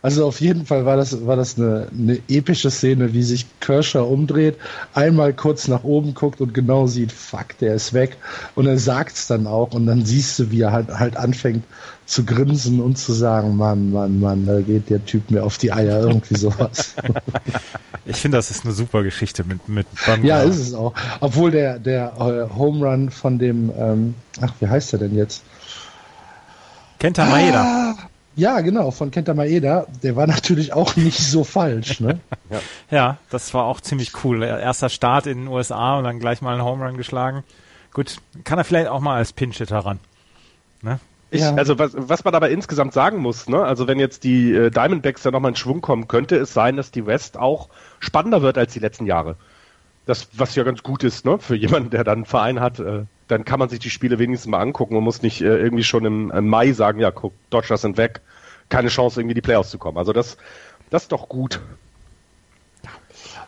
Also 0.01 0.25
auf 0.25 0.39
jeden 0.39 0.65
Fall 0.65 0.85
war 0.85 0.97
das, 0.97 1.25
war 1.25 1.35
das 1.35 1.57
eine, 1.57 1.87
eine 1.97 2.19
epische 2.27 2.69
Szene, 2.69 3.13
wie 3.13 3.23
sich 3.23 3.45
Kershaw 3.59 4.03
umdreht, 4.03 4.57
einmal 4.93 5.33
kurz 5.33 5.67
nach 5.67 5.83
oben 5.83 6.13
guckt 6.13 6.41
und 6.41 6.53
genau 6.53 6.87
sieht, 6.87 7.11
fuck, 7.11 7.57
der 7.59 7.75
ist 7.75 7.93
weg. 7.93 8.17
Und 8.55 8.67
er 8.67 8.77
sagt 8.77 9.15
es 9.15 9.27
dann 9.27 9.47
auch 9.47 9.73
und 9.73 9.85
dann 9.85 10.05
siehst 10.05 10.37
du, 10.39 10.51
wie 10.51 10.61
er 10.61 10.71
halt, 10.71 10.89
halt 10.89 11.17
anfängt 11.17 11.63
zu 12.05 12.23
grinsen 12.23 12.81
und 12.81 12.97
zu 12.97 13.13
sagen, 13.13 13.55
Mann, 13.55 13.91
Mann, 13.91 14.19
Mann, 14.19 14.45
da 14.45 14.61
geht 14.61 14.89
der 14.89 15.03
Typ 15.05 15.31
mir 15.31 15.43
auf 15.43 15.57
die 15.57 15.71
Eier, 15.71 16.01
irgendwie 16.01 16.35
sowas. 16.37 16.93
ich 18.05 18.17
finde, 18.17 18.37
das 18.37 18.51
ist 18.51 18.63
eine 18.63 18.73
super 18.73 19.01
Geschichte 19.03 19.43
mit, 19.43 19.67
mit 19.67 19.87
Bumgarner. 20.05 20.23
Ja, 20.23 20.41
ist 20.41 20.59
es 20.59 20.73
auch. 20.73 20.93
Obwohl 21.19 21.51
der, 21.51 21.79
der 21.79 22.13
äh, 22.19 22.55
Home 22.55 22.85
Run 22.85 23.09
von 23.09 23.39
dem, 23.39 23.71
ähm, 23.77 24.13
ach, 24.39 24.53
wie 24.59 24.67
heißt 24.67 24.93
er 24.93 24.99
denn 24.99 25.15
jetzt? 25.15 25.43
Kenta 26.99 27.25
Maeda. 27.25 27.61
Ah, 27.61 27.95
ja, 28.35 28.61
genau, 28.61 28.91
von 28.91 29.11
Kenta 29.11 29.33
Maeda. 29.33 29.87
Der 30.03 30.15
war 30.15 30.27
natürlich 30.27 30.73
auch 30.73 30.95
nicht 30.95 31.19
so 31.19 31.43
falsch, 31.43 31.99
ne? 31.99 32.19
ja. 32.49 32.59
ja, 32.91 33.17
das 33.29 33.53
war 33.53 33.65
auch 33.65 33.81
ziemlich 33.81 34.23
cool. 34.23 34.43
Erster 34.43 34.89
Start 34.89 35.27
in 35.27 35.39
den 35.39 35.47
USA 35.47 35.97
und 35.97 36.03
dann 36.03 36.19
gleich 36.19 36.41
mal 36.41 36.53
einen 36.53 36.63
Home 36.63 36.85
Run 36.85 36.97
geschlagen. 36.97 37.43
Gut, 37.93 38.17
kann 38.43 38.57
er 38.57 38.65
vielleicht 38.65 38.89
auch 38.89 38.99
mal 38.99 39.15
als 39.15 39.31
Pinch-Hitter 39.31 39.79
ran. 39.79 39.99
Ne? 40.81 40.99
Ich, 41.31 41.41
ja. 41.41 41.55
Also 41.55 41.79
was, 41.79 41.93
was 41.95 42.23
man 42.23 42.35
aber 42.35 42.49
insgesamt 42.49 42.93
sagen 42.93 43.17
muss, 43.17 43.47
ne? 43.47 43.63
also 43.63 43.87
wenn 43.87 43.99
jetzt 43.99 44.23
die 44.23 44.53
äh, 44.53 44.69
Diamondbacks 44.69 45.23
da 45.23 45.31
nochmal 45.31 45.51
in 45.51 45.55
Schwung 45.55 45.81
kommen, 45.81 46.07
könnte 46.07 46.35
es 46.35 46.53
sein, 46.53 46.75
dass 46.77 46.91
die 46.91 47.05
West 47.05 47.37
auch 47.37 47.69
spannender 47.99 48.41
wird 48.41 48.57
als 48.57 48.73
die 48.73 48.79
letzten 48.79 49.05
Jahre. 49.05 49.37
Das, 50.05 50.27
was 50.33 50.55
ja 50.55 50.63
ganz 50.63 50.83
gut 50.83 51.03
ist, 51.03 51.25
ne? 51.25 51.39
für 51.39 51.55
jemanden, 51.55 51.89
der 51.89 52.03
dann 52.03 52.19
einen 52.19 52.25
Verein 52.25 52.59
hat, 52.59 52.79
äh, 52.79 53.05
dann 53.27 53.45
kann 53.45 53.59
man 53.59 53.69
sich 53.69 53.79
die 53.79 53.89
Spiele 53.89 54.19
wenigstens 54.19 54.49
mal 54.49 54.59
angucken 54.59 54.93
Man 54.95 55.03
muss 55.03 55.21
nicht 55.21 55.41
äh, 55.41 55.57
irgendwie 55.57 55.83
schon 55.83 56.05
im, 56.05 56.31
im, 56.31 56.47
Mai 56.47 56.71
sagen, 56.73 56.99
ja, 56.99 57.11
guck, 57.11 57.33
Dodgers 57.49 57.81
sind 57.81 57.97
weg, 57.97 58.21
keine 58.69 58.89
Chance, 58.89 59.19
irgendwie 59.19 59.35
die 59.35 59.41
Playoffs 59.41 59.71
zu 59.71 59.77
kommen. 59.77 59.97
Also 59.97 60.13
das, 60.13 60.37
das 60.89 61.03
ist 61.03 61.11
doch 61.11 61.27
gut. 61.29 61.59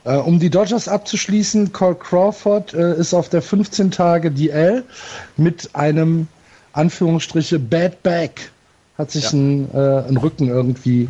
Äh, 0.04 0.16
um 0.16 0.40
die 0.40 0.50
Dodgers 0.50 0.88
abzuschließen, 0.88 1.74
Cole 1.74 1.96
Crawford 1.96 2.74
äh, 2.74 2.96
ist 2.96 3.14
auf 3.14 3.30
der 3.30 3.42
15 3.42 3.92
Tage 3.92 4.32
DL 4.32 4.84
mit 5.36 5.76
einem 5.76 6.28
Anführungsstriche 6.74 7.60
Bad 7.60 8.04
Back. 8.04 8.52
Hat 8.98 9.12
sich 9.12 9.26
ja. 9.26 9.38
ein, 9.38 9.70
äh, 9.74 10.08
ein 10.08 10.18
Rücken 10.18 10.48
irgendwie 10.48 11.08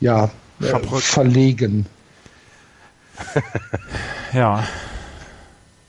ja, 0.00 0.30
äh, 0.60 0.78
verlegen. 0.78 1.86
ja. 4.32 4.64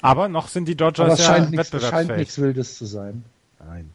Aber 0.01 0.27
noch 0.27 0.47
sind 0.47 0.67
die 0.67 0.75
Dodgers 0.75 1.05
Aber 1.05 1.13
es 1.13 1.19
ja 1.19 1.25
scheint 1.25 1.51
nichts, 1.51 1.81
scheint 1.81 2.17
nichts 2.17 2.39
Wildes 2.39 2.77
zu 2.77 2.85
sein. 2.85 3.23
Nein. 3.59 3.89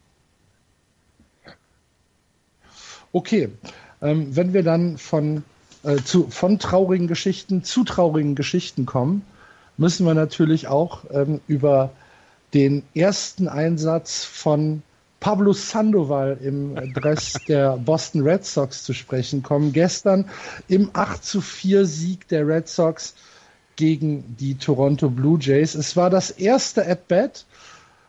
Okay, 3.12 3.49
ähm, 4.03 4.37
wenn 4.37 4.53
wir 4.53 4.62
dann 4.62 4.99
von, 4.99 5.42
äh, 5.83 5.97
zu, 5.97 6.29
von 6.29 6.59
traurigen 6.59 7.07
Geschichten 7.07 7.64
zu 7.64 7.85
traurigen 7.85 8.35
Geschichten 8.35 8.87
kommen, 8.87 9.25
müssen 9.79 10.07
wir 10.07 10.14
natürlich 10.14 10.69
auch 10.69 11.05
ähm, 11.11 11.40
über 11.49 11.90
den 12.55 12.83
ersten 12.95 13.49
Einsatz 13.49 14.25
von 14.25 14.83
Pablo 15.21 15.53
Sandoval 15.53 16.38
im 16.42 16.92
Dress 16.95 17.35
der 17.49 17.77
Boston 17.79 18.23
Red 18.23 18.45
Sox 18.45 18.85
zu 18.85 18.92
sprechen 18.92 19.42
kommen. 19.42 19.73
Gestern 19.73 20.29
im 20.69 20.90
8 20.92 21.25
zu 21.25 21.40
4 21.40 21.87
Sieg 21.87 22.29
der 22.29 22.47
Red 22.47 22.69
Sox 22.69 23.14
gegen 23.76 24.36
die 24.38 24.56
Toronto 24.56 25.08
Blue 25.08 25.38
Jays. 25.40 25.74
Es 25.74 25.96
war 25.96 26.10
das 26.10 26.30
erste 26.30 26.86
At-Bat 26.86 27.44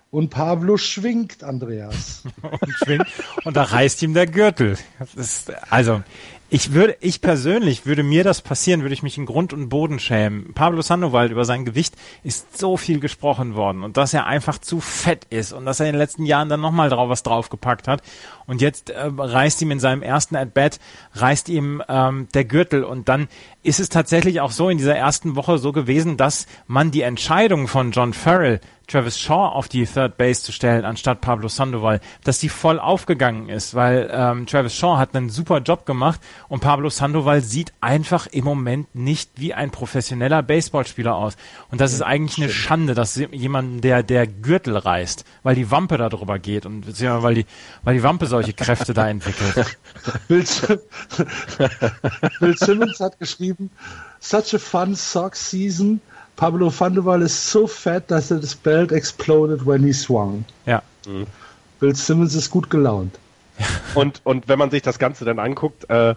und 0.10 0.30
Pablo 0.30 0.78
schwingt, 0.78 1.44
Andreas. 1.44 2.24
und 2.42 2.74
schwingt 2.84 3.08
und 3.44 3.56
da 3.56 3.64
reißt 3.64 4.02
ihm 4.02 4.14
der 4.14 4.28
Gürtel. 4.28 4.78
Ist, 5.16 5.52
also 5.70 6.02
ich 6.50 6.72
würde, 6.72 6.96
ich 7.02 7.20
persönlich 7.20 7.86
würde 7.86 8.04
mir 8.04 8.24
das 8.24 8.42
passieren, 8.42 8.82
würde 8.82 8.94
ich 8.94 9.04
mich 9.04 9.18
in 9.18 9.26
Grund 9.26 9.52
und 9.52 9.68
Boden 9.68 10.00
schämen. 10.00 10.54
Pablo 10.54 10.82
Sandoval 10.82 11.30
über 11.30 11.44
sein 11.44 11.66
Gewicht 11.66 11.96
ist 12.24 12.58
so 12.58 12.78
viel 12.78 13.02
gesprochen 13.02 13.56
worden 13.56 13.84
und 13.84 13.98
dass 13.98 14.14
er 14.14 14.28
einfach 14.28 14.58
zu 14.58 14.80
fett 14.80 15.26
ist 15.30 15.52
und 15.52 15.66
dass 15.66 15.82
er 15.82 15.88
in 15.88 15.94
den 15.94 16.00
letzten 16.00 16.26
Jahren 16.26 16.48
dann 16.48 16.62
nochmal 16.62 16.90
drauf 16.90 17.10
was 17.10 17.24
draufgepackt 17.24 17.90
hat 17.90 18.02
und 18.48 18.62
jetzt 18.62 18.90
äh, 18.90 19.12
reißt 19.16 19.62
ihm 19.62 19.72
in 19.72 19.80
seinem 19.80 20.02
ersten 20.02 20.36
At-Bat, 20.36 20.80
reißt 21.14 21.50
ihm 21.50 21.84
ähm, 21.88 22.28
der 22.34 22.46
Gürtel. 22.46 22.84
Und 22.84 23.10
dann 23.10 23.28
ist 23.62 23.80
es 23.80 23.90
tatsächlich 23.90 24.40
auch 24.42 24.52
so 24.52 24.70
in 24.70 24.78
dieser 24.78 24.96
ersten 24.96 25.36
Woche 25.36 25.58
so 25.58 25.74
gewesen, 25.74 26.18
dass 26.18 26.48
man 26.66 26.90
die 26.90 27.02
Entscheidung 27.02 27.68
von 27.68 27.92
John 27.92 28.14
Farrell 28.14 28.62
Travis 28.88 29.20
Shaw 29.20 29.50
auf 29.50 29.68
die 29.68 29.86
Third 29.86 30.18
Base 30.18 30.44
zu 30.44 30.54
stellen, 30.54 30.86
anstatt 30.86 31.20
Pablo 31.20 31.50
Sandoval, 31.50 32.00
dass 32.24 32.40
die 32.40 32.48
voll 32.48 32.80
aufgegangen 32.80 33.50
ist, 33.50 33.76
weil 33.76 34.10
ähm, 34.12 34.46
Travis 34.46 34.76
Shaw 34.76 34.98
hat 34.98 35.14
einen 35.14 35.30
super 35.30 35.60
Job 35.60 35.86
gemacht 35.86 36.22
und 36.48 36.62
Pablo 36.62 36.90
Sandoval 36.90 37.42
sieht 37.42 37.74
einfach 37.82 38.28
im 38.28 38.46
Moment 38.46 38.96
nicht 38.96 39.32
wie 39.36 39.54
ein 39.54 39.72
professioneller 39.72 40.42
Baseballspieler 40.42 41.16
aus. 41.16 41.36
Und 41.70 41.82
das 41.82 41.92
ist 41.92 42.02
eigentlich 42.02 42.38
eine 42.38 42.50
Schande, 42.50 42.94
dass 42.94 43.18
jemand, 43.18 43.84
der 43.84 44.04
der 44.04 44.26
Gürtel 44.26 44.78
reißt, 44.78 45.26
weil 45.44 45.56
die 45.56 45.70
Wampe 45.70 45.98
da 45.98 46.08
drüber 46.08 46.40
geht 46.40 46.66
und 46.66 46.88
weil 46.88 47.36
die, 47.36 47.46
weil 47.84 47.96
die 47.96 48.04
Wampe 48.04 48.26
solche 48.38 48.54
Kräfte 48.54 48.94
da 48.94 49.10
entwickelt. 49.10 49.78
Will, 50.28 50.46
Will 52.40 52.58
Simmons 52.58 53.00
hat 53.00 53.18
geschrieben, 53.18 53.72
such 54.20 54.54
a 54.54 54.60
fun 54.60 54.96
sock 54.96 55.36
season. 55.36 56.00
Pablo 56.36 56.70
Sandoval 56.70 57.24
is 57.24 57.34
so 57.34 57.66
fat 57.66 58.08
that 58.10 58.26
his 58.26 58.54
belt 58.54 58.92
exploded 58.92 59.66
when 59.66 59.84
he 59.84 59.92
swung. 59.92 60.46
Ja. 60.68 60.84
Mhm. 61.08 61.26
Bill 61.80 61.96
Simmons 61.96 62.36
ist 62.36 62.52
gut 62.52 62.70
gelaunt. 62.70 63.18
Und, 63.96 64.22
und 64.24 64.48
wenn 64.48 64.60
man 64.60 64.70
sich 64.70 64.84
das 64.84 65.00
Ganze 65.00 65.26
dann 65.26 65.40
anguckt, 65.40 65.90
äh, 65.90 66.14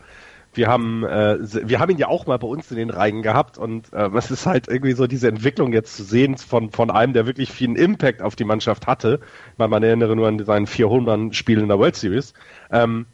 wir 0.52 0.68
haben, 0.68 1.04
äh, 1.04 1.38
wir 1.68 1.78
haben 1.78 1.90
ihn 1.90 1.98
ja 1.98 2.08
auch 2.08 2.26
mal 2.26 2.38
bei 2.38 2.46
uns 2.46 2.70
in 2.70 2.76
den 2.76 2.90
Reihen 2.90 3.22
gehabt 3.22 3.56
und 3.58 3.92
äh, 3.92 4.10
es 4.16 4.30
ist 4.30 4.46
halt 4.46 4.68
irgendwie 4.68 4.92
so 4.92 5.06
diese 5.06 5.28
Entwicklung 5.28 5.72
jetzt 5.72 5.96
zu 5.96 6.02
sehen 6.02 6.36
von, 6.36 6.70
von 6.70 6.90
einem, 6.90 7.12
der 7.12 7.26
wirklich 7.26 7.52
viel 7.52 7.76
Impact 7.76 8.20
auf 8.22 8.36
die 8.36 8.44
Mannschaft 8.44 8.86
hatte. 8.86 9.20
Weil 9.56 9.68
man 9.68 9.82
erinnere 9.82 10.16
nur 10.16 10.26
an 10.26 10.44
seinen 10.44 10.66
400 10.66 11.34
Spielen 11.34 11.62
in 11.62 11.68
der 11.68 11.78
World 11.78 11.96
Series. 11.96 12.34
Ähm, 12.70 13.06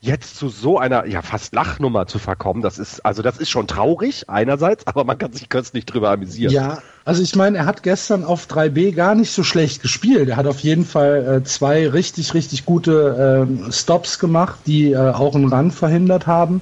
jetzt 0.00 0.36
zu 0.36 0.48
so 0.48 0.78
einer 0.78 1.06
ja 1.06 1.22
fast 1.22 1.54
Lachnummer 1.54 2.06
zu 2.06 2.18
verkommen, 2.18 2.62
das 2.62 2.78
ist 2.78 3.04
also 3.04 3.22
das 3.22 3.38
ist 3.38 3.50
schon 3.50 3.66
traurig 3.66 4.28
einerseits, 4.28 4.86
aber 4.86 5.04
man 5.04 5.18
kann 5.18 5.32
sich 5.32 5.48
köstlich 5.48 5.86
drüber 5.86 6.10
amüsieren. 6.10 6.52
Ja, 6.52 6.78
also 7.04 7.22
ich 7.22 7.34
meine, 7.34 7.58
er 7.58 7.66
hat 7.66 7.82
gestern 7.82 8.24
auf 8.24 8.46
3B 8.46 8.94
gar 8.94 9.14
nicht 9.14 9.32
so 9.32 9.42
schlecht 9.42 9.82
gespielt. 9.82 10.28
Er 10.28 10.36
hat 10.36 10.46
auf 10.46 10.60
jeden 10.60 10.84
Fall 10.84 11.40
äh, 11.40 11.44
zwei 11.44 11.88
richtig 11.88 12.34
richtig 12.34 12.66
gute 12.66 13.48
äh, 13.68 13.72
Stops 13.72 14.18
gemacht, 14.18 14.58
die 14.66 14.92
äh, 14.92 14.96
auch 14.96 15.34
einen 15.34 15.52
Run 15.52 15.70
verhindert 15.70 16.26
haben, 16.26 16.60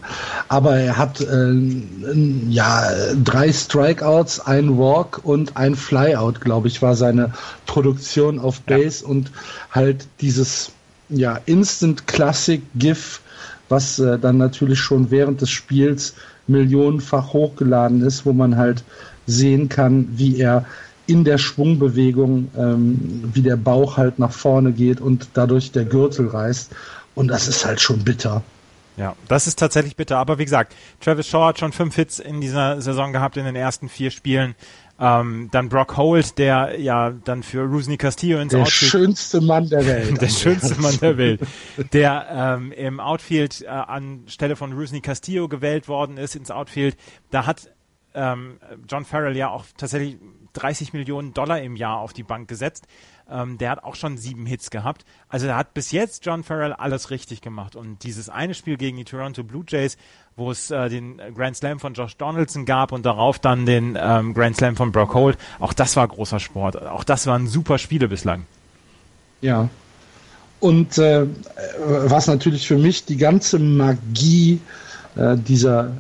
aber 0.49 0.77
er 0.77 0.97
hat 0.97 1.21
äh, 1.21 1.53
ja 2.49 2.89
drei 3.23 3.53
Strikeouts, 3.53 4.41
ein 4.41 4.79
Walk 4.79 5.21
und 5.25 5.57
ein 5.57 5.75
Flyout, 5.75 6.41
glaube 6.41 6.69
ich, 6.69 6.83
war 6.83 6.95
seine 6.95 7.33
Produktion 7.67 8.39
auf 8.39 8.61
Base 8.61 9.05
ja. 9.05 9.11
und 9.11 9.33
halt 9.73 10.07
dieses 10.21 10.71
ja, 11.09 11.39
Instant 11.47 12.07
Classic 12.07 12.63
GIF 12.75 13.21
was 13.69 13.99
äh, 13.99 14.19
dann 14.19 14.39
natürlich 14.39 14.79
schon 14.79 15.11
während 15.11 15.41
des 15.41 15.51
Spiels 15.51 16.15
millionenfach 16.47 17.33
hochgeladen 17.33 18.03
ist, 18.03 18.27
wo 18.27 18.33
man 18.33 18.57
halt 18.57 18.85
sehen 19.27 19.69
kann, 19.69 20.09
wie 20.13 20.39
er 20.39 20.67
in 21.07 21.25
der 21.25 21.39
Schwungbewegung, 21.39 22.51
ähm, 22.57 23.31
wie 23.33 23.43
der 23.43 23.57
Bauch 23.57 23.97
halt 23.97 24.19
nach 24.19 24.33
vorne 24.33 24.73
geht 24.73 25.01
und 25.01 25.29
dadurch 25.35 25.73
der 25.73 25.85
Gürtel 25.85 26.29
reißt. 26.29 26.71
Und 27.15 27.29
das 27.29 27.49
ist 27.49 27.65
halt 27.65 27.81
schon 27.81 28.05
bitter. 28.05 28.43
Ja, 28.97 29.17
das 29.29 29.47
ist 29.47 29.59
tatsächlich 29.59 29.97
bitter. 29.97 30.19
Aber 30.19 30.39
wie 30.39 30.45
gesagt, 30.45 30.75
Travis 31.01 31.27
Shaw 31.27 31.49
hat 31.49 31.59
schon 31.59 31.73
fünf 31.73 31.97
Hits 31.97 32.21
in 32.21 32.41
dieser 32.41 32.81
Saison 32.81 33.13
gehabt 33.13 33.37
in 33.37 33.45
den 33.45 33.57
ersten 33.57 33.89
vier 33.89 34.11
Spielen. 34.11 34.55
Ähm, 34.99 35.49
dann 35.51 35.69
Brock 35.69 35.97
Holt, 35.97 36.39
der 36.39 36.81
ja 36.81 37.11
dann 37.11 37.43
für 37.43 37.63
Rusney 37.63 37.97
Castillo 37.97 38.41
ins 38.41 38.53
der 38.53 38.63
Outfield... 38.63 38.93
Der 38.93 38.99
schönste 38.99 39.41
Mann 39.41 39.69
der 39.69 39.87
Welt. 39.87 40.21
der 40.21 40.29
schönste 40.29 40.81
Mann 40.81 40.97
der 41.01 41.19
Welt. 41.19 41.41
Der 41.93 42.57
ähm, 42.59 42.71
im 42.71 43.01
Outfield 43.01 43.63
äh, 43.63 43.67
anstelle 43.69 44.55
von 44.55 44.73
Rusney 44.73 45.01
Castillo 45.01 45.49
gewählt 45.49 45.89
worden 45.89 46.17
ist 46.17 46.37
ins 46.37 46.51
Outfield. 46.51 46.97
Da 47.31 47.45
hat 47.47 47.71
ähm, 48.15 48.61
John 48.89 49.05
Farrell 49.05 49.37
ja 49.37 49.51
auch 49.51 49.65
tatsächlich 49.77 50.19
30 50.55 50.93
Millionen 50.93 51.35
Dollar 51.35 51.61
im 51.61 51.77
Jahr 51.77 51.99
auf 51.99 52.13
die 52.13 52.23
Bank 52.23 52.49
gesetzt. 52.49 52.87
Ähm, 53.29 53.59
der 53.59 53.71
hat 53.71 53.85
auch 53.85 53.97
schon 53.97 54.17
sieben 54.17 54.47
Hits 54.47 54.71
gehabt. 54.71 55.05
Also 55.29 55.47
da 55.47 55.57
hat 55.57 55.75
bis 55.75 55.91
jetzt 55.93 56.25
John 56.25 56.45
Farrell 56.45 56.73
alles 56.73 57.11
richtig 57.11 57.41
gemacht. 57.41 57.77
Und 57.77 58.05
dieses 58.05 58.29
eine 58.29 58.55
Spiel 58.55 58.77
gegen 58.77 58.97
die 58.97 59.05
Toronto 59.05 59.43
Blue 59.43 59.65
Jays, 59.67 59.97
wo 60.37 60.51
es 60.51 60.71
äh, 60.71 60.89
den 60.89 61.21
Grand 61.35 61.57
Slam 61.57 61.79
von 61.79 61.95
Josh 61.95 62.17
Donaldson 62.17 62.65
gab 62.65 62.93
und 62.93 63.07
darauf 63.07 63.39
dann 63.39 63.67
den 63.67 63.97
ähm, 64.01 64.35
Grand 64.35 64.57
Slam 64.57 64.77
von 64.77 64.93
Brock 64.93 65.15
Holt, 65.15 65.39
auch 65.61 65.73
das 65.73 65.97
war 65.97 66.09
großer 66.09 66.41
Sport. 66.41 66.83
Auch 66.87 67.05
das 67.05 67.27
waren 67.27 67.47
super 67.47 67.79
Spiele 67.79 68.09
bislang. 68.09 68.47
Ja. 69.41 69.69
Und 70.61 70.99
äh, 70.99 71.27
was 72.07 72.27
natürlich 72.27 72.67
für 72.67 72.79
mich 72.79 73.05
die 73.05 73.19
ganze 73.19 73.59
Magie 73.59 74.61
äh, 75.17 75.37
dieser, 75.37 75.93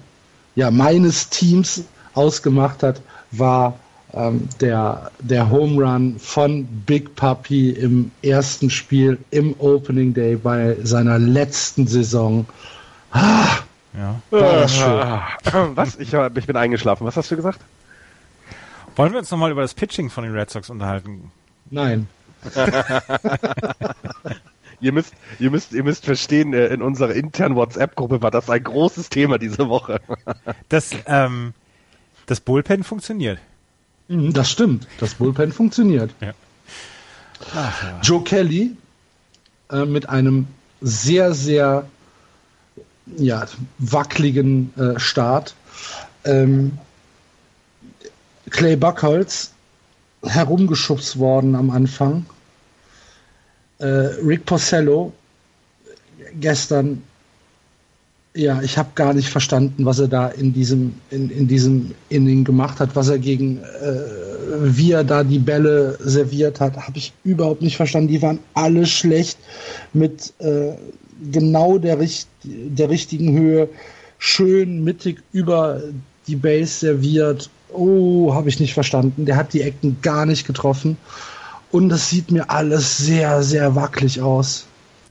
ja, 0.56 0.70
meines 0.70 1.28
Teams 1.28 1.84
ausgemacht 2.14 2.82
hat, 2.82 3.02
war 3.30 3.78
ähm, 4.14 4.48
der, 4.60 5.10
der 5.20 5.50
Home 5.50 5.82
Run 5.84 6.18
von 6.18 6.64
Big 6.86 7.14
Puppy 7.14 7.70
im 7.70 8.10
ersten 8.22 8.70
Spiel 8.70 9.18
im 9.30 9.54
Opening 9.58 10.14
Day 10.14 10.36
bei 10.36 10.76
seiner 10.82 11.18
letzten 11.18 11.86
Saison. 11.86 12.46
Ah, 13.10 13.58
ja. 13.96 14.20
Das 14.30 14.74
schön. 14.74 15.76
Was? 15.76 15.96
Ich, 15.96 16.12
ich 16.12 16.46
bin 16.46 16.56
eingeschlafen. 16.56 17.06
Was 17.06 17.16
hast 17.16 17.30
du 17.30 17.36
gesagt? 17.36 17.60
Wollen 18.96 19.12
wir 19.12 19.18
uns 19.18 19.30
nochmal 19.30 19.50
über 19.50 19.62
das 19.62 19.74
Pitching 19.74 20.10
von 20.10 20.24
den 20.24 20.34
Red 20.34 20.50
Sox 20.50 20.70
unterhalten? 20.70 21.32
Nein. 21.70 22.08
ihr 24.80 24.92
müsst, 24.92 25.14
ihr 25.38 25.50
müsst, 25.50 25.72
ihr 25.72 25.82
müsst 25.82 26.04
verstehen, 26.04 26.52
äh, 26.52 26.66
in 26.66 26.82
unserer 26.82 27.14
internen 27.14 27.56
WhatsApp-Gruppe 27.56 28.22
war 28.22 28.30
das 28.30 28.50
ein 28.50 28.62
großes 28.62 29.08
Thema 29.08 29.38
diese 29.38 29.68
Woche. 29.68 30.00
das, 30.68 30.90
ähm, 31.06 31.54
das 32.26 32.40
Bullpen 32.40 32.84
funktioniert. 32.84 33.38
Mhm, 34.08 34.32
das 34.32 34.50
stimmt. 34.50 34.86
Das 35.00 35.14
Bullpen 35.14 35.52
funktioniert. 35.52 36.14
Ja. 36.20 36.32
Ach, 37.54 37.82
ja. 37.82 38.00
Joe 38.02 38.22
Kelly 38.22 38.76
äh, 39.70 39.84
mit 39.84 40.08
einem 40.08 40.46
sehr, 40.80 41.34
sehr 41.34 41.86
ja, 43.16 43.46
wackeligen 43.78 44.72
äh, 44.76 44.98
Start. 44.98 45.54
Ähm, 46.24 46.78
Clay 48.50 48.76
Buckholz 48.76 49.52
herumgeschubst 50.22 51.18
worden 51.18 51.54
am 51.54 51.70
Anfang. 51.70 52.26
Äh, 53.78 53.86
Rick 53.86 54.46
Porcello 54.46 55.12
gestern 56.40 57.02
ja, 58.36 58.60
ich 58.62 58.76
habe 58.76 58.90
gar 58.96 59.14
nicht 59.14 59.28
verstanden, 59.28 59.84
was 59.84 60.00
er 60.00 60.08
da 60.08 60.26
in 60.28 60.52
diesem, 60.52 60.94
in, 61.10 61.30
in 61.30 61.46
diesem 61.46 61.94
Inning 62.08 62.42
gemacht 62.42 62.80
hat, 62.80 62.96
was 62.96 63.08
er 63.08 63.18
gegen 63.18 63.62
äh, 63.62 64.33
wie 64.60 64.92
er 64.92 65.04
da 65.04 65.24
die 65.24 65.38
Bälle 65.38 65.98
serviert 66.00 66.60
hat, 66.60 66.76
habe 66.76 66.98
ich 66.98 67.12
überhaupt 67.24 67.62
nicht 67.62 67.76
verstanden. 67.76 68.08
Die 68.08 68.22
waren 68.22 68.38
alle 68.54 68.86
schlecht 68.86 69.38
mit 69.92 70.32
äh, 70.38 70.72
genau 71.30 71.78
der, 71.78 71.98
der 72.44 72.90
richtigen 72.90 73.36
Höhe, 73.38 73.68
schön 74.18 74.84
mittig 74.84 75.22
über 75.32 75.80
die 76.26 76.36
Base 76.36 76.72
serviert. 76.78 77.50
Oh, 77.72 78.32
habe 78.34 78.48
ich 78.48 78.60
nicht 78.60 78.74
verstanden. 78.74 79.26
Der 79.26 79.36
hat 79.36 79.52
die 79.52 79.62
Ecken 79.62 79.98
gar 80.02 80.26
nicht 80.26 80.46
getroffen. 80.46 80.96
Und 81.70 81.88
das 81.88 82.08
sieht 82.08 82.30
mir 82.30 82.50
alles 82.50 82.98
sehr, 82.98 83.42
sehr 83.42 83.74
wackelig 83.74 84.20
aus. 84.20 84.66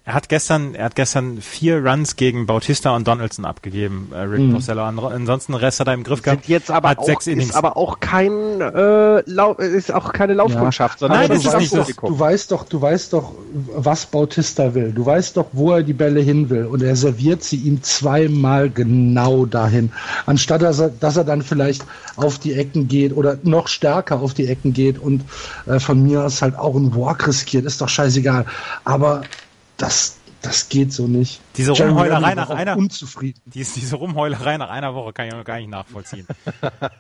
Er 0.06 0.16
hat 0.16 0.28
gestern, 0.28 0.76
er 0.76 0.84
hat 0.86 0.96
gestern 0.98 1.40
vier 1.40 1.82
Runs 1.82 2.18
gegen 2.18 2.46
Bautista 2.46 2.94
und 2.94 3.08
Donaldson 3.08 3.46
abgegeben, 3.46 4.12
äh, 4.14 4.18
Rick 4.18 4.42
mhm. 4.42 4.52
Porcello. 4.52 4.84
Ansonsten 4.84 5.54
Rest 5.54 5.80
hat 5.80 5.88
er 5.88 5.94
im 5.94 6.04
Griff 6.04 6.22
gehabt. 6.22 6.44
Sind 6.44 6.52
jetzt 6.52 6.70
aber 6.70 6.90
hat 6.90 6.98
auch, 6.98 7.06
sechs 7.06 7.26
Innings. 7.26 7.52
Ist 7.52 7.56
aber 7.56 7.78
auch 7.78 8.02
kein 8.02 8.60
äh, 8.60 9.24
Lau 9.26 9.54
ist 9.54 9.94
auch 9.94 10.12
keine 10.12 10.34
Laufkundschaft, 10.34 11.00
ja. 11.00 11.08
sondern 11.08 11.22
Nein, 11.22 11.30
das 11.30 11.46
ist 11.46 11.58
nicht 11.58 11.74
doch, 11.74 12.10
Du 12.10 12.20
weißt 12.20 12.52
doch, 12.52 12.66
du 12.66 12.82
weißt 12.82 13.14
doch, 13.14 13.32
was 13.76 14.06
Bautista 14.06 14.74
will. 14.74 14.92
Du 14.92 15.06
weißt 15.06 15.38
doch, 15.38 15.46
wo 15.54 15.72
er 15.72 15.84
die 15.84 15.94
Bälle 15.94 16.20
hin 16.20 16.50
will 16.50 16.66
und 16.66 16.84
er 16.84 16.98
serviert 16.98 17.42
sie 17.42 17.58
ihm 17.58 17.82
zweimal 17.82 18.70
genau 18.70 19.46
dahin, 19.46 19.94
anstatt 20.26 20.64
dass 20.64 20.80
er, 20.80 20.90
dass 20.90 21.16
er 21.16 21.24
dann 21.24 21.44
vielleicht 21.44 21.86
auf 22.18 22.40
die 22.40 22.56
Ecken 22.56 22.90
geht 22.90 23.16
oder 23.16 23.38
noch 23.44 23.70
stärker 23.70 24.20
auf 24.20 24.34
die 24.34 24.48
Ecken 24.48 24.74
geht 24.74 25.00
und 25.00 25.24
äh, 25.66 25.80
von 25.80 26.04
mir 26.04 26.26
aus 26.26 26.42
halt 26.42 26.58
auch 26.58 26.76
ein 26.76 26.94
Walk 26.94 27.26
riskiert. 27.26 27.64
Ist 27.64 27.80
doch 27.80 27.88
scheißegal. 27.88 28.46
Aber 28.84 29.22
das, 29.84 30.16
das 30.42 30.70
geht 30.70 30.94
so 30.94 31.08
nicht. 31.08 31.42
Diese 31.56 31.72
Rumheulerei 31.72 32.36
nach 32.36 32.50
einer 32.50 32.78
unzufrieden. 32.78 33.42
Diese, 33.46 33.80
diese 33.80 33.96
Rumheulerei 33.96 34.58
nach 34.58 34.70
einer 34.70 34.96
Woche 34.96 35.14
kann 35.14 35.28
ich 35.28 35.34
noch 35.34 35.44
gar 35.44 35.58
nicht 35.58 35.70
nachvollziehen. 35.70 36.28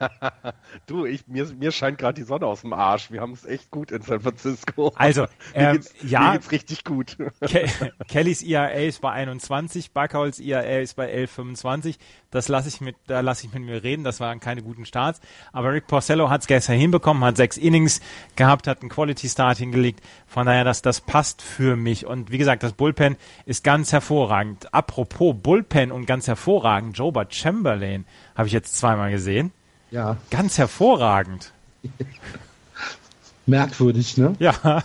du, 0.85 1.05
ich, 1.05 1.27
mir, 1.27 1.45
mir 1.59 1.71
scheint 1.71 1.97
gerade 1.97 2.13
die 2.13 2.23
Sonne 2.23 2.45
aus 2.45 2.61
dem 2.61 2.73
Arsch. 2.73 3.11
Wir 3.11 3.21
haben 3.21 3.33
es 3.33 3.45
echt 3.45 3.71
gut 3.71 3.91
in 3.91 4.01
San 4.01 4.21
Francisco. 4.21 4.91
Also, 4.95 5.25
ähm, 5.53 5.73
geht's, 5.73 5.93
ja, 6.03 6.21
mir 6.21 6.31
geht's 6.33 6.51
richtig 6.51 6.83
gut. 6.83 7.17
Ke 7.41 7.67
Kellys 8.07 8.43
IAA 8.43 8.87
ist 8.87 9.01
bei 9.01 9.11
21, 9.11 9.91
Buckholz 9.91 10.39
IAA 10.39 10.79
ist 10.79 10.95
bei 10.95 11.11
11,25. 11.13 11.95
Das 12.29 12.47
lasse 12.47 12.67
ich 12.67 12.81
mit, 12.81 12.95
da 13.07 13.21
lasse 13.21 13.47
ich 13.47 13.53
mit 13.53 13.63
mir 13.63 13.83
reden. 13.83 14.03
Das 14.03 14.19
waren 14.19 14.39
keine 14.39 14.61
guten 14.63 14.85
Starts. 14.85 15.19
Aber 15.51 15.71
Rick 15.71 15.87
Porcello 15.87 16.29
hat 16.29 16.41
es 16.41 16.47
gestern 16.47 16.77
hinbekommen, 16.77 17.23
hat 17.23 17.37
sechs 17.37 17.57
Innings 17.57 18.01
gehabt, 18.35 18.67
hat 18.67 18.81
einen 18.81 18.89
Quality 18.89 19.29
Start 19.29 19.57
hingelegt. 19.57 20.01
Von 20.27 20.45
daher, 20.45 20.63
das, 20.63 20.81
das 20.81 21.01
passt 21.01 21.41
für 21.41 21.75
mich. 21.75 22.05
Und 22.05 22.31
wie 22.31 22.37
gesagt, 22.37 22.63
das 22.63 22.73
Bullpen 22.73 23.17
ist 23.45 23.63
ganz 23.63 23.91
hervorragend 23.91 24.42
hervorragend. 24.43 24.73
Apropos 24.73 25.35
Bullpen 25.41 25.91
und 25.91 26.05
ganz 26.05 26.27
hervorragend, 26.27 26.97
Jobert 26.97 27.33
Chamberlain 27.33 28.05
habe 28.35 28.47
ich 28.47 28.53
jetzt 28.53 28.77
zweimal 28.77 29.11
gesehen. 29.11 29.51
Ja. 29.91 30.17
Ganz 30.29 30.57
hervorragend. 30.57 31.51
Merkwürdig, 33.45 34.17
ne? 34.17 34.35
Ja. 34.39 34.83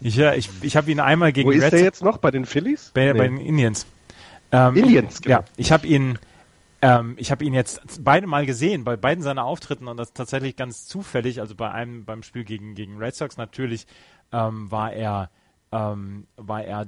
Ich, 0.00 0.18
ich, 0.18 0.50
ich 0.62 0.76
habe 0.76 0.90
ihn 0.90 0.98
einmal 1.00 1.32
gegen 1.32 1.48
Wo 1.48 1.52
ist 1.52 1.62
Reds, 1.62 1.70
der 1.70 1.80
jetzt 1.80 2.02
noch? 2.02 2.18
Bei 2.18 2.30
den 2.30 2.44
Phillies? 2.44 2.90
Bei, 2.92 3.12
nee. 3.12 3.18
bei 3.18 3.28
den 3.28 3.38
Indians. 3.38 3.86
Ähm, 4.50 4.74
Indians, 4.76 5.22
genau. 5.22 5.38
Ja, 5.38 5.44
ich 5.56 5.70
habe 5.72 5.86
ihn 5.86 6.18
ähm, 6.82 7.14
ich 7.16 7.30
habe 7.30 7.44
ihn 7.44 7.54
jetzt 7.54 7.80
beide 8.04 8.26
Mal 8.26 8.44
gesehen, 8.44 8.84
bei 8.84 8.96
beiden 8.96 9.22
seiner 9.22 9.44
Auftritten 9.44 9.88
und 9.88 9.96
das 9.96 10.12
tatsächlich 10.12 10.56
ganz 10.56 10.86
zufällig, 10.86 11.40
also 11.40 11.54
bei 11.54 11.70
einem 11.70 12.04
beim 12.04 12.22
Spiel 12.22 12.44
gegen, 12.44 12.74
gegen 12.74 12.98
Red 12.98 13.14
Sox 13.14 13.36
natürlich 13.36 13.86
ähm, 14.32 14.70
war 14.70 14.92
er 14.92 15.30
ähm, 15.72 16.26
war 16.36 16.64
er 16.64 16.86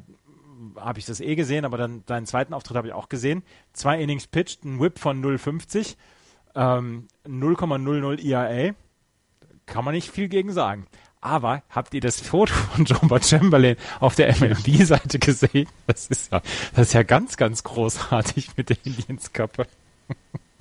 habe 0.77 0.99
ich 0.99 1.07
das 1.07 1.21
eh 1.21 1.35
gesehen, 1.35 1.65
aber 1.65 1.79
dann 1.79 2.05
deinen 2.07 2.27
zweiten 2.27 2.55
Auftritt 2.55 2.77
habe 2.77 2.89
ich 2.89 2.95
auch 2.95 3.09
gesehen. 3.09 3.43
Zwei 3.73 4.01
Innings 4.01 4.27
pitched, 4.27 4.65
ein 4.65 4.81
Whip 4.81 4.99
von 4.99 5.23
0,50, 5.23 5.97
ähm, 6.55 7.09
0,00 7.27 8.21
IAA. 8.21 8.75
Kann 9.67 9.85
man 9.85 9.95
nicht 9.95 10.11
viel 10.11 10.29
gegen 10.29 10.53
sagen. 10.53 10.87
Aber 11.21 11.63
habt 11.69 11.95
ihr 11.95 12.01
das 12.01 12.21
Foto 12.21 12.55
von 12.55 12.85
Jomba 12.85 13.21
Chamberlain 13.21 13.77
auf 14.01 14.15
der 14.15 14.35
MLB-Seite 14.37 15.19
gesehen? 15.19 15.69
Das 15.87 16.07
ist 16.07 16.33
ja, 16.33 16.41
das 16.75 16.89
ist 16.89 16.93
ja 16.93 17.03
ganz, 17.03 17.37
ganz 17.37 17.65
großartig 17.65 18.57
mit 18.57 18.71
der 18.71 18.77
Indienskappe. 18.85 19.67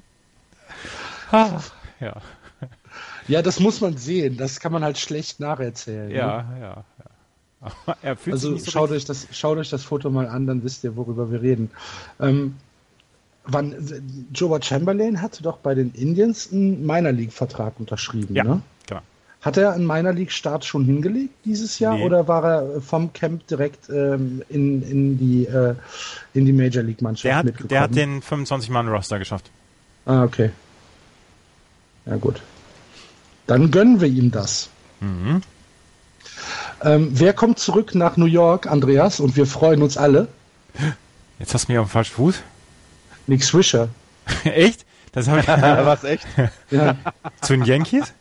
ah, 1.31 1.61
ja. 1.99 2.21
Ja, 3.27 3.41
das 3.41 3.59
muss 3.59 3.81
man 3.81 3.97
sehen. 3.97 4.37
Das 4.37 4.59
kann 4.59 4.71
man 4.71 4.83
halt 4.83 4.97
schlecht 4.97 5.39
nacherzählen. 5.39 6.09
Ja, 6.11 6.43
ne? 6.43 6.59
ja, 6.61 6.85
ja 6.96 6.96
also 8.03 8.57
so 8.57 8.71
schaut, 8.71 8.91
euch 8.91 9.05
das, 9.05 9.27
schaut 9.31 9.57
euch 9.57 9.69
das 9.69 9.83
Foto 9.83 10.09
mal 10.09 10.27
an, 10.27 10.45
dann 10.47 10.63
wisst 10.63 10.83
ihr, 10.83 10.95
worüber 10.95 11.31
wir 11.31 11.41
reden. 11.41 11.71
Ähm, 12.19 12.55
wann, 13.45 13.75
Joe 14.33 14.61
Chamberlain 14.61 15.21
hatte 15.21 15.43
doch 15.43 15.57
bei 15.57 15.73
den 15.73 15.91
Indians 15.93 16.49
einen 16.51 16.85
Minor 16.85 17.11
League-Vertrag 17.11 17.79
unterschrieben, 17.79 18.35
ja, 18.35 18.43
ne? 18.43 18.61
Genau. 18.85 19.01
Hat 19.41 19.57
er 19.57 19.73
einen 19.73 19.87
Minor 19.87 20.13
League-Start 20.13 20.65
schon 20.65 20.85
hingelegt 20.85 21.33
dieses 21.45 21.79
Jahr 21.79 21.95
nee. 21.95 22.05
oder 22.05 22.27
war 22.27 22.43
er 22.43 22.81
vom 22.81 23.13
Camp 23.13 23.47
direkt 23.47 23.89
ähm, 23.89 24.43
in, 24.49 24.83
in, 24.83 25.17
die, 25.17 25.45
äh, 25.45 25.75
in 26.33 26.45
die 26.45 26.53
Major 26.53 26.83
League-Mannschaft 26.83 27.25
der 27.25 27.43
mitgekommen? 27.43 27.69
Der 27.69 27.81
hat 27.81 27.95
den 27.95 28.21
25-Mann-Roster 28.21 29.19
geschafft. 29.19 29.49
Ah, 30.05 30.23
okay. 30.23 30.51
Ja, 32.05 32.15
gut. 32.17 32.41
Dann 33.47 33.71
gönnen 33.71 33.99
wir 34.01 34.07
ihm 34.07 34.31
das. 34.31 34.69
Mhm. 34.99 35.41
Ähm, 36.83 37.09
wer 37.11 37.33
kommt 37.33 37.59
zurück 37.59 37.95
nach 37.95 38.17
New 38.17 38.25
York, 38.25 38.67
Andreas? 38.67 39.19
Und 39.19 39.35
wir 39.35 39.45
freuen 39.45 39.81
uns 39.81 39.97
alle. 39.97 40.27
Jetzt 41.39 41.53
hast 41.53 41.67
du 41.67 41.71
mich 41.71 41.79
auf 41.79 41.87
dem 41.87 41.91
falschen 41.91 42.15
Fuß. 42.15 42.41
Nick 43.27 43.43
Swisher. 43.43 43.89
echt? 44.43 44.85
Das 45.11 45.27
habe 45.27 45.39
ich. 45.39 45.47
Was 45.47 46.03
echt? 46.03 46.25
Ja. 46.69 46.95
Zu 47.41 47.53
den 47.53 47.65
Yankees? 47.65 48.13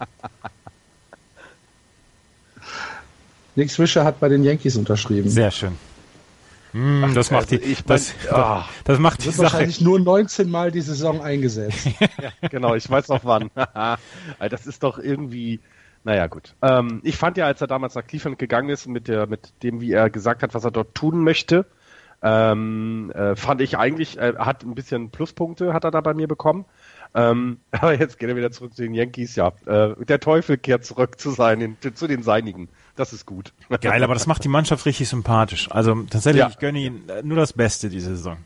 Nick 3.54 3.70
Swisher 3.70 4.04
hat 4.04 4.20
bei 4.20 4.28
den 4.28 4.44
Yankees 4.44 4.76
unterschrieben. 4.76 5.28
Sehr 5.30 5.50
schön. 5.50 5.76
Mm, 6.72 7.14
das 7.14 7.30
macht 7.30 7.50
die, 7.50 7.56
ich 7.56 7.84
das, 7.84 8.12
oh, 8.30 8.60
das 8.84 8.98
macht 8.98 9.24
die 9.24 9.30
Sache. 9.30 9.44
wahrscheinlich 9.44 9.80
nur 9.80 9.98
19 9.98 10.50
Mal 10.50 10.70
die 10.70 10.82
Saison 10.82 11.22
eingesetzt. 11.22 11.86
ja, 12.00 12.48
genau, 12.50 12.74
ich 12.74 12.88
weiß 12.88 13.08
noch 13.08 13.24
wann. 13.24 13.50
das 13.54 14.66
ist 14.66 14.82
doch 14.82 14.98
irgendwie, 14.98 15.60
naja, 16.06 16.28
gut. 16.28 16.54
Ähm, 16.62 17.00
ich 17.02 17.16
fand 17.16 17.36
ja, 17.36 17.46
als 17.46 17.60
er 17.60 17.66
damals 17.66 17.96
nach 17.96 18.06
Cleveland 18.06 18.38
gegangen 18.38 18.68
ist, 18.68 18.86
mit, 18.86 19.08
der, 19.08 19.26
mit 19.26 19.52
dem, 19.64 19.80
wie 19.80 19.90
er 19.90 20.08
gesagt 20.08 20.44
hat, 20.44 20.54
was 20.54 20.62
er 20.62 20.70
dort 20.70 20.94
tun 20.94 21.24
möchte, 21.24 21.66
ähm, 22.22 23.10
äh, 23.12 23.34
fand 23.34 23.60
ich 23.60 23.76
eigentlich, 23.76 24.16
er 24.16 24.36
äh, 24.36 24.38
hat 24.38 24.62
ein 24.62 24.76
bisschen 24.76 25.10
Pluspunkte, 25.10 25.74
hat 25.74 25.82
er 25.82 25.90
da 25.90 26.00
bei 26.00 26.14
mir 26.14 26.28
bekommen. 26.28 26.64
Ähm, 27.12 27.58
aber 27.72 27.98
jetzt 27.98 28.20
geht 28.20 28.28
er 28.28 28.36
wieder 28.36 28.52
zurück 28.52 28.76
zu 28.76 28.82
den 28.82 28.94
Yankees, 28.94 29.34
ja. 29.34 29.48
Äh, 29.66 29.96
der 30.04 30.20
Teufel 30.20 30.58
kehrt 30.58 30.84
zurück 30.84 31.18
zu, 31.18 31.32
seinen, 31.32 31.76
zu 31.94 32.06
den 32.06 32.22
Seinigen. 32.22 32.68
Das 32.94 33.12
ist 33.12 33.26
gut. 33.26 33.52
Geil, 33.80 34.04
aber 34.04 34.14
das 34.14 34.28
macht 34.28 34.44
die 34.44 34.48
Mannschaft 34.48 34.86
richtig 34.86 35.08
sympathisch. 35.08 35.68
Also 35.72 36.04
tatsächlich, 36.08 36.42
ja. 36.42 36.48
ich 36.48 36.58
gönne 36.58 36.78
ihnen 36.78 37.08
äh, 37.08 37.24
nur 37.24 37.36
das 37.36 37.52
Beste 37.52 37.88
diese 37.88 38.10
Saison. 38.10 38.36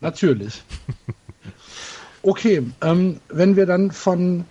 Natürlich. 0.00 0.62
Okay, 2.22 2.62
ähm, 2.80 3.20
wenn 3.28 3.56
wir 3.56 3.66
dann 3.66 3.90
von 3.90 4.46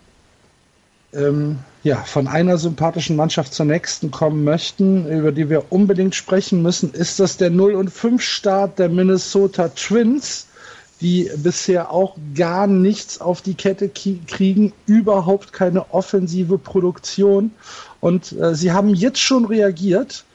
ähm, 1.14 1.60
ja, 1.84 1.98
von 1.98 2.28
einer 2.28 2.58
sympathischen 2.58 3.16
Mannschaft 3.16 3.54
zur 3.54 3.66
nächsten 3.66 4.12
kommen 4.12 4.44
möchten, 4.44 5.10
über 5.10 5.32
die 5.32 5.50
wir 5.50 5.72
unbedingt 5.72 6.16
sprechen 6.16 6.62
müssen, 6.62 6.94
ist 6.94 7.20
das 7.20 7.38
der 7.38 7.50
0 7.50 7.76
und 7.76 7.90
5 7.90 8.22
Start 8.22 8.80
der 8.80 8.90
Minnesota 8.90 9.70
Twins, 9.70 10.48
die 11.02 11.32
bisher 11.38 11.92
auch 11.92 12.18
gar 12.36 12.68
nichts 12.68 13.22
auf 13.22 13.42
die 13.42 13.54
Kette 13.54 13.90
kriegen, 13.90 14.74
überhaupt 14.86 15.54
keine 15.54 15.94
offensive 15.94 16.58
Produktion. 16.58 17.52
Und 18.02 18.34
äh, 18.34 18.54
sie 18.54 18.74
haben 18.74 18.94
jetzt 18.94 19.20
schon 19.20 19.46
reagiert 19.46 20.26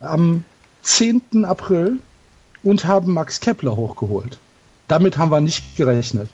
am 0.00 0.44
10. 0.82 1.44
April 1.44 1.98
und 2.62 2.86
haben 2.86 3.12
Max 3.12 3.40
Kepler 3.40 3.76
hochgeholt. 3.76 4.38
Damit 4.88 5.18
haben 5.18 5.30
wir 5.30 5.40
nicht 5.40 5.76
gerechnet. 5.76 6.30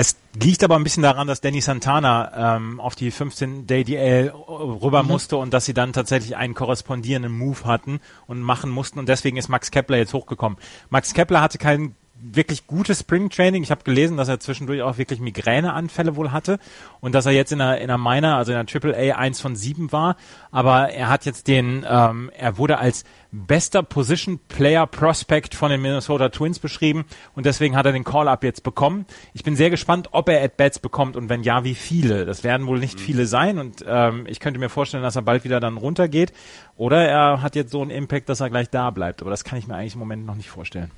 Es 0.00 0.14
liegt 0.40 0.62
aber 0.62 0.76
ein 0.76 0.84
bisschen 0.84 1.02
daran, 1.02 1.26
dass 1.26 1.40
Danny 1.40 1.60
Santana 1.60 2.56
ähm, 2.56 2.78
auf 2.78 2.94
die 2.94 3.10
15 3.10 3.66
Day 3.66 3.82
DL 3.82 4.28
rüber 4.28 5.02
mhm. 5.02 5.08
musste 5.08 5.36
und 5.38 5.52
dass 5.52 5.64
sie 5.64 5.74
dann 5.74 5.92
tatsächlich 5.92 6.36
einen 6.36 6.54
korrespondierenden 6.54 7.36
Move 7.36 7.64
hatten 7.64 7.98
und 8.28 8.40
machen 8.40 8.70
mussten 8.70 9.00
und 9.00 9.08
deswegen 9.08 9.36
ist 9.36 9.48
Max 9.48 9.72
Kepler 9.72 9.96
jetzt 9.96 10.14
hochgekommen. 10.14 10.56
Max 10.88 11.14
Kepler 11.14 11.40
hatte 11.40 11.58
keinen 11.58 11.96
wirklich 12.20 12.68
gutes 12.68 13.00
Springtraining. 13.00 13.64
Ich 13.64 13.72
habe 13.72 13.82
gelesen, 13.82 14.16
dass 14.16 14.28
er 14.28 14.38
zwischendurch 14.38 14.82
auch 14.82 14.98
wirklich 14.98 15.18
Migräneanfälle 15.18 16.14
wohl 16.14 16.30
hatte 16.30 16.60
und 17.00 17.12
dass 17.12 17.26
er 17.26 17.32
jetzt 17.32 17.50
in 17.50 17.58
der 17.58 17.80
in 17.80 17.88
der 17.88 17.98
Minor, 17.98 18.34
also 18.34 18.52
in 18.52 18.56
der 18.58 18.66
Triple 18.66 18.94
A 18.96 19.16
1 19.16 19.40
von 19.40 19.56
7 19.56 19.90
war. 19.90 20.16
Aber 20.52 20.90
er 20.90 21.08
hat 21.08 21.26
jetzt 21.26 21.48
den, 21.48 21.84
ähm, 21.88 22.30
er 22.36 22.56
wurde 22.56 22.78
als 22.78 23.02
bester 23.30 23.82
Position 23.82 24.38
Player 24.48 24.86
Prospect 24.86 25.54
von 25.54 25.70
den 25.70 25.82
Minnesota 25.82 26.30
Twins 26.30 26.58
beschrieben 26.58 27.04
und 27.34 27.44
deswegen 27.44 27.76
hat 27.76 27.84
er 27.84 27.92
den 27.92 28.04
Call-Up 28.04 28.42
jetzt 28.42 28.62
bekommen. 28.62 29.04
Ich 29.34 29.44
bin 29.44 29.54
sehr 29.54 29.70
gespannt, 29.70 30.08
ob 30.12 30.28
er 30.28 30.42
At-Bats 30.42 30.78
bekommt 30.78 31.16
und 31.16 31.28
wenn 31.28 31.42
ja, 31.42 31.64
wie 31.64 31.74
viele. 31.74 32.24
Das 32.24 32.42
werden 32.42 32.66
wohl 32.66 32.78
nicht 32.78 32.98
mhm. 32.98 33.02
viele 33.02 33.26
sein 33.26 33.58
und 33.58 33.84
ähm, 33.86 34.24
ich 34.26 34.40
könnte 34.40 34.58
mir 34.58 34.70
vorstellen, 34.70 35.02
dass 35.02 35.16
er 35.16 35.22
bald 35.22 35.44
wieder 35.44 35.60
dann 35.60 35.76
runtergeht 35.76 36.32
oder 36.76 37.04
er 37.06 37.42
hat 37.42 37.54
jetzt 37.54 37.70
so 37.70 37.82
einen 37.82 37.90
Impact, 37.90 38.28
dass 38.28 38.40
er 38.40 38.48
gleich 38.48 38.70
da 38.70 38.90
bleibt. 38.90 39.20
Aber 39.20 39.30
das 39.30 39.44
kann 39.44 39.58
ich 39.58 39.66
mir 39.66 39.74
eigentlich 39.74 39.94
im 39.94 40.00
Moment 40.00 40.24
noch 40.24 40.36
nicht 40.36 40.48
vorstellen. 40.48 40.90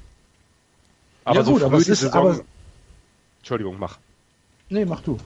Aber 1.24 1.37
ja, 1.37 1.45
so 1.45 1.53
gut, 1.53 1.61
früh 1.61 1.66
aber 1.66 1.76
die 1.78 1.91
ist, 1.91 2.01
Saison... 2.01 2.28
Aber... 2.28 2.41
Entschuldigung, 3.39 3.76
mach. 3.78 3.99
Nee, 4.68 4.85
mach 4.85 5.01
du. 5.01 5.18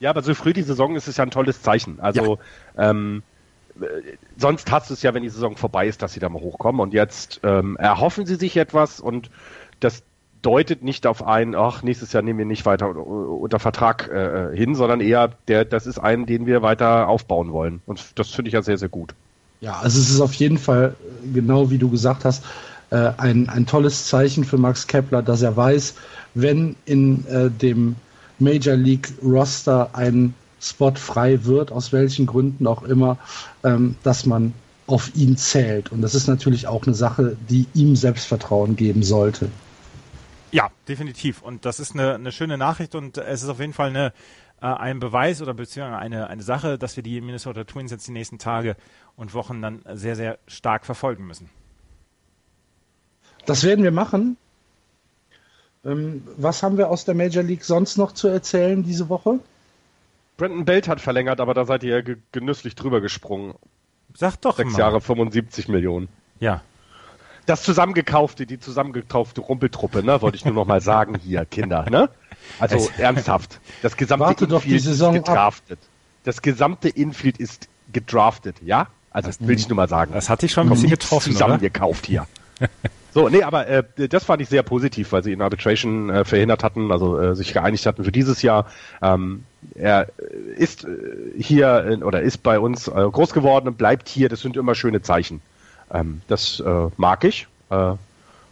Ja, 0.00 0.10
aber 0.10 0.22
so 0.22 0.34
früh 0.34 0.52
die 0.52 0.62
Saison 0.62 0.96
ist 0.96 1.06
es 1.06 1.16
ja 1.16 1.24
ein 1.24 1.30
tolles 1.30 1.62
Zeichen. 1.62 2.00
Also 2.00 2.38
ja. 2.76 2.90
ähm, 2.90 3.22
äh, 3.22 3.31
sonst 4.36 4.70
hast 4.70 4.90
du 4.90 4.94
es 4.94 5.02
ja, 5.02 5.14
wenn 5.14 5.22
die 5.22 5.28
Saison 5.28 5.56
vorbei 5.56 5.86
ist, 5.86 6.02
dass 6.02 6.12
sie 6.12 6.20
da 6.20 6.28
mal 6.28 6.42
hochkommen. 6.42 6.80
Und 6.80 6.94
jetzt 6.94 7.40
ähm, 7.42 7.76
erhoffen 7.76 8.26
sie 8.26 8.36
sich 8.36 8.56
etwas 8.56 9.00
und 9.00 9.30
das 9.80 10.02
deutet 10.42 10.82
nicht 10.82 11.06
auf 11.06 11.24
ein, 11.24 11.54
ach, 11.54 11.82
nächstes 11.82 12.12
Jahr 12.12 12.22
nehmen 12.22 12.38
wir 12.38 12.46
nicht 12.46 12.66
weiter 12.66 12.94
unter 12.96 13.58
Vertrag 13.58 14.08
äh, 14.08 14.56
hin, 14.56 14.74
sondern 14.74 15.00
eher, 15.00 15.30
der, 15.48 15.64
das 15.64 15.86
ist 15.86 15.98
ein, 15.98 16.26
den 16.26 16.46
wir 16.46 16.62
weiter 16.62 17.08
aufbauen 17.08 17.52
wollen. 17.52 17.80
Und 17.86 18.18
das 18.18 18.30
finde 18.30 18.48
ich 18.48 18.54
ja 18.54 18.62
sehr, 18.62 18.78
sehr 18.78 18.88
gut. 18.88 19.14
Ja, 19.60 19.78
also 19.80 20.00
es 20.00 20.10
ist 20.10 20.20
auf 20.20 20.34
jeden 20.34 20.58
Fall, 20.58 20.96
genau 21.32 21.70
wie 21.70 21.78
du 21.78 21.88
gesagt 21.88 22.24
hast, 22.24 22.44
äh, 22.90 23.12
ein, 23.16 23.48
ein 23.48 23.66
tolles 23.66 24.08
Zeichen 24.08 24.44
für 24.44 24.58
Max 24.58 24.88
Kepler, 24.88 25.22
dass 25.22 25.42
er 25.42 25.56
weiß, 25.56 25.94
wenn 26.34 26.74
in 26.84 27.24
äh, 27.28 27.48
dem 27.48 27.94
Major 28.40 28.74
League 28.74 29.12
Roster 29.22 29.90
ein 29.92 30.34
Spot 30.62 30.94
frei 30.94 31.44
wird, 31.44 31.72
aus 31.72 31.92
welchen 31.92 32.26
Gründen 32.26 32.66
auch 32.66 32.84
immer, 32.84 33.18
ähm, 33.64 33.96
dass 34.02 34.26
man 34.26 34.54
auf 34.86 35.14
ihn 35.14 35.36
zählt. 35.36 35.90
Und 35.90 36.02
das 36.02 36.14
ist 36.14 36.28
natürlich 36.28 36.66
auch 36.66 36.86
eine 36.86 36.94
Sache, 36.94 37.36
die 37.48 37.66
ihm 37.74 37.96
Selbstvertrauen 37.96 38.76
geben 38.76 39.02
sollte. 39.02 39.48
Ja, 40.52 40.70
definitiv. 40.86 41.42
Und 41.42 41.64
das 41.64 41.80
ist 41.80 41.94
eine, 41.94 42.14
eine 42.14 42.30
schöne 42.30 42.58
Nachricht 42.58 42.94
und 42.94 43.18
es 43.18 43.42
ist 43.42 43.48
auf 43.48 43.58
jeden 43.58 43.72
Fall 43.72 43.88
eine, 43.88 44.12
äh, 44.60 44.66
ein 44.66 45.00
Beweis 45.00 45.40
oder 45.42 45.54
beziehungsweise 45.54 45.98
eine, 45.98 46.28
eine 46.28 46.42
Sache, 46.42 46.78
dass 46.78 46.94
wir 46.94 47.02
die 47.02 47.20
Minnesota 47.20 47.64
Twins 47.64 47.90
jetzt 47.90 48.06
die 48.06 48.12
nächsten 48.12 48.38
Tage 48.38 48.76
und 49.16 49.34
Wochen 49.34 49.62
dann 49.62 49.82
sehr, 49.94 50.14
sehr 50.14 50.38
stark 50.46 50.84
verfolgen 50.84 51.26
müssen. 51.26 51.48
Das 53.46 53.64
werden 53.64 53.82
wir 53.82 53.92
machen. 53.92 54.36
Ähm, 55.84 56.22
was 56.36 56.62
haben 56.62 56.76
wir 56.76 56.90
aus 56.90 57.04
der 57.04 57.14
Major 57.14 57.42
League 57.42 57.64
sonst 57.64 57.96
noch 57.96 58.12
zu 58.12 58.28
erzählen 58.28 58.82
diese 58.82 59.08
Woche? 59.08 59.40
Brandon 60.42 60.64
Belt 60.64 60.88
hat 60.88 61.00
verlängert, 61.00 61.40
aber 61.40 61.54
da 61.54 61.64
seid 61.64 61.84
ihr 61.84 61.98
ja 61.98 62.14
genüsslich 62.32 62.74
drüber 62.74 63.00
gesprungen. 63.00 63.54
Sag 64.14 64.40
doch 64.40 64.56
Sechs 64.56 64.72
mal. 64.72 64.78
Jahre 64.80 65.00
75 65.00 65.68
Millionen. 65.68 66.08
Ja, 66.40 66.62
das 67.46 67.62
zusammengekaufte, 67.62 68.46
die 68.46 68.58
zusammengekaufte 68.58 69.40
Rumpeltruppe, 69.40 70.02
ne, 70.02 70.22
wollte 70.22 70.36
ich 70.36 70.44
nur 70.44 70.54
noch 70.54 70.66
mal 70.66 70.80
sagen 70.80 71.18
hier, 71.22 71.44
Kinder, 71.50 71.88
ne? 71.90 72.08
Also 72.58 72.76
es, 72.76 72.90
ernsthaft. 72.98 73.60
Das 73.82 73.96
gesamte 73.96 74.26
Warte 74.26 74.44
Infield 74.44 74.86
ist 74.86 75.12
gedraftet. 75.12 75.78
Ab. 75.80 75.88
Das 76.24 76.42
gesamte 76.42 76.88
Infield 76.88 77.38
ist 77.38 77.68
gedraftet, 77.92 78.56
ja? 78.62 78.88
Also 79.10 79.28
das 79.28 79.40
will 79.40 79.56
ich 79.56 79.68
nur 79.68 79.76
mal 79.76 79.88
sagen. 79.88 80.12
Das 80.12 80.28
hatte 80.28 80.46
ich 80.46 80.52
schon 80.52 80.66
ein 80.66 80.70
bisschen 80.70 80.90
getroffen, 80.90 81.32
zusammengekauft 81.32 82.06
hier. 82.06 82.26
So, 83.14 83.28
nee, 83.28 83.42
aber 83.42 83.66
äh, 83.66 84.08
das 84.08 84.24
fand 84.24 84.40
ich 84.40 84.48
sehr 84.48 84.62
positiv, 84.62 85.12
weil 85.12 85.22
sie 85.22 85.32
in 85.32 85.42
Arbitration 85.42 86.08
äh, 86.08 86.24
verhindert 86.24 86.64
hatten, 86.64 86.90
also 86.90 87.18
äh, 87.18 87.36
sich 87.36 87.52
geeinigt 87.52 87.84
hatten 87.84 88.04
für 88.04 88.12
dieses 88.12 88.40
Jahr. 88.40 88.66
Ähm, 89.02 89.44
er 89.74 90.08
ist 90.56 90.84
äh, 90.84 90.88
hier 91.38 91.84
in, 91.84 92.02
oder 92.02 92.22
ist 92.22 92.38
bei 92.42 92.58
uns 92.58 92.88
äh, 92.88 92.92
groß 92.92 93.34
geworden 93.34 93.68
und 93.68 93.76
bleibt 93.76 94.08
hier. 94.08 94.30
Das 94.30 94.40
sind 94.40 94.56
immer 94.56 94.74
schöne 94.74 95.02
Zeichen. 95.02 95.42
Ähm, 95.92 96.22
das 96.28 96.60
äh, 96.60 96.88
mag 96.96 97.24
ich. 97.24 97.48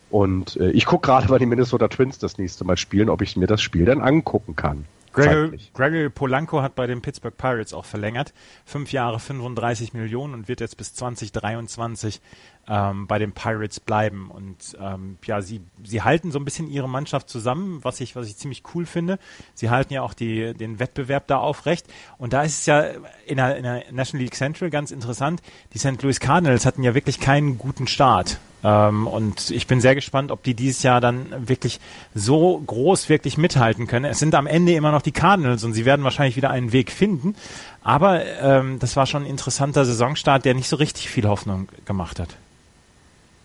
Und 0.08 0.56
ich 0.56 0.86
gucke 0.86 1.06
gerade, 1.06 1.28
weil 1.28 1.38
die 1.38 1.44
Minnesota 1.44 1.88
Twins 1.88 2.18
das 2.18 2.38
nächste 2.38 2.64
Mal 2.64 2.78
spielen, 2.78 3.11
ob 3.11 3.20
ich 3.20 3.36
mir 3.36 3.46
das 3.46 3.61
Spiel 3.61 3.84
dann 3.84 4.00
angucken 4.00 4.56
kann. 4.56 4.86
Gregory, 5.12 5.58
Gregory 5.74 6.08
Polanco 6.08 6.62
hat 6.62 6.74
bei 6.74 6.86
den 6.86 7.02
Pittsburgh 7.02 7.36
Pirates 7.36 7.74
auch 7.74 7.84
verlängert. 7.84 8.32
Fünf 8.64 8.92
Jahre 8.92 9.18
35 9.18 9.92
Millionen 9.92 10.34
und 10.34 10.48
wird 10.48 10.61
jetzt 10.61 10.76
bis 10.76 10.94
2023 10.94 12.20
ähm, 12.70 13.08
bei 13.08 13.18
den 13.18 13.32
Pirates 13.32 13.80
bleiben. 13.80 14.30
Und 14.30 14.78
ähm, 14.80 15.18
ja, 15.24 15.42
sie, 15.42 15.60
sie 15.82 16.02
halten 16.02 16.30
so 16.30 16.38
ein 16.38 16.44
bisschen 16.44 16.70
ihre 16.70 16.88
Mannschaft 16.88 17.28
zusammen, 17.28 17.80
was 17.82 18.00
ich, 18.00 18.14
was 18.14 18.28
ich 18.28 18.36
ziemlich 18.36 18.62
cool 18.74 18.86
finde. 18.86 19.18
Sie 19.54 19.70
halten 19.70 19.92
ja 19.92 20.02
auch 20.02 20.14
die, 20.14 20.54
den 20.54 20.78
Wettbewerb 20.78 21.26
da 21.26 21.38
aufrecht. 21.38 21.86
Und 22.16 22.32
da 22.32 22.42
ist 22.42 22.60
es 22.60 22.66
ja 22.66 22.84
in 23.26 23.36
der, 23.36 23.56
in 23.56 23.64
der 23.64 23.84
National 23.90 24.22
League 24.22 24.36
Central 24.36 24.70
ganz 24.70 24.92
interessant. 24.92 25.42
Die 25.74 25.78
St. 25.78 26.00
Louis 26.00 26.20
Cardinals 26.20 26.64
hatten 26.64 26.84
ja 26.84 26.94
wirklich 26.94 27.18
keinen 27.18 27.58
guten 27.58 27.88
Start. 27.88 28.38
Ähm, 28.62 29.08
und 29.08 29.50
ich 29.50 29.66
bin 29.66 29.80
sehr 29.80 29.96
gespannt, 29.96 30.30
ob 30.30 30.44
die 30.44 30.54
dieses 30.54 30.84
Jahr 30.84 31.00
dann 31.00 31.48
wirklich 31.48 31.80
so 32.14 32.62
groß 32.64 33.08
wirklich 33.08 33.36
mithalten 33.36 33.88
können. 33.88 34.04
Es 34.04 34.20
sind 34.20 34.36
am 34.36 34.46
Ende 34.46 34.74
immer 34.74 34.92
noch 34.92 35.02
die 35.02 35.12
Cardinals 35.12 35.64
und 35.64 35.72
sie 35.72 35.84
werden 35.84 36.04
wahrscheinlich 36.04 36.36
wieder 36.36 36.50
einen 36.50 36.72
Weg 36.72 36.92
finden. 36.92 37.34
Aber 37.82 38.24
ähm, 38.24 38.78
das 38.78 38.94
war 38.94 39.06
schon 39.06 39.24
ein 39.24 39.30
interessanter 39.30 39.84
Saisonstart, 39.84 40.44
der 40.44 40.54
nicht 40.54 40.68
so 40.68 40.76
richtig 40.76 41.08
viel 41.08 41.26
Hoffnung 41.26 41.68
gemacht 41.84 42.20
hat. 42.20 42.36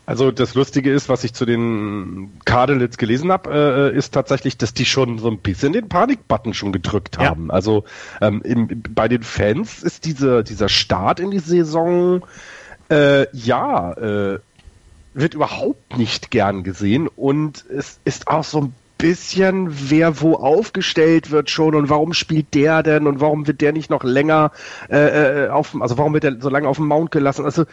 Also 0.05 0.31
das 0.31 0.53
Lustige 0.53 0.91
ist, 0.91 1.09
was 1.09 1.23
ich 1.23 1.33
zu 1.33 1.45
den 1.45 2.33
Cardinals 2.45 2.97
gelesen 2.97 3.31
habe, 3.31 3.91
äh, 3.93 3.97
ist 3.97 4.13
tatsächlich, 4.13 4.57
dass 4.57 4.73
die 4.73 4.85
schon 4.85 5.17
so 5.17 5.29
ein 5.29 5.39
bisschen 5.39 5.73
den 5.73 5.89
Panikbutton 5.89 6.53
schon 6.53 6.71
gedrückt 6.71 7.17
haben. 7.17 7.47
Ja. 7.47 7.53
Also 7.53 7.85
ähm, 8.21 8.41
im, 8.43 8.83
bei 8.93 9.07
den 9.07 9.23
Fans 9.23 9.81
ist 9.81 10.05
diese, 10.05 10.43
dieser 10.43 10.69
Start 10.69 11.19
in 11.19 11.31
die 11.31 11.39
Saison 11.39 12.23
äh, 12.89 13.27
ja 13.35 13.93
äh, 13.93 14.39
wird 15.15 15.33
überhaupt 15.33 15.97
nicht 15.97 16.29
gern 16.29 16.63
gesehen 16.63 17.07
und 17.07 17.65
es 17.69 17.99
ist 18.03 18.27
auch 18.27 18.43
so 18.43 18.61
ein 18.61 18.75
bisschen, 18.97 19.89
wer 19.89 20.21
wo 20.21 20.35
aufgestellt 20.35 21.31
wird 21.31 21.49
schon 21.49 21.75
und 21.75 21.89
warum 21.89 22.13
spielt 22.13 22.53
der 22.53 22.83
denn 22.83 23.07
und 23.07 23.19
warum 23.19 23.47
wird 23.47 23.61
der 23.61 23.73
nicht 23.73 23.89
noch 23.89 24.03
länger 24.03 24.51
äh, 24.89 25.45
äh 25.45 25.49
auf, 25.49 25.75
also 25.79 25.97
warum 25.97 26.13
wird 26.13 26.23
der 26.23 26.39
so 26.39 26.49
lange 26.49 26.67
auf 26.67 26.77
dem 26.77 26.87
Mount 26.87 27.11
gelassen? 27.11 27.45
Also 27.45 27.65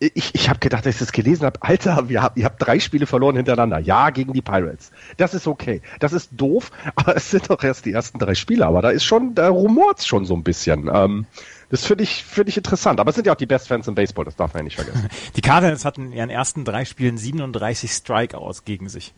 ich, 0.00 0.34
ich 0.34 0.48
habe 0.48 0.58
gedacht, 0.58 0.86
als 0.86 0.96
ich 0.96 1.00
das 1.00 1.12
gelesen 1.12 1.44
habe, 1.44 1.62
Alter, 1.62 2.08
wir 2.08 2.22
hab, 2.22 2.38
ihr 2.38 2.46
habt 2.46 2.60
drei 2.60 2.80
Spiele 2.80 3.06
verloren 3.06 3.36
hintereinander. 3.36 3.78
Ja, 3.80 4.08
gegen 4.08 4.32
die 4.32 4.40
Pirates. 4.40 4.90
Das 5.18 5.34
ist 5.34 5.46
okay. 5.46 5.82
Das 5.98 6.14
ist 6.14 6.30
doof, 6.32 6.72
aber 6.94 7.16
es 7.16 7.30
sind 7.30 7.50
doch 7.50 7.62
erst 7.62 7.84
die 7.84 7.92
ersten 7.92 8.18
drei 8.18 8.34
Spiele. 8.34 8.66
Aber 8.66 8.80
da 8.80 8.88
ist 8.90 9.04
schon, 9.04 9.34
da 9.34 9.50
rumort's 9.50 10.06
schon 10.06 10.24
so 10.24 10.34
ein 10.34 10.42
bisschen. 10.42 10.90
Ähm, 10.92 11.26
das 11.68 11.86
finde 11.86 12.04
ich, 12.04 12.24
finde 12.24 12.48
ich 12.48 12.56
interessant. 12.56 12.98
Aber 12.98 13.10
es 13.10 13.14
sind 13.14 13.26
ja 13.26 13.34
auch 13.34 13.38
die 13.38 13.46
Best 13.46 13.68
Fans 13.68 13.86
im 13.88 13.94
Baseball, 13.94 14.24
das 14.24 14.36
darf 14.36 14.54
man 14.54 14.60
ja 14.60 14.64
nicht 14.64 14.76
vergessen. 14.76 15.08
Die 15.36 15.42
Cardinals 15.42 15.84
hatten 15.84 16.06
in 16.06 16.12
ihren 16.12 16.30
ersten 16.30 16.64
drei 16.64 16.86
Spielen 16.86 17.18
37 17.18 17.92
Strikeouts 17.92 18.64
gegen 18.64 18.88
sich. 18.88 19.12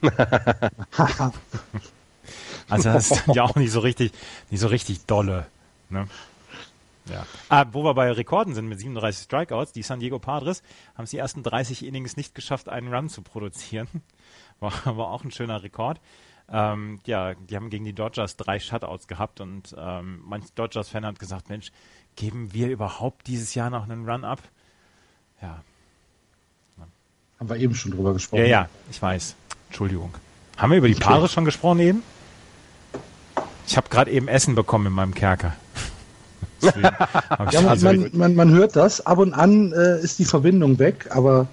also 2.68 2.92
das 2.92 3.10
ist 3.10 3.24
ja 3.34 3.42
auch 3.42 3.56
nicht 3.56 3.72
so 3.72 3.80
richtig, 3.80 4.12
nicht 4.50 4.60
so 4.60 4.68
richtig 4.68 5.04
dolle. 5.06 5.46
Ne? 5.90 6.06
Ja. 7.10 7.26
Ah, 7.48 7.66
wo 7.72 7.84
wir 7.84 7.94
bei 7.94 8.10
Rekorden 8.10 8.54
sind 8.54 8.68
mit 8.68 8.80
37 8.80 9.24
Strikeouts, 9.24 9.72
die 9.72 9.82
San 9.82 10.00
Diego 10.00 10.18
Padres 10.18 10.62
haben 10.94 11.04
es 11.04 11.10
die 11.10 11.18
ersten 11.18 11.42
30 11.42 11.84
Innings 11.84 12.16
nicht 12.16 12.34
geschafft, 12.34 12.68
einen 12.68 12.92
Run 12.92 13.08
zu 13.08 13.22
produzieren. 13.22 13.88
War, 14.58 14.72
war 14.96 15.08
auch 15.10 15.22
ein 15.22 15.30
schöner 15.30 15.62
Rekord. 15.62 16.00
Ähm, 16.50 17.00
ja, 17.04 17.34
die 17.34 17.56
haben 17.56 17.68
gegen 17.68 17.84
die 17.84 17.92
Dodgers 17.92 18.38
drei 18.38 18.58
Shutouts 18.58 19.06
gehabt 19.06 19.42
und 19.42 19.74
ähm, 19.76 20.22
manch 20.24 20.46
Dodgers-Fan 20.54 21.04
hat 21.04 21.18
gesagt, 21.18 21.50
Mensch, 21.50 21.72
geben 22.14 22.54
wir 22.54 22.68
überhaupt 22.68 23.26
dieses 23.26 23.54
Jahr 23.54 23.68
noch 23.68 23.82
einen 23.82 24.08
Run 24.08 24.24
ab? 24.24 24.40
Ja. 25.42 25.62
Haben 27.38 27.48
wir 27.50 27.56
eben 27.56 27.74
schon 27.74 27.92
drüber 27.92 28.14
gesprochen. 28.14 28.40
Ja, 28.40 28.46
ja, 28.46 28.68
ich 28.90 29.02
weiß. 29.02 29.36
Entschuldigung. 29.68 30.14
Haben 30.56 30.70
wir 30.70 30.78
über 30.78 30.88
die 30.88 30.94
Paare 30.94 31.28
schon 31.28 31.44
gesprochen 31.44 31.80
eben? 31.80 32.02
Ich 33.66 33.76
habe 33.76 33.90
gerade 33.90 34.10
eben 34.10 34.28
Essen 34.28 34.54
bekommen 34.54 34.86
in 34.86 34.92
meinem 34.92 35.14
Kerker. 35.14 35.54
ja, 37.50 37.60
man, 37.60 37.80
man, 37.80 38.10
man, 38.12 38.34
man, 38.34 38.50
hört 38.50 38.76
das. 38.76 39.04
Ab 39.04 39.18
und 39.18 39.34
an 39.34 39.72
äh, 39.72 40.00
ist 40.00 40.18
die 40.18 40.24
Verbindung 40.24 40.78
weg, 40.78 41.08
aber 41.10 41.46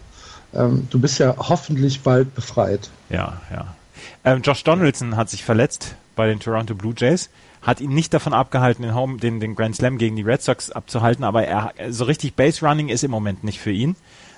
ähm, 0.53 0.87
du 0.89 0.99
bist 0.99 1.19
ja 1.19 1.35
hoffentlich 1.37 2.01
bald 2.01 2.33
befreit. 2.35 2.89
Ja, 3.09 3.41
ja. 3.51 3.75
Ähm, 4.23 4.41
Josh 4.41 4.63
Donaldson 4.63 5.17
hat 5.17 5.29
sich 5.29 5.43
verletzt 5.43 5.95
bei 6.15 6.27
den 6.27 6.39
Toronto 6.39 6.75
Blue 6.75 6.93
Jays. 6.95 7.29
Hat 7.61 7.79
ihn 7.79 7.93
nicht 7.93 8.13
davon 8.13 8.33
abgehalten, 8.33 8.83
den, 8.83 8.93
Home, 8.93 9.17
den, 9.17 9.39
den 9.39 9.55
Grand 9.55 9.75
Slam 9.75 9.97
gegen 9.97 10.15
die 10.15 10.21
Red 10.21 10.41
Sox 10.41 10.69
abzuhalten, 10.69 11.23
aber 11.23 11.45
er, 11.45 11.73
so 11.89 12.03
richtig 12.03 12.35
Base 12.35 12.65
Running 12.65 12.89
ist 12.89 13.03
im 13.03 13.11
Moment 13.11 13.43
nicht 13.43 13.59
für 13.59 13.71
ihn. 13.71 13.95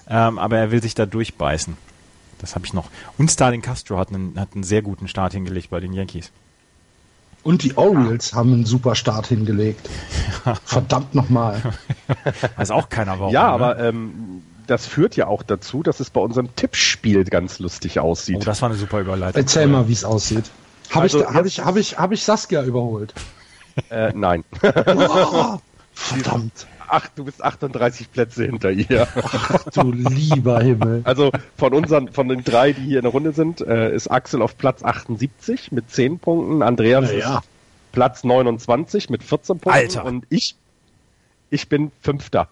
Ähm, 0.08 0.38
aber 0.38 0.58
er 0.58 0.72
will 0.72 0.82
sich 0.82 0.94
da 0.94 1.06
durchbeißen. 1.08 1.76
Das 2.40 2.54
habe 2.56 2.66
ich 2.66 2.74
noch. 2.74 2.90
Und 3.18 3.32
Starling 3.32 3.62
Castro 3.62 3.98
hat 3.98 4.10
einen, 4.10 4.40
hat 4.40 4.50
einen 4.54 4.64
sehr 4.64 4.82
guten 4.82 5.08
Start 5.08 5.34
hingelegt 5.34 5.70
bei 5.72 5.80
den 5.80 5.94
Yankees. 5.94 6.32
Und 7.46 7.62
die 7.62 7.78
Orioles 7.78 8.34
haben 8.34 8.54
einen 8.54 8.66
super 8.66 8.96
Start 8.96 9.28
hingelegt. 9.28 9.88
Verdammt 10.64 11.14
nochmal. 11.14 11.62
Weiß 12.58 12.72
auch 12.72 12.90
keiner 12.90 13.20
warum. 13.20 13.32
Ja, 13.32 13.44
ne? 13.44 13.50
aber 13.50 13.80
ähm, 13.80 14.42
das 14.66 14.88
führt 14.88 15.16
ja 15.16 15.28
auch 15.28 15.44
dazu, 15.44 15.84
dass 15.84 16.00
es 16.00 16.10
bei 16.10 16.20
unserem 16.20 16.56
Tippspiel 16.56 17.24
ganz 17.24 17.60
lustig 17.60 18.00
aussieht. 18.00 18.38
Oh, 18.40 18.44
das 18.44 18.64
war 18.64 18.70
eine 18.70 18.78
super 18.80 19.00
Überleitung. 19.00 19.40
Erzähl 19.40 19.68
mal, 19.68 19.88
wie 19.88 19.94
es 19.94 20.04
aussieht. 20.04 20.46
Habe 20.90 21.02
also, 21.04 21.22
ich, 21.22 21.28
hab 21.28 21.46
ich, 21.46 21.60
hab 21.60 21.78
ich, 21.78 21.98
hab 22.00 22.12
ich 22.14 22.24
Saskia 22.24 22.64
überholt? 22.64 23.14
Äh, 23.92 24.12
nein. 24.16 24.44
Oh, 24.64 25.60
verdammt. 25.94 26.66
Ach, 26.88 27.08
du 27.16 27.26
bist 27.26 27.44
38 27.44 28.12
Plätze 28.12 28.46
hinter 28.46 28.72
ihr. 28.72 29.08
Ach, 29.16 29.64
du 29.74 29.92
lieber 29.92 30.62
Himmel. 30.62 31.02
Also 31.04 31.32
von 31.58 31.74
unseren, 31.74 32.12
von 32.12 32.28
den 32.28 32.44
drei, 32.44 32.74
die 32.74 32.82
hier 32.82 33.00
in 33.00 33.04
der 33.04 33.12
Runde 33.12 33.34
sind, 33.34 33.62
äh, 33.62 33.94
ist 33.94 34.10
Axel 34.10 34.42
auf 34.42 34.58
Platz 34.58 34.84
78 34.84 35.72
mit 35.72 35.90
10 35.90 36.20
Punkten, 36.20 36.62
Andreas 36.62 37.12
ja. 37.12 37.40
ist 37.40 37.50
Platz 37.92 38.24
29 38.24 39.10
mit 39.10 39.24
14 39.24 39.60
Punkten 39.60 39.70
Alter. 39.70 40.06
und 40.06 40.26
ich, 40.30 40.56
ich 41.50 41.70
bin 41.70 41.92
Fünfter 42.02 42.50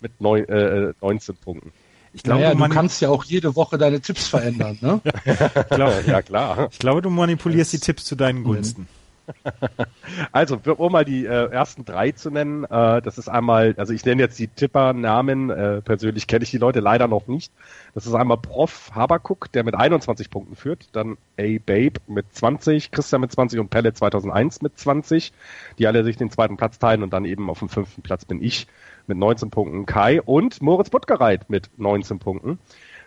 mit 0.00 0.20
neun, 0.20 0.48
äh, 0.48 0.92
19 1.00 1.34
äh, 1.34 1.38
Punkten. 1.44 1.72
Ich 2.16 2.22
glaube, 2.22 2.40
naja, 2.40 2.54
du, 2.54 2.62
du 2.62 2.68
kannst 2.70 3.02
ja 3.02 3.10
auch 3.10 3.24
jede 3.24 3.56
Woche 3.56 3.76
deine 3.76 4.00
Tipps 4.00 4.26
verändern, 4.26 4.78
ne? 4.80 5.02
glaube, 5.70 6.02
ja, 6.06 6.22
klar. 6.22 6.68
Ich 6.72 6.78
glaube, 6.78 7.02
du 7.02 7.10
manipulierst 7.10 7.74
das 7.74 7.80
die 7.80 7.84
Tipps 7.84 8.04
zu 8.06 8.16
deinen 8.16 8.42
Gunsten. 8.42 8.88
Also, 10.32 10.58
um 10.76 10.92
mal 10.92 11.04
die 11.04 11.26
äh, 11.26 11.50
ersten 11.50 11.84
drei 11.84 12.12
zu 12.12 12.30
nennen, 12.30 12.64
äh, 12.64 13.02
das 13.02 13.18
ist 13.18 13.28
einmal, 13.28 13.74
also 13.76 13.92
ich 13.92 14.04
nenne 14.04 14.22
jetzt 14.22 14.38
die 14.38 14.48
Tipper-Namen, 14.48 15.50
äh, 15.50 15.82
persönlich 15.82 16.26
kenne 16.26 16.44
ich 16.44 16.50
die 16.50 16.58
Leute 16.58 16.80
leider 16.80 17.08
noch 17.08 17.26
nicht. 17.26 17.52
Das 17.94 18.06
ist 18.06 18.14
einmal 18.14 18.38
Prof 18.38 18.90
Habakuk, 18.94 19.50
der 19.52 19.64
mit 19.64 19.74
21 19.74 20.30
Punkten 20.30 20.56
führt, 20.56 20.88
dann 20.92 21.16
A 21.38 21.58
Babe 21.64 22.00
mit 22.06 22.26
20, 22.34 22.90
Christian 22.90 23.20
mit 23.20 23.32
20 23.32 23.58
und 23.60 23.70
Pelle 23.70 23.92
2001 23.92 24.62
mit 24.62 24.78
20, 24.78 25.32
die 25.78 25.86
alle 25.86 26.04
sich 26.04 26.16
den 26.16 26.30
zweiten 26.30 26.56
Platz 26.56 26.78
teilen 26.78 27.02
und 27.02 27.12
dann 27.12 27.24
eben 27.24 27.50
auf 27.50 27.58
dem 27.58 27.68
fünften 27.68 28.02
Platz 28.02 28.24
bin 28.24 28.42
ich 28.42 28.66
mit 29.06 29.18
19 29.18 29.50
Punkten 29.50 29.86
Kai 29.86 30.22
und 30.22 30.62
Moritz 30.62 30.90
Buttgereit 30.90 31.50
mit 31.50 31.70
19 31.76 32.18
Punkten. 32.18 32.58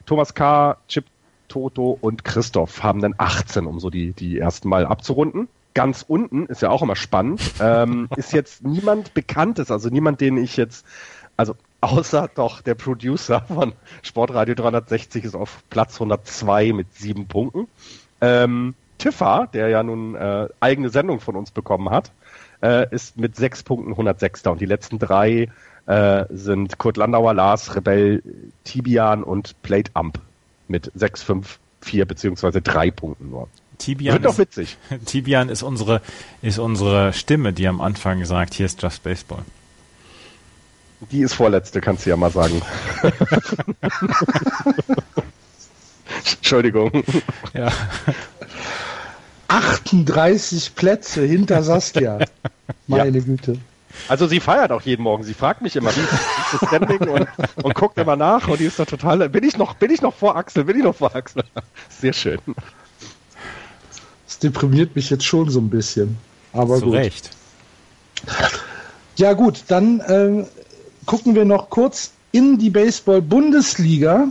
Thomas 0.05 0.33
K., 0.33 0.77
Chip 0.87 1.05
Toto 1.47 1.97
und 1.99 2.23
Christoph 2.23 2.83
haben 2.83 3.01
dann 3.01 3.15
18, 3.17 3.65
um 3.65 3.79
so 3.79 3.89
die, 3.89 4.13
die 4.13 4.37
ersten 4.37 4.69
Mal 4.69 4.85
abzurunden. 4.85 5.49
Ganz 5.73 6.03
unten, 6.07 6.47
ist 6.47 6.61
ja 6.61 6.69
auch 6.69 6.81
immer 6.81 6.95
spannend, 6.95 7.41
ähm, 7.59 8.09
ist 8.15 8.33
jetzt 8.33 8.63
niemand 8.63 9.13
Bekanntes, 9.13 9.71
also 9.71 9.89
niemand, 9.89 10.21
den 10.21 10.37
ich 10.37 10.57
jetzt, 10.57 10.85
also 11.37 11.55
außer 11.81 12.29
doch 12.33 12.61
der 12.61 12.75
Producer 12.75 13.41
von 13.41 13.73
Sportradio 14.01 14.55
360 14.55 15.23
ist 15.23 15.35
auf 15.35 15.63
Platz 15.69 15.95
102 15.95 16.73
mit 16.73 16.93
sieben 16.93 17.27
Punkten. 17.27 17.67
Ähm, 18.21 18.75
Tiffa, 18.97 19.47
der 19.47 19.69
ja 19.69 19.81
nun 19.81 20.15
äh, 20.15 20.49
eigene 20.59 20.89
Sendung 20.89 21.21
von 21.21 21.35
uns 21.35 21.51
bekommen 21.51 21.89
hat, 21.89 22.11
äh, 22.61 22.93
ist 22.93 23.17
mit 23.17 23.35
sechs 23.35 23.63
Punkten 23.63 23.91
106. 23.91 24.45
Und 24.47 24.59
die 24.59 24.65
letzten 24.65 24.99
drei 24.99 25.49
äh, 25.85 26.25
sind 26.29 26.77
Kurt 26.77 26.97
Landauer, 26.97 27.33
Lars, 27.33 27.75
Rebell, 27.75 28.21
Tibian 28.63 29.23
und 29.23 29.61
Plate 29.61 29.91
Amp 29.93 30.19
mit 30.67 30.91
6, 30.93 31.23
5, 31.23 31.59
4 31.81 32.05
beziehungsweise 32.05 32.61
3 32.61 32.91
Punkten 32.91 33.29
nur. 33.31 33.47
Tibian 33.79 34.13
Wird 34.13 34.25
doch 34.25 34.37
witzig. 34.37 34.77
Ist, 34.89 35.05
Tibian 35.07 35.49
ist 35.49 35.63
unsere, 35.63 36.01
ist 36.43 36.59
unsere 36.59 37.13
Stimme, 37.13 37.53
die 37.53 37.67
am 37.67 37.81
Anfang 37.81 38.23
sagt, 38.25 38.53
hier 38.53 38.67
ist 38.67 38.81
Just 38.81 39.01
Baseball. 39.01 39.43
Die 41.11 41.21
ist 41.21 41.33
vorletzte, 41.33 41.81
kannst 41.81 42.05
du 42.05 42.11
ja 42.11 42.17
mal 42.17 42.29
sagen. 42.29 42.61
Entschuldigung. 46.35 47.03
Ja. 47.53 47.71
38 49.47 50.75
Plätze 50.75 51.25
hinter 51.25 51.63
Saskia. 51.63 52.19
Meine 52.87 53.17
ja. 53.17 53.23
Güte. 53.23 53.57
Also 54.07 54.27
sie 54.27 54.39
feiert 54.39 54.71
auch 54.71 54.81
jeden 54.81 55.03
Morgen. 55.03 55.23
Sie 55.23 55.33
fragt 55.33 55.61
mich 55.61 55.75
immer, 55.75 55.95
wie 55.95 56.01
ist 56.01 56.11
das 56.51 56.67
Standing 56.67 57.09
und, 57.09 57.27
und 57.63 57.75
guckt 57.75 57.97
immer 57.97 58.15
nach 58.15 58.47
und 58.47 58.59
die 58.59 58.65
ist 58.65 58.77
da 58.79 58.85
total. 58.85 59.29
Bin 59.29 59.43
ich 59.43 59.57
noch, 59.57 59.75
bin 59.75 59.91
ich 59.91 60.01
noch 60.01 60.13
vor 60.13 60.35
Axel? 60.35 60.65
Bin 60.65 60.77
ich 60.77 60.83
noch 60.83 60.95
vor 60.95 61.15
Axel? 61.15 61.43
Sehr 61.89 62.13
schön. 62.13 62.39
Das 64.39 64.51
deprimiert 64.53 64.95
mich 64.95 65.09
jetzt 65.09 65.25
schon 65.25 65.49
so 65.49 65.59
ein 65.59 65.69
bisschen. 65.69 66.17
Aber 66.53 66.79
Zu 66.79 66.85
gut. 66.85 66.93
Recht. 66.95 67.29
Ja 69.17 69.33
gut, 69.33 69.63
dann 69.67 69.99
äh, 69.99 70.45
gucken 71.05 71.35
wir 71.35 71.43
noch 71.43 71.69
kurz 71.69 72.11
in 72.31 72.57
die 72.57 72.69
Baseball-Bundesliga, 72.69 74.29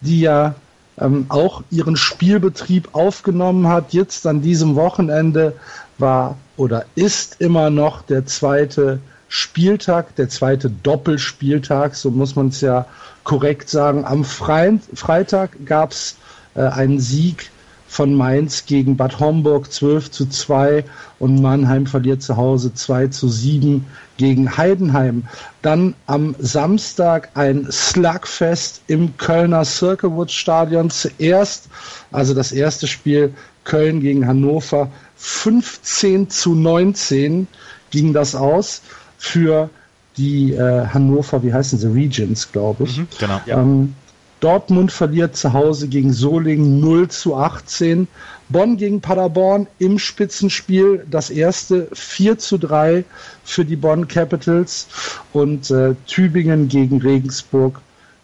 die 0.00 0.20
ja 0.20 0.54
ähm, 0.98 1.26
auch 1.28 1.62
ihren 1.70 1.96
Spielbetrieb 1.96 2.88
aufgenommen 2.92 3.68
hat. 3.68 3.92
Jetzt 3.92 4.26
an 4.26 4.40
diesem 4.40 4.74
Wochenende 4.74 5.54
war 5.98 6.36
oder 6.56 6.86
ist 6.94 7.40
immer 7.40 7.68
noch 7.68 8.02
der 8.02 8.24
zweite 8.24 9.00
Spieltag, 9.28 10.16
der 10.16 10.30
zweite 10.30 10.70
Doppelspieltag, 10.70 11.94
so 11.94 12.10
muss 12.10 12.36
man 12.36 12.48
es 12.48 12.62
ja 12.62 12.86
korrekt 13.24 13.68
sagen. 13.68 14.04
Am 14.04 14.24
Freitag 14.24 15.50
gab 15.66 15.92
es 15.92 16.16
äh, 16.54 16.62
einen 16.62 17.00
Sieg 17.00 17.51
von 17.92 18.14
Mainz 18.14 18.64
gegen 18.64 18.96
Bad 18.96 19.20
Homburg 19.20 19.70
12 19.70 20.10
zu 20.10 20.24
2 20.24 20.82
und 21.18 21.42
Mannheim 21.42 21.84
verliert 21.86 22.22
zu 22.22 22.38
Hause 22.38 22.72
2 22.72 23.08
zu 23.08 23.28
7 23.28 23.84
gegen 24.16 24.56
Heidenheim. 24.56 25.24
Dann 25.60 25.92
am 26.06 26.34
Samstag 26.38 27.28
ein 27.34 27.70
Slugfest 27.70 28.80
im 28.86 29.14
Kölner 29.18 29.66
Circlewood 29.66 30.30
Stadion 30.30 30.88
zuerst, 30.88 31.68
also 32.12 32.32
das 32.32 32.52
erste 32.52 32.86
Spiel 32.86 33.34
Köln 33.64 34.00
gegen 34.00 34.26
Hannover 34.26 34.90
15 35.16 36.30
zu 36.30 36.54
19 36.54 37.46
ging 37.90 38.14
das 38.14 38.34
aus 38.34 38.80
für 39.18 39.68
die 40.16 40.54
äh, 40.54 40.86
Hannover, 40.86 41.42
wie 41.42 41.52
heißen 41.52 41.78
sie, 41.78 41.92
Regions, 41.92 42.50
glaube 42.52 42.84
ich. 42.84 42.96
Mhm, 42.96 43.08
genau. 43.18 43.40
Ähm, 43.46 43.94
Dortmund 44.42 44.90
verliert 44.90 45.36
zu 45.36 45.52
Hause 45.52 45.86
gegen 45.86 46.12
Solingen 46.12 46.80
0 46.80 47.08
zu 47.08 47.36
18. 47.36 48.08
Bonn 48.48 48.76
gegen 48.76 49.00
Paderborn 49.00 49.68
im 49.78 50.00
Spitzenspiel 50.00 51.06
das 51.08 51.30
erste 51.30 51.86
4 51.92 52.38
zu 52.38 52.58
3 52.58 53.04
für 53.44 53.64
die 53.64 53.76
Bonn 53.76 54.08
Capitals 54.08 54.88
und 55.32 55.70
äh, 55.70 55.94
Tübingen 56.08 56.66
gegen 56.66 57.00
Regensburg 57.00 57.80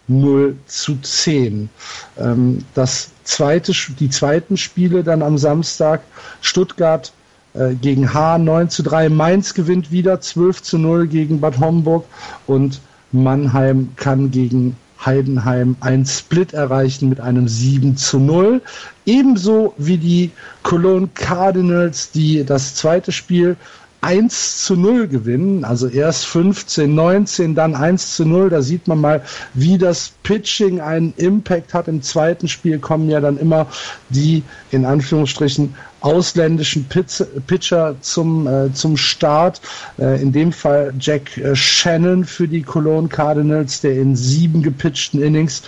0 0.09 0.57
zu 0.67 0.97
10. 0.97 1.69
Ähm, 2.17 2.65
das 2.73 3.11
zweite, 3.23 3.71
die 3.71 4.09
zweiten 4.09 4.57
Spiele 4.57 5.05
dann 5.05 5.23
am 5.23 5.37
Samstag 5.37 6.01
Stuttgart 6.41 7.13
äh, 7.53 7.75
gegen 7.75 8.13
H 8.13 8.39
9 8.39 8.69
zu 8.69 8.83
3. 8.83 9.07
Mainz 9.07 9.53
gewinnt 9.53 9.89
wieder 9.89 10.19
12 10.19 10.63
zu 10.63 10.77
0 10.79 11.07
gegen 11.07 11.39
Bad 11.39 11.59
Homburg 11.59 12.03
und 12.45 12.81
Mannheim 13.13 13.93
kann 13.95 14.31
gegen 14.31 14.75
Heidenheim 15.05 15.77
ein 15.79 16.05
Split 16.05 16.53
erreichen 16.53 17.09
mit 17.09 17.19
einem 17.19 17.47
7 17.47 17.95
zu 17.97 18.19
0. 18.19 18.61
Ebenso 19.05 19.73
wie 19.77 19.97
die 19.97 20.31
Cologne 20.63 21.09
Cardinals, 21.13 22.11
die 22.11 22.43
das 22.43 22.75
zweite 22.75 23.11
Spiel 23.11 23.55
1 24.01 24.63
zu 24.63 24.75
0 24.77 25.07
gewinnen, 25.07 25.65
also 25.65 25.87
erst 25.87 26.25
15, 26.27 26.93
19, 26.93 27.55
dann 27.55 27.75
1 27.75 28.15
zu 28.15 28.25
0. 28.25 28.49
Da 28.49 28.61
sieht 28.61 28.87
man 28.87 29.01
mal, 29.01 29.21
wie 29.53 29.77
das 29.77 30.13
Pitching 30.23 30.79
einen 30.79 31.13
Impact 31.17 31.73
hat. 31.73 31.87
Im 31.87 32.01
zweiten 32.01 32.47
Spiel 32.47 32.79
kommen 32.79 33.09
ja 33.09 33.19
dann 33.19 33.37
immer 33.37 33.67
die, 34.09 34.43
in 34.71 34.85
Anführungsstrichen, 34.85 35.75
ausländischen 36.01 36.85
Pitcher 36.87 37.95
zum, 38.01 38.47
äh, 38.47 38.73
zum 38.73 38.97
Start. 38.97 39.61
Äh, 39.97 40.21
in 40.21 40.31
dem 40.31 40.51
Fall 40.51 40.93
Jack 40.99 41.37
äh, 41.37 41.55
Shannon 41.55 42.25
für 42.25 42.47
die 42.47 42.61
Cologne 42.61 43.09
Cardinals, 43.09 43.81
der 43.81 43.93
in 43.93 44.15
sieben 44.15 44.63
gepitchten 44.63 45.21
Innings 45.21 45.63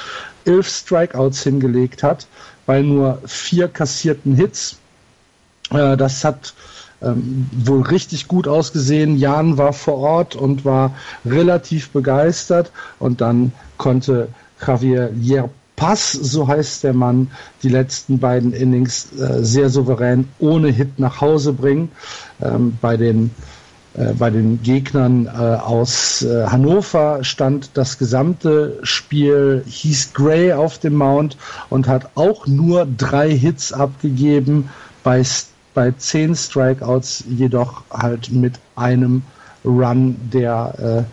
elf 0.45 0.67
Strikeouts 0.67 1.43
hingelegt 1.43 2.03
hat, 2.03 2.27
bei 2.65 2.81
nur 2.81 3.21
vier 3.25 3.67
kassierten 3.67 4.35
Hits. 4.35 4.77
Äh, 5.71 5.97
das 5.97 6.23
hat 6.23 6.53
ähm, 7.01 7.49
wohl 7.51 7.81
richtig 7.81 8.27
gut 8.27 8.47
ausgesehen. 8.47 9.17
Jan 9.17 9.57
war 9.57 9.73
vor 9.73 9.97
Ort 9.97 10.35
und 10.35 10.65
war 10.65 10.95
relativ 11.25 11.89
begeistert 11.89 12.71
und 12.99 13.21
dann 13.21 13.51
konnte 13.77 14.29
Javier 14.65 15.49
Yerpas, 15.81 16.11
so 16.11 16.47
heißt 16.47 16.83
der 16.83 16.93
Mann, 16.93 17.31
die 17.63 17.69
letzten 17.69 18.19
beiden 18.19 18.53
Innings 18.53 19.07
äh, 19.13 19.43
sehr 19.43 19.69
souverän 19.69 20.27
ohne 20.39 20.69
Hit 20.69 20.99
nach 20.99 21.21
Hause 21.21 21.53
bringen. 21.53 21.91
Ähm, 22.41 22.77
bei 22.81 22.97
den 22.97 23.31
äh, 23.95 24.13
bei 24.13 24.29
den 24.29 24.61
Gegnern 24.61 25.25
äh, 25.25 25.29
aus 25.29 26.21
äh, 26.21 26.45
Hannover 26.45 27.23
stand 27.23 27.71
das 27.73 27.97
gesamte 27.97 28.77
Spiel 28.83 29.63
Heath 29.67 30.13
Gray 30.13 30.53
auf 30.53 30.77
dem 30.77 30.95
Mount 30.95 31.35
und 31.69 31.87
hat 31.87 32.11
auch 32.15 32.45
nur 32.45 32.85
drei 32.85 33.31
Hits 33.31 33.73
abgegeben. 33.73 34.69
Bei 35.03 35.23
bei 35.73 35.91
zehn 35.97 36.35
Strikeouts 36.35 37.23
jedoch 37.27 37.83
halt 37.89 38.31
mit 38.31 38.59
einem 38.75 39.23
Run, 39.65 40.17
der 40.31 41.05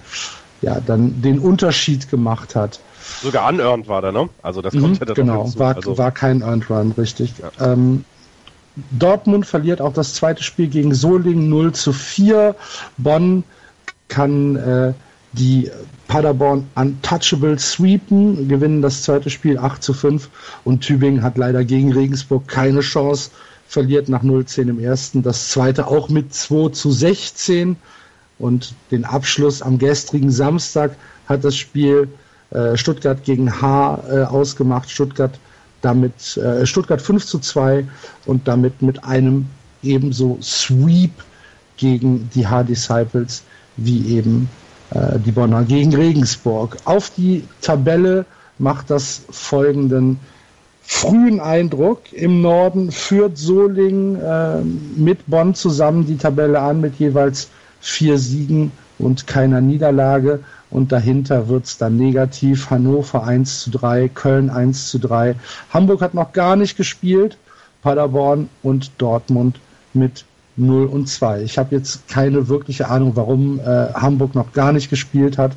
äh, 0.62 0.66
ja 0.66 0.78
dann 0.84 1.22
den 1.22 1.38
Unterschied 1.38 2.10
gemacht 2.10 2.54
hat. 2.54 2.80
Sogar 3.22 3.48
unearned 3.48 3.88
war 3.88 4.02
der, 4.02 4.12
ne? 4.12 4.28
Also 4.42 4.62
das 4.62 4.72
kommt 4.72 4.88
mhm, 4.88 4.94
ja 4.94 5.04
dann 5.06 5.14
Genau, 5.14 5.42
hinzu. 5.44 5.58
war, 5.58 5.76
also, 5.76 5.98
war 5.98 6.12
kein 6.12 6.42
Earned 6.42 6.70
Run, 6.70 6.92
richtig. 6.96 7.34
Ja. 7.38 7.72
Ähm, 7.72 8.04
Dortmund 8.92 9.46
verliert 9.46 9.80
auch 9.80 9.92
das 9.92 10.14
zweite 10.14 10.42
Spiel 10.42 10.68
gegen 10.68 10.94
Solingen 10.94 11.48
0 11.48 11.72
zu 11.72 11.92
4. 11.92 12.54
Bonn 12.96 13.44
kann 14.08 14.56
äh, 14.56 14.92
die 15.32 15.70
Paderborn 16.06 16.68
untouchable 16.74 17.58
sweepen, 17.58 18.48
gewinnen 18.48 18.80
das 18.80 19.02
zweite 19.02 19.30
Spiel 19.30 19.58
8 19.58 19.82
zu 19.82 19.92
5 19.92 20.30
und 20.64 20.80
Tübingen 20.80 21.22
hat 21.22 21.36
leider 21.36 21.64
gegen 21.64 21.92
Regensburg 21.92 22.48
keine 22.48 22.80
Chance 22.80 23.30
verliert 23.66 24.08
nach 24.08 24.22
0-10 24.22 24.70
im 24.70 24.80
ersten, 24.80 25.22
das 25.22 25.50
zweite 25.50 25.86
auch 25.88 26.08
mit 26.08 26.32
2 26.32 26.70
zu 26.70 26.90
16 26.90 27.76
und 28.38 28.74
den 28.90 29.04
Abschluss 29.04 29.60
am 29.60 29.78
gestrigen 29.78 30.30
Samstag 30.30 30.96
hat 31.28 31.44
das 31.44 31.56
Spiel 31.56 32.08
Stuttgart 32.76 33.24
gegen 33.24 33.60
H 33.60 34.02
äh, 34.10 34.22
ausgemacht. 34.22 34.90
Stuttgart 34.90 35.38
damit 35.82 36.36
äh, 36.36 36.66
Stuttgart 36.66 37.00
5 37.00 37.24
zu 37.24 37.38
2 37.38 37.84
und 38.26 38.48
damit 38.48 38.82
mit 38.82 39.04
einem 39.04 39.46
ebenso 39.82 40.38
Sweep 40.42 41.12
gegen 41.76 42.28
die 42.34 42.46
H-Disciples 42.46 43.42
wie 43.76 44.16
eben 44.16 44.48
äh, 44.90 45.18
die 45.18 45.32
Bonner 45.32 45.62
gegen 45.64 45.94
Regensburg. 45.94 46.76
Auf 46.84 47.10
die 47.10 47.44
Tabelle 47.60 48.24
macht 48.58 48.90
das 48.90 49.22
folgenden 49.30 50.18
frühen 50.82 51.38
Eindruck. 51.40 52.12
Im 52.12 52.40
Norden 52.40 52.90
führt 52.90 53.38
Solingen 53.38 54.20
äh, 54.20 54.60
mit 54.96 55.26
Bonn 55.26 55.54
zusammen 55.54 56.06
die 56.06 56.16
Tabelle 56.16 56.58
an 56.58 56.80
mit 56.80 56.98
jeweils 56.98 57.48
vier 57.80 58.18
Siegen 58.18 58.72
und 58.98 59.26
keiner 59.26 59.60
Niederlage. 59.60 60.40
Und 60.70 60.92
dahinter 60.92 61.48
wird 61.48 61.64
es 61.64 61.78
dann 61.78 61.96
negativ. 61.96 62.70
Hannover 62.70 63.24
1 63.24 63.62
zu 63.62 63.70
3, 63.70 64.08
Köln 64.08 64.50
1 64.50 64.88
zu 64.88 64.98
3. 64.98 65.34
Hamburg 65.70 66.02
hat 66.02 66.14
noch 66.14 66.32
gar 66.32 66.56
nicht 66.56 66.76
gespielt. 66.76 67.38
Paderborn 67.82 68.48
und 68.62 68.90
Dortmund 68.98 69.60
mit 69.94 70.24
0 70.56 70.86
und 70.86 71.08
2. 71.08 71.42
Ich 71.42 71.56
habe 71.56 71.74
jetzt 71.74 72.08
keine 72.08 72.48
wirkliche 72.48 72.88
Ahnung, 72.88 73.12
warum 73.14 73.60
äh, 73.60 73.92
Hamburg 73.94 74.34
noch 74.34 74.52
gar 74.52 74.72
nicht 74.72 74.90
gespielt 74.90 75.38
hat. 75.38 75.52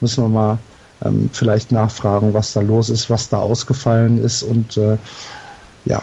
Müssen 0.00 0.24
wir 0.24 0.28
mal 0.28 0.58
ähm, 1.04 1.30
vielleicht 1.32 1.72
nachfragen, 1.72 2.34
was 2.34 2.52
da 2.52 2.60
los 2.60 2.90
ist, 2.90 3.10
was 3.10 3.28
da 3.28 3.38
ausgefallen 3.38 4.22
ist 4.22 4.42
und 4.42 4.76
äh, 4.76 4.98
ja, 5.84 6.00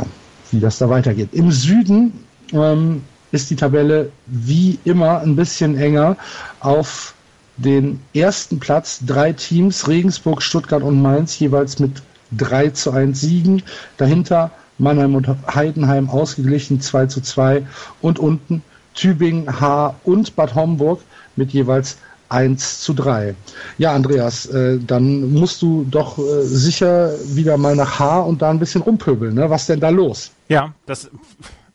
wie 0.51 0.59
das 0.59 0.79
da 0.79 0.89
weitergeht. 0.89 1.29
Im 1.31 1.51
Süden 1.51 2.25
ähm, 2.51 3.03
ist 3.31 3.49
die 3.49 3.55
Tabelle 3.55 4.11
wie 4.25 4.79
immer 4.83 5.19
ein 5.21 5.35
bisschen 5.35 5.77
enger. 5.77 6.17
Auf 6.59 7.13
den 7.57 7.99
ersten 8.13 8.59
Platz 8.59 8.99
drei 9.05 9.33
Teams, 9.33 9.87
Regensburg, 9.87 10.41
Stuttgart 10.41 10.83
und 10.83 11.01
Mainz, 11.01 11.37
jeweils 11.39 11.79
mit 11.79 12.01
3 12.37 12.69
zu 12.69 12.91
1 12.91 13.19
Siegen. 13.19 13.63
Dahinter 13.97 14.51
Mannheim 14.77 15.15
und 15.15 15.27
Heidenheim 15.53 16.09
ausgeglichen 16.09 16.81
2 16.81 17.05
zu 17.07 17.21
2 17.21 17.65
und 18.01 18.19
unten 18.19 18.63
Tübingen, 18.93 19.61
Haar 19.61 19.95
und 20.03 20.35
Bad 20.35 20.55
Homburg 20.55 21.01
mit 21.35 21.51
jeweils 21.51 21.97
1 22.29 22.81
zu 22.81 22.93
3. 22.93 23.35
Ja, 23.77 23.93
Andreas, 23.93 24.45
äh, 24.45 24.79
dann 24.79 25.33
musst 25.33 25.61
du 25.61 25.85
doch 25.89 26.17
äh, 26.17 26.43
sicher 26.43 27.11
wieder 27.25 27.57
mal 27.57 27.75
nach 27.75 27.99
Haar 27.99 28.25
und 28.25 28.41
da 28.41 28.49
ein 28.49 28.59
bisschen 28.59 28.81
rumpöbeln. 28.81 29.35
Ne? 29.35 29.49
Was 29.49 29.65
denn 29.65 29.79
da 29.79 29.89
los? 29.89 30.31
Ja, 30.47 30.73
das 30.85 31.09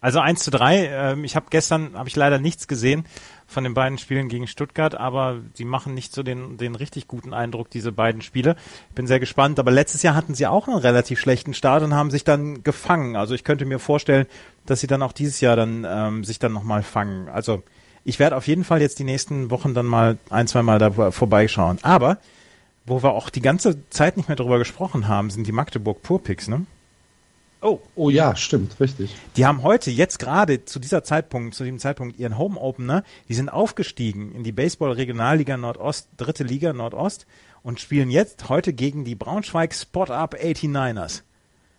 also 0.01 0.20
1 0.20 0.43
zu 0.43 0.51
3. 0.51 0.89
Ähm, 0.91 1.24
ich 1.24 1.37
habe 1.37 1.47
gestern, 1.51 1.91
habe 1.95 2.09
ich 2.09 2.16
leider 2.16 2.39
nichts 2.39 2.68
gesehen 2.68 3.05
von 3.47 3.65
den 3.65 3.75
beiden 3.75 3.99
Spielen 3.99 4.29
gegen 4.29 4.47
Stuttgart, 4.47 4.95
aber 4.95 5.41
sie 5.55 5.65
machen 5.65 5.95
nicht 5.95 6.13
so 6.13 6.23
den, 6.23 6.57
den 6.57 6.75
richtig 6.75 7.07
guten 7.07 7.33
Eindruck, 7.33 7.71
diese 7.71 7.93
beiden 7.93 8.21
Spiele. 8.21 8.57
Ich 8.91 8.95
bin 8.95 9.07
sehr 9.07 9.21
gespannt, 9.21 9.59
aber 9.59 9.71
letztes 9.71 10.03
Jahr 10.03 10.15
hatten 10.15 10.35
sie 10.35 10.47
auch 10.47 10.67
einen 10.69 10.79
relativ 10.79 11.21
schlechten 11.21 11.55
Start 11.55 11.83
und 11.83 11.95
haben 11.95 12.11
sich 12.11 12.25
dann 12.25 12.63
gefangen. 12.63 13.17
Also 13.17 13.35
ich 13.35 13.45
könnte 13.45 13.65
mir 13.65 13.79
vorstellen, 13.79 14.27
dass 14.67 14.81
sie 14.81 14.89
dann 14.89 15.03
auch 15.03 15.13
dieses 15.13 15.41
Jahr 15.41 15.57
dann 15.57 15.87
ähm, 15.89 16.25
sich 16.25 16.39
dann 16.39 16.53
nochmal 16.53 16.83
fangen. 16.83 17.29
Also 17.29 17.63
ich 18.05 18.19
werde 18.19 18.37
auf 18.37 18.47
jeden 18.47 18.65
Fall 18.65 18.81
jetzt 18.81 18.99
die 18.99 19.05
nächsten 19.05 19.51
Wochen 19.51 19.75
dann 19.75 19.87
mal 19.87 20.19
ein, 20.31 20.47
zwei 20.47 20.63
Mal 20.63 20.79
da 20.79 21.11
vorbeischauen. 21.11 21.79
Aber 21.83 22.19
wo 22.85 23.03
wir 23.03 23.13
auch 23.13 23.31
die 23.31 23.43
ganze 23.43 23.89
Zeit 23.91 24.17
nicht 24.17 24.29
mehr 24.29 24.37
drüber 24.37 24.59
gesprochen 24.59 25.09
haben, 25.09 25.31
sind 25.31 25.47
die 25.47 25.53
Magdeburg 25.53 26.03
Purpicks, 26.03 26.49
ne? 26.49 26.67
Oh, 27.63 27.81
oh 27.95 28.11
ja, 28.11 28.37
stimmt, 28.37 28.79
richtig. 28.81 29.15
Die 29.37 29.47
haben 29.47 29.63
heute, 29.63 29.91
jetzt 29.91 30.19
gerade 30.19 30.65
zu 30.65 30.79
dieser 30.79 31.03
Zeitpunkt, 31.03 31.55
zu 31.55 31.65
dem 31.65 31.79
Zeitpunkt 31.79 32.19
ihren 32.19 32.39
Home 32.39 32.61
Opener, 32.61 33.03
die 33.29 33.35
sind 33.35 33.49
aufgestiegen 33.49 34.33
in 34.35 34.45
die 34.45 34.53
Baseball 34.53 34.93
Regionalliga 34.93 35.57
Nordost, 35.57 36.09
dritte 36.17 36.45
Liga 36.45 36.73
Nordost 36.73 37.27
und 37.63 37.81
spielen 37.81 38.11
jetzt 38.11 38.49
heute 38.49 38.73
gegen 38.73 39.05
die 39.05 39.15
Braunschweig 39.15 39.75
Spot 39.75 40.05
Up 40.05 40.35
89ers. 40.35 41.23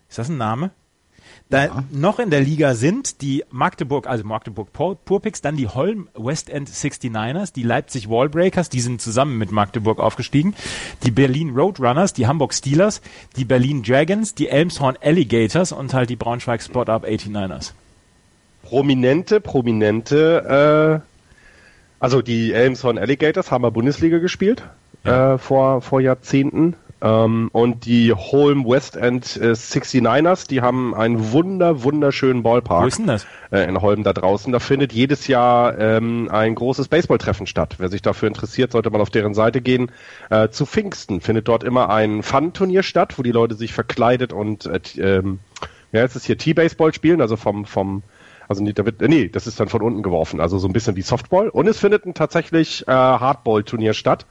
Ist 0.10 0.18
das 0.18 0.30
ein 0.30 0.38
Name? 0.38 0.72
Da 1.50 1.66
ja. 1.66 1.84
noch 1.92 2.20
in 2.20 2.30
der 2.30 2.42
Liga 2.42 2.76
sind 2.76 3.22
die 3.22 3.46
Magdeburg, 3.50 4.08
also 4.08 4.26
Magdeburg 4.26 4.74
Purpix, 4.74 5.42
dann 5.42 5.56
die 5.56 5.68
Holm 5.68 6.10
West 6.14 6.50
End 6.50 6.70
69ers, 6.70 7.54
die 7.54 7.64
Leipzig 7.64 8.10
Wallbreakers, 8.10 8.70
die 8.70 8.82
sind 8.82 9.02
zusammen 9.02 9.38
mit 9.38 9.52
Magdeburg 9.52 10.00
aufgestiegen, 10.00 10.56
die 11.04 11.12
Berlin 11.12 11.52
Roadrunners, 11.56 12.14
die 12.14 12.28
Hamburg 12.28 12.54
Steelers, 12.54 13.02
die 13.38 13.46
Berlin 13.46 13.82
Dragons, 13.82 14.36
die 14.36 14.50
Elmshorn 14.50 14.98
Alligators 15.02 15.72
und 15.72 15.94
halt 15.94 16.10
die 16.10 16.18
Braunschweig 16.18 16.62
Spot 16.62 16.82
Up 16.82 17.06
89ers. 17.06 17.72
Prominente, 18.64 19.40
prominente, 19.40 21.02
äh, 21.02 21.08
also 22.00 22.22
die 22.22 22.52
Elmshorn 22.52 22.98
Alligators 22.98 23.52
haben 23.52 23.64
wir 23.64 23.72
Bundesliga 23.72 24.18
gespielt 24.18 24.64
ja. 25.06 25.36
äh, 25.36 25.38
vor, 25.38 25.82
vor 25.82 26.02
Jahrzehnten. 26.02 26.76
Ähm, 27.00 27.50
und 27.52 27.86
die 27.86 28.12
Holm 28.12 28.66
West 28.66 28.96
End 28.96 29.38
äh, 29.38 29.52
69ers, 29.52 30.48
die 30.48 30.62
haben 30.62 30.96
einen 30.96 31.32
wunder, 31.32 31.84
wunderschönen 31.84 32.42
Ballpark. 32.44 32.84
Wo 32.84 32.88
ist 32.88 32.98
denn 32.98 33.08
das? 33.08 33.28
Äh, 33.52 33.68
in 33.68 33.82
Holm 33.82 34.04
da 34.04 34.14
draußen. 34.14 34.52
Da 34.52 34.60
findet 34.60 34.94
jedes 34.94 35.28
Jahr 35.28 35.78
ähm, 35.78 36.28
ein 36.32 36.56
großes 36.56 36.88
Baseballtreffen 36.88 37.46
statt. 37.46 37.76
Wer 37.78 37.90
sich 37.90 38.02
dafür 38.02 38.28
interessiert, 38.28 38.72
sollte 38.72 38.90
mal 38.90 39.02
auf 39.02 39.12
deren 39.12 39.36
Seite 39.36 39.62
gehen. 39.62 39.92
Äh, 40.30 40.50
zu 40.50 40.66
Pfingsten 40.66 41.22
findet 41.22 41.48
dort 41.48 41.64
immer 41.64 41.90
ein 41.90 42.24
Fun-Turnier 42.24 42.82
statt, 42.82 43.18
wo 43.18 43.24
die 43.24 43.32
Leute 43.32 43.56
sich 43.56 43.74
verkleidet 43.74 44.34
und 44.34 44.66
äh, 44.66 44.80
ähm, 44.98 45.40
ja, 45.92 46.02
jetzt 46.02 46.16
ist 46.16 46.26
hier 46.26 46.38
T-Baseball 46.38 46.94
spielen, 46.94 47.22
also 47.22 47.38
vom, 47.38 47.66
vom 47.66 48.04
also 48.48 48.64
nee, 48.64 48.74
da 48.74 48.86
wird, 48.86 49.02
nee, 49.02 49.28
das 49.28 49.46
ist 49.46 49.60
dann 49.60 49.68
von 49.68 49.82
unten 49.82 50.04
geworfen, 50.04 50.40
also 50.40 50.58
so 50.58 50.68
ein 50.68 50.74
bisschen 50.74 50.96
wie 50.96 51.02
Softball. 51.02 51.50
Und 51.50 51.68
es 51.68 51.80
findet 51.80 52.06
ein 52.06 52.14
tatsächlich 52.14 52.88
äh, 52.88 52.92
Hardball-Turnier 52.92 53.94
statt. 53.94 54.26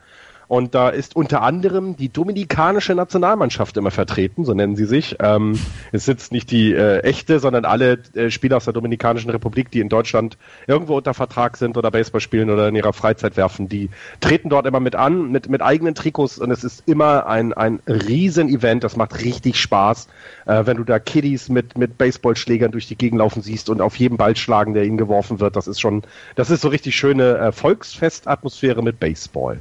Und 0.49 0.75
da 0.75 0.91
ist 0.91 1.17
unter 1.17 1.43
anderem 1.43 1.97
die 1.97 2.09
dominikanische 2.09 2.95
Nationalmannschaft 2.95 3.77
immer 3.77 3.91
vertreten, 3.91 4.45
so 4.45 4.55
nennen 4.55 4.77
sie 4.77 4.85
sich. 4.85 5.17
Ähm, 5.21 5.59
es 5.93 6.05
sitzt 6.05 6.31
nicht 6.33 6.51
die 6.51 6.73
äh, 6.73 7.01
echte, 7.01 7.41
sondern 7.41 7.65
alle 7.65 7.99
äh, 8.15 8.31
Spieler 8.31 8.59
aus 8.59 8.65
der 8.65 8.73
Dominikanischen 8.73 9.31
Republik, 9.31 9.71
die 9.71 9.81
in 9.81 9.89
Deutschland 9.89 10.39
irgendwo 10.67 10.97
unter 10.97 11.15
Vertrag 11.15 11.57
sind 11.57 11.77
oder 11.77 11.91
Baseball 11.91 12.21
spielen 12.21 12.51
oder 12.51 12.69
in 12.69 12.77
ihrer 12.77 12.93
Freizeit 12.93 13.37
werfen, 13.37 13.69
die 13.69 13.91
treten 14.21 14.49
dort 14.49 14.67
immer 14.67 14.81
mit 14.81 14.95
an, 14.95 15.33
mit, 15.33 15.49
mit 15.49 15.63
eigenen 15.63 15.95
Trikots 15.95 16.39
und 16.39 16.51
es 16.51 16.63
ist 16.63 16.85
immer 16.87 17.27
ein, 17.27 17.53
ein 17.53 17.81
Riesen-Event, 17.89 18.85
das 18.85 18.97
macht 18.97 19.23
richtig 19.23 19.61
Spaß, 19.61 20.09
äh, 20.47 20.65
wenn 20.65 20.77
du 20.77 20.85
da 20.85 20.99
Kiddies 20.99 21.49
mit, 21.49 21.77
mit 21.77 21.99
Baseballschlägern 21.99 22.71
durch 22.71 22.87
die 22.87 22.97
Gegend 22.97 23.19
laufen 23.19 23.43
siehst 23.43 23.69
und 23.69 23.81
auf 23.81 23.97
jedem 23.97 24.17
Ball 24.17 24.37
schlagen, 24.37 24.75
der 24.75 24.85
ihnen 24.85 24.99
geworfen 24.99 25.41
wird. 25.41 25.57
Das 25.57 25.67
ist 25.67 25.81
schon, 25.81 26.03
das 26.37 26.51
ist 26.51 26.61
so 26.61 26.69
richtig 26.69 26.95
schöne 26.95 27.39
äh, 27.39 27.53
Volksfestatmosphäre 27.53 28.83
mit 28.83 29.01
Baseball. 29.01 29.61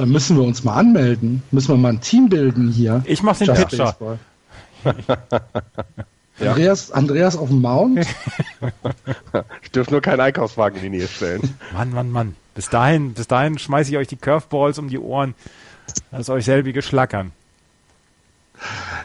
Da 0.00 0.06
müssen 0.06 0.38
wir 0.38 0.44
uns 0.44 0.64
mal 0.64 0.76
anmelden. 0.76 1.42
Müssen 1.50 1.68
wir 1.68 1.76
mal 1.76 1.90
ein 1.90 2.00
Team 2.00 2.30
bilden 2.30 2.70
hier. 2.72 3.02
Ich 3.04 3.22
mach 3.22 3.36
den 3.36 3.48
Just 3.48 3.68
Pitcher. 3.68 4.18
Andreas, 6.40 6.90
Andreas 6.90 7.36
auf 7.36 7.50
dem 7.50 7.60
Mount. 7.60 7.98
ich 9.62 9.70
dürfte 9.72 9.92
nur 9.92 10.00
keinen 10.00 10.20
Einkaufswagen 10.20 10.78
in 10.78 10.84
die 10.84 10.98
Nähe 11.00 11.06
stellen. 11.06 11.54
Mann, 11.74 11.90
Mann, 11.90 12.10
Mann. 12.10 12.34
Bis 12.54 12.70
dahin, 12.70 13.12
bis 13.12 13.28
dahin 13.28 13.58
schmeiße 13.58 13.90
ich 13.90 13.98
euch 13.98 14.08
die 14.08 14.16
Curveballs 14.16 14.78
um 14.78 14.88
die 14.88 14.98
Ohren, 14.98 15.34
dass 16.10 16.30
euch 16.30 16.46
selbige 16.46 16.80
schlackern. 16.80 17.32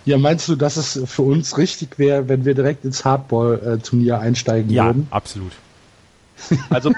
Ja, 0.05 0.17
meinst 0.17 0.47
du, 0.47 0.55
dass 0.55 0.77
es 0.77 0.97
für 1.11 1.23
uns 1.23 1.57
richtig 1.57 1.99
wäre, 1.99 2.29
wenn 2.29 2.45
wir 2.45 2.53
direkt 2.53 2.85
ins 2.85 3.03
Hardball-Turnier 3.03 4.17
einsteigen 4.17 4.69
ja, 4.71 4.85
würden? 4.85 5.07
Ja, 5.11 5.17
absolut. 5.17 5.51
Also 6.69 6.93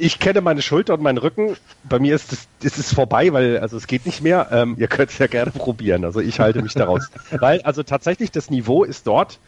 ich 0.00 0.18
kenne 0.18 0.40
meine 0.40 0.62
Schulter 0.62 0.94
und 0.94 1.02
meinen 1.02 1.18
Rücken. 1.18 1.56
Bei 1.84 1.98
mir 1.98 2.14
ist 2.14 2.32
es, 2.32 2.48
ist 2.62 2.78
es 2.78 2.92
vorbei, 2.92 3.32
weil 3.32 3.58
also 3.58 3.76
es 3.76 3.86
geht 3.86 4.06
nicht 4.06 4.22
mehr. 4.22 4.48
Ähm, 4.50 4.76
ihr 4.78 4.88
könnt 4.88 5.10
es 5.10 5.18
ja 5.18 5.26
gerne 5.26 5.50
probieren. 5.50 6.04
Also 6.04 6.20
ich 6.20 6.40
halte 6.40 6.62
mich 6.62 6.74
daraus. 6.74 7.10
weil 7.30 7.60
also 7.62 7.82
tatsächlich 7.82 8.30
das 8.30 8.50
Niveau 8.50 8.84
ist 8.84 9.06
dort 9.06 9.38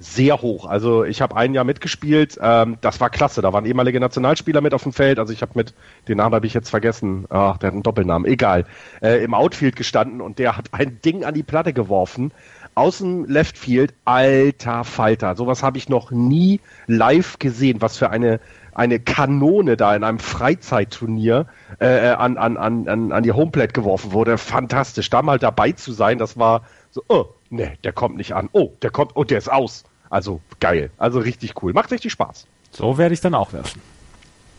sehr 0.00 0.40
hoch. 0.40 0.64
Also 0.64 1.04
ich 1.04 1.20
habe 1.20 1.36
ein 1.36 1.52
Jahr 1.52 1.64
mitgespielt. 1.64 2.38
Ähm, 2.42 2.78
das 2.80 3.00
war 3.00 3.10
klasse. 3.10 3.42
Da 3.42 3.52
waren 3.52 3.66
ehemalige 3.66 4.00
Nationalspieler 4.00 4.62
mit 4.62 4.72
auf 4.72 4.82
dem 4.82 4.92
Feld. 4.92 5.18
Also 5.18 5.32
ich 5.32 5.42
habe 5.42 5.52
mit, 5.54 5.74
den 6.08 6.16
Namen 6.16 6.34
habe 6.34 6.46
ich 6.46 6.54
jetzt 6.54 6.70
vergessen. 6.70 7.26
Ach, 7.28 7.58
der 7.58 7.68
hat 7.68 7.74
einen 7.74 7.82
Doppelnamen. 7.82 8.30
Egal. 8.30 8.64
Äh, 9.02 9.22
Im 9.22 9.34
Outfield 9.34 9.76
gestanden 9.76 10.20
und 10.20 10.38
der 10.38 10.56
hat 10.56 10.72
ein 10.72 11.00
Ding 11.04 11.24
an 11.24 11.34
die 11.34 11.42
Platte 11.42 11.72
geworfen. 11.72 12.32
Aus 12.74 12.98
dem 12.98 13.26
Left 13.26 13.58
Field, 13.58 13.92
alter 14.06 14.84
Falter. 14.84 15.36
Sowas 15.36 15.62
habe 15.62 15.76
ich 15.76 15.88
noch 15.88 16.10
nie 16.10 16.60
live 16.86 17.38
gesehen. 17.38 17.82
Was 17.82 17.98
für 17.98 18.10
eine 18.10 18.40
eine 18.74 19.00
Kanone 19.00 19.76
da 19.76 19.94
in 19.94 20.04
einem 20.04 20.18
Freizeitturnier 20.18 21.46
äh, 21.78 22.10
an, 22.10 22.36
an, 22.38 22.56
an, 22.56 23.12
an 23.12 23.22
die 23.22 23.32
Homeplate 23.32 23.72
geworfen 23.72 24.12
wurde. 24.12 24.38
Fantastisch. 24.38 25.10
Da 25.10 25.22
mal 25.22 25.38
dabei 25.38 25.72
zu 25.72 25.92
sein, 25.92 26.18
das 26.18 26.38
war 26.38 26.62
so, 26.90 27.02
oh, 27.08 27.26
ne, 27.50 27.72
der 27.84 27.92
kommt 27.92 28.16
nicht 28.16 28.34
an. 28.34 28.48
Oh, 28.52 28.72
der 28.82 28.90
kommt, 28.90 29.12
oh, 29.14 29.24
der 29.24 29.38
ist 29.38 29.50
aus. 29.50 29.84
Also 30.08 30.40
geil. 30.58 30.90
Also 30.98 31.20
richtig 31.20 31.62
cool. 31.62 31.72
Macht 31.72 31.90
richtig 31.92 32.12
Spaß. 32.12 32.46
So 32.70 32.98
werde 32.98 33.14
ich 33.14 33.20
dann 33.20 33.34
auch 33.34 33.52
werfen. 33.52 33.80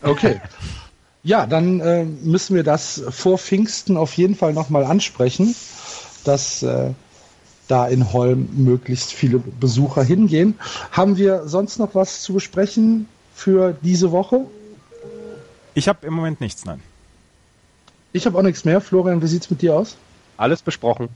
Okay. 0.02 0.42
Ja, 1.24 1.46
dann 1.46 1.80
äh, 1.82 2.04
müssen 2.04 2.56
wir 2.56 2.64
das 2.64 3.04
vor 3.10 3.38
Pfingsten 3.38 3.96
auf 3.96 4.14
jeden 4.18 4.36
Fall 4.36 4.54
nochmal 4.54 4.84
ansprechen, 4.84 5.54
dass 6.24 6.64
äh, 6.64 6.92
da 7.68 7.88
in 7.88 8.12
Holm 8.12 8.50
möglichst 8.54 9.14
viele 9.14 9.40
Besucher 9.40 10.04
hingehen. 10.04 10.60
Haben 10.92 11.18
wir 11.18 11.48
sonst 11.48 11.78
noch 11.78 11.94
was 11.96 12.22
zu 12.22 12.34
besprechen? 12.34 13.08
Für 13.42 13.76
diese 13.82 14.12
Woche? 14.12 14.42
Ich 15.74 15.88
habe 15.88 16.06
im 16.06 16.14
Moment 16.14 16.42
nichts, 16.42 16.64
nein. 16.66 16.80
Ich 18.14 18.26
habe 18.26 18.38
auch 18.38 18.44
nichts 18.44 18.66
mehr. 18.66 18.82
Florian, 18.82 19.22
wie 19.22 19.28
sieht 19.28 19.44
es 19.44 19.50
mit 19.50 19.64
dir 19.64 19.76
aus? 19.76 19.98
Alles 20.38 20.62
besprochen. 20.62 21.10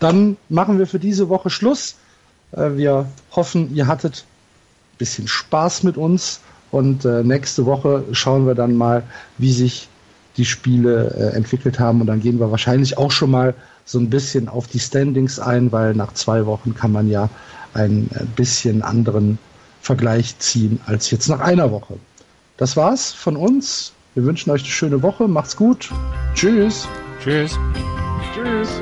Dann 0.00 0.36
machen 0.48 0.78
wir 0.78 0.86
für 0.88 0.98
diese 0.98 1.28
Woche 1.28 1.50
Schluss. 1.50 1.96
Äh, 2.50 2.70
wir 2.76 3.06
hoffen, 3.30 3.74
ihr 3.74 3.86
hattet 3.86 4.24
ein 4.94 4.98
bisschen 4.98 5.28
Spaß 5.28 5.84
mit 5.84 5.96
uns 5.96 6.40
und 6.72 7.04
äh, 7.04 7.22
nächste 7.22 7.64
Woche 7.64 8.04
schauen 8.10 8.46
wir 8.46 8.56
dann 8.56 8.74
mal, 8.74 9.04
wie 9.38 9.52
sich 9.52 9.88
die 10.36 10.46
Spiele 10.46 11.14
äh, 11.16 11.36
entwickelt 11.36 11.78
haben 11.78 12.00
und 12.00 12.08
dann 12.08 12.20
gehen 12.20 12.40
wir 12.40 12.50
wahrscheinlich 12.50 12.98
auch 12.98 13.12
schon 13.12 13.30
mal 13.30 13.54
so 13.84 14.00
ein 14.00 14.10
bisschen 14.10 14.48
auf 14.48 14.66
die 14.66 14.80
Standings 14.80 15.38
ein, 15.38 15.70
weil 15.70 15.94
nach 15.94 16.12
zwei 16.14 16.44
Wochen 16.46 16.74
kann 16.74 16.90
man 16.90 17.08
ja 17.08 17.28
ein 17.74 18.08
bisschen 18.34 18.82
anderen 18.82 19.38
Vergleich 19.82 20.38
ziehen 20.38 20.80
als 20.86 21.10
jetzt 21.10 21.28
nach 21.28 21.40
einer 21.40 21.72
Woche. 21.72 21.98
Das 22.56 22.76
war's 22.76 23.12
von 23.12 23.36
uns. 23.36 23.92
Wir 24.14 24.24
wünschen 24.24 24.50
euch 24.50 24.62
eine 24.62 24.70
schöne 24.70 25.02
Woche. 25.02 25.26
Macht's 25.26 25.56
gut. 25.56 25.90
Tschüss. 26.34 26.86
Tschüss. 27.20 27.58
Tschüss. 28.32 28.80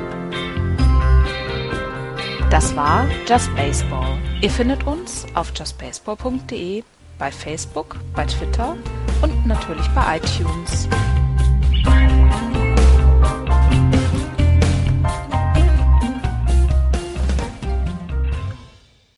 Das 2.51 2.75
war 2.75 3.07
Just 3.27 3.53
Baseball. 3.55 4.19
Ihr 4.41 4.49
findet 4.51 4.85
uns 4.85 5.25
auf 5.33 5.51
justbaseball.de, 5.55 6.83
bei 7.17 7.31
Facebook, 7.31 7.95
bei 8.15 8.25
Twitter 8.25 8.77
und 9.21 9.47
natürlich 9.47 9.87
bei 9.95 10.17
iTunes. 10.17 10.87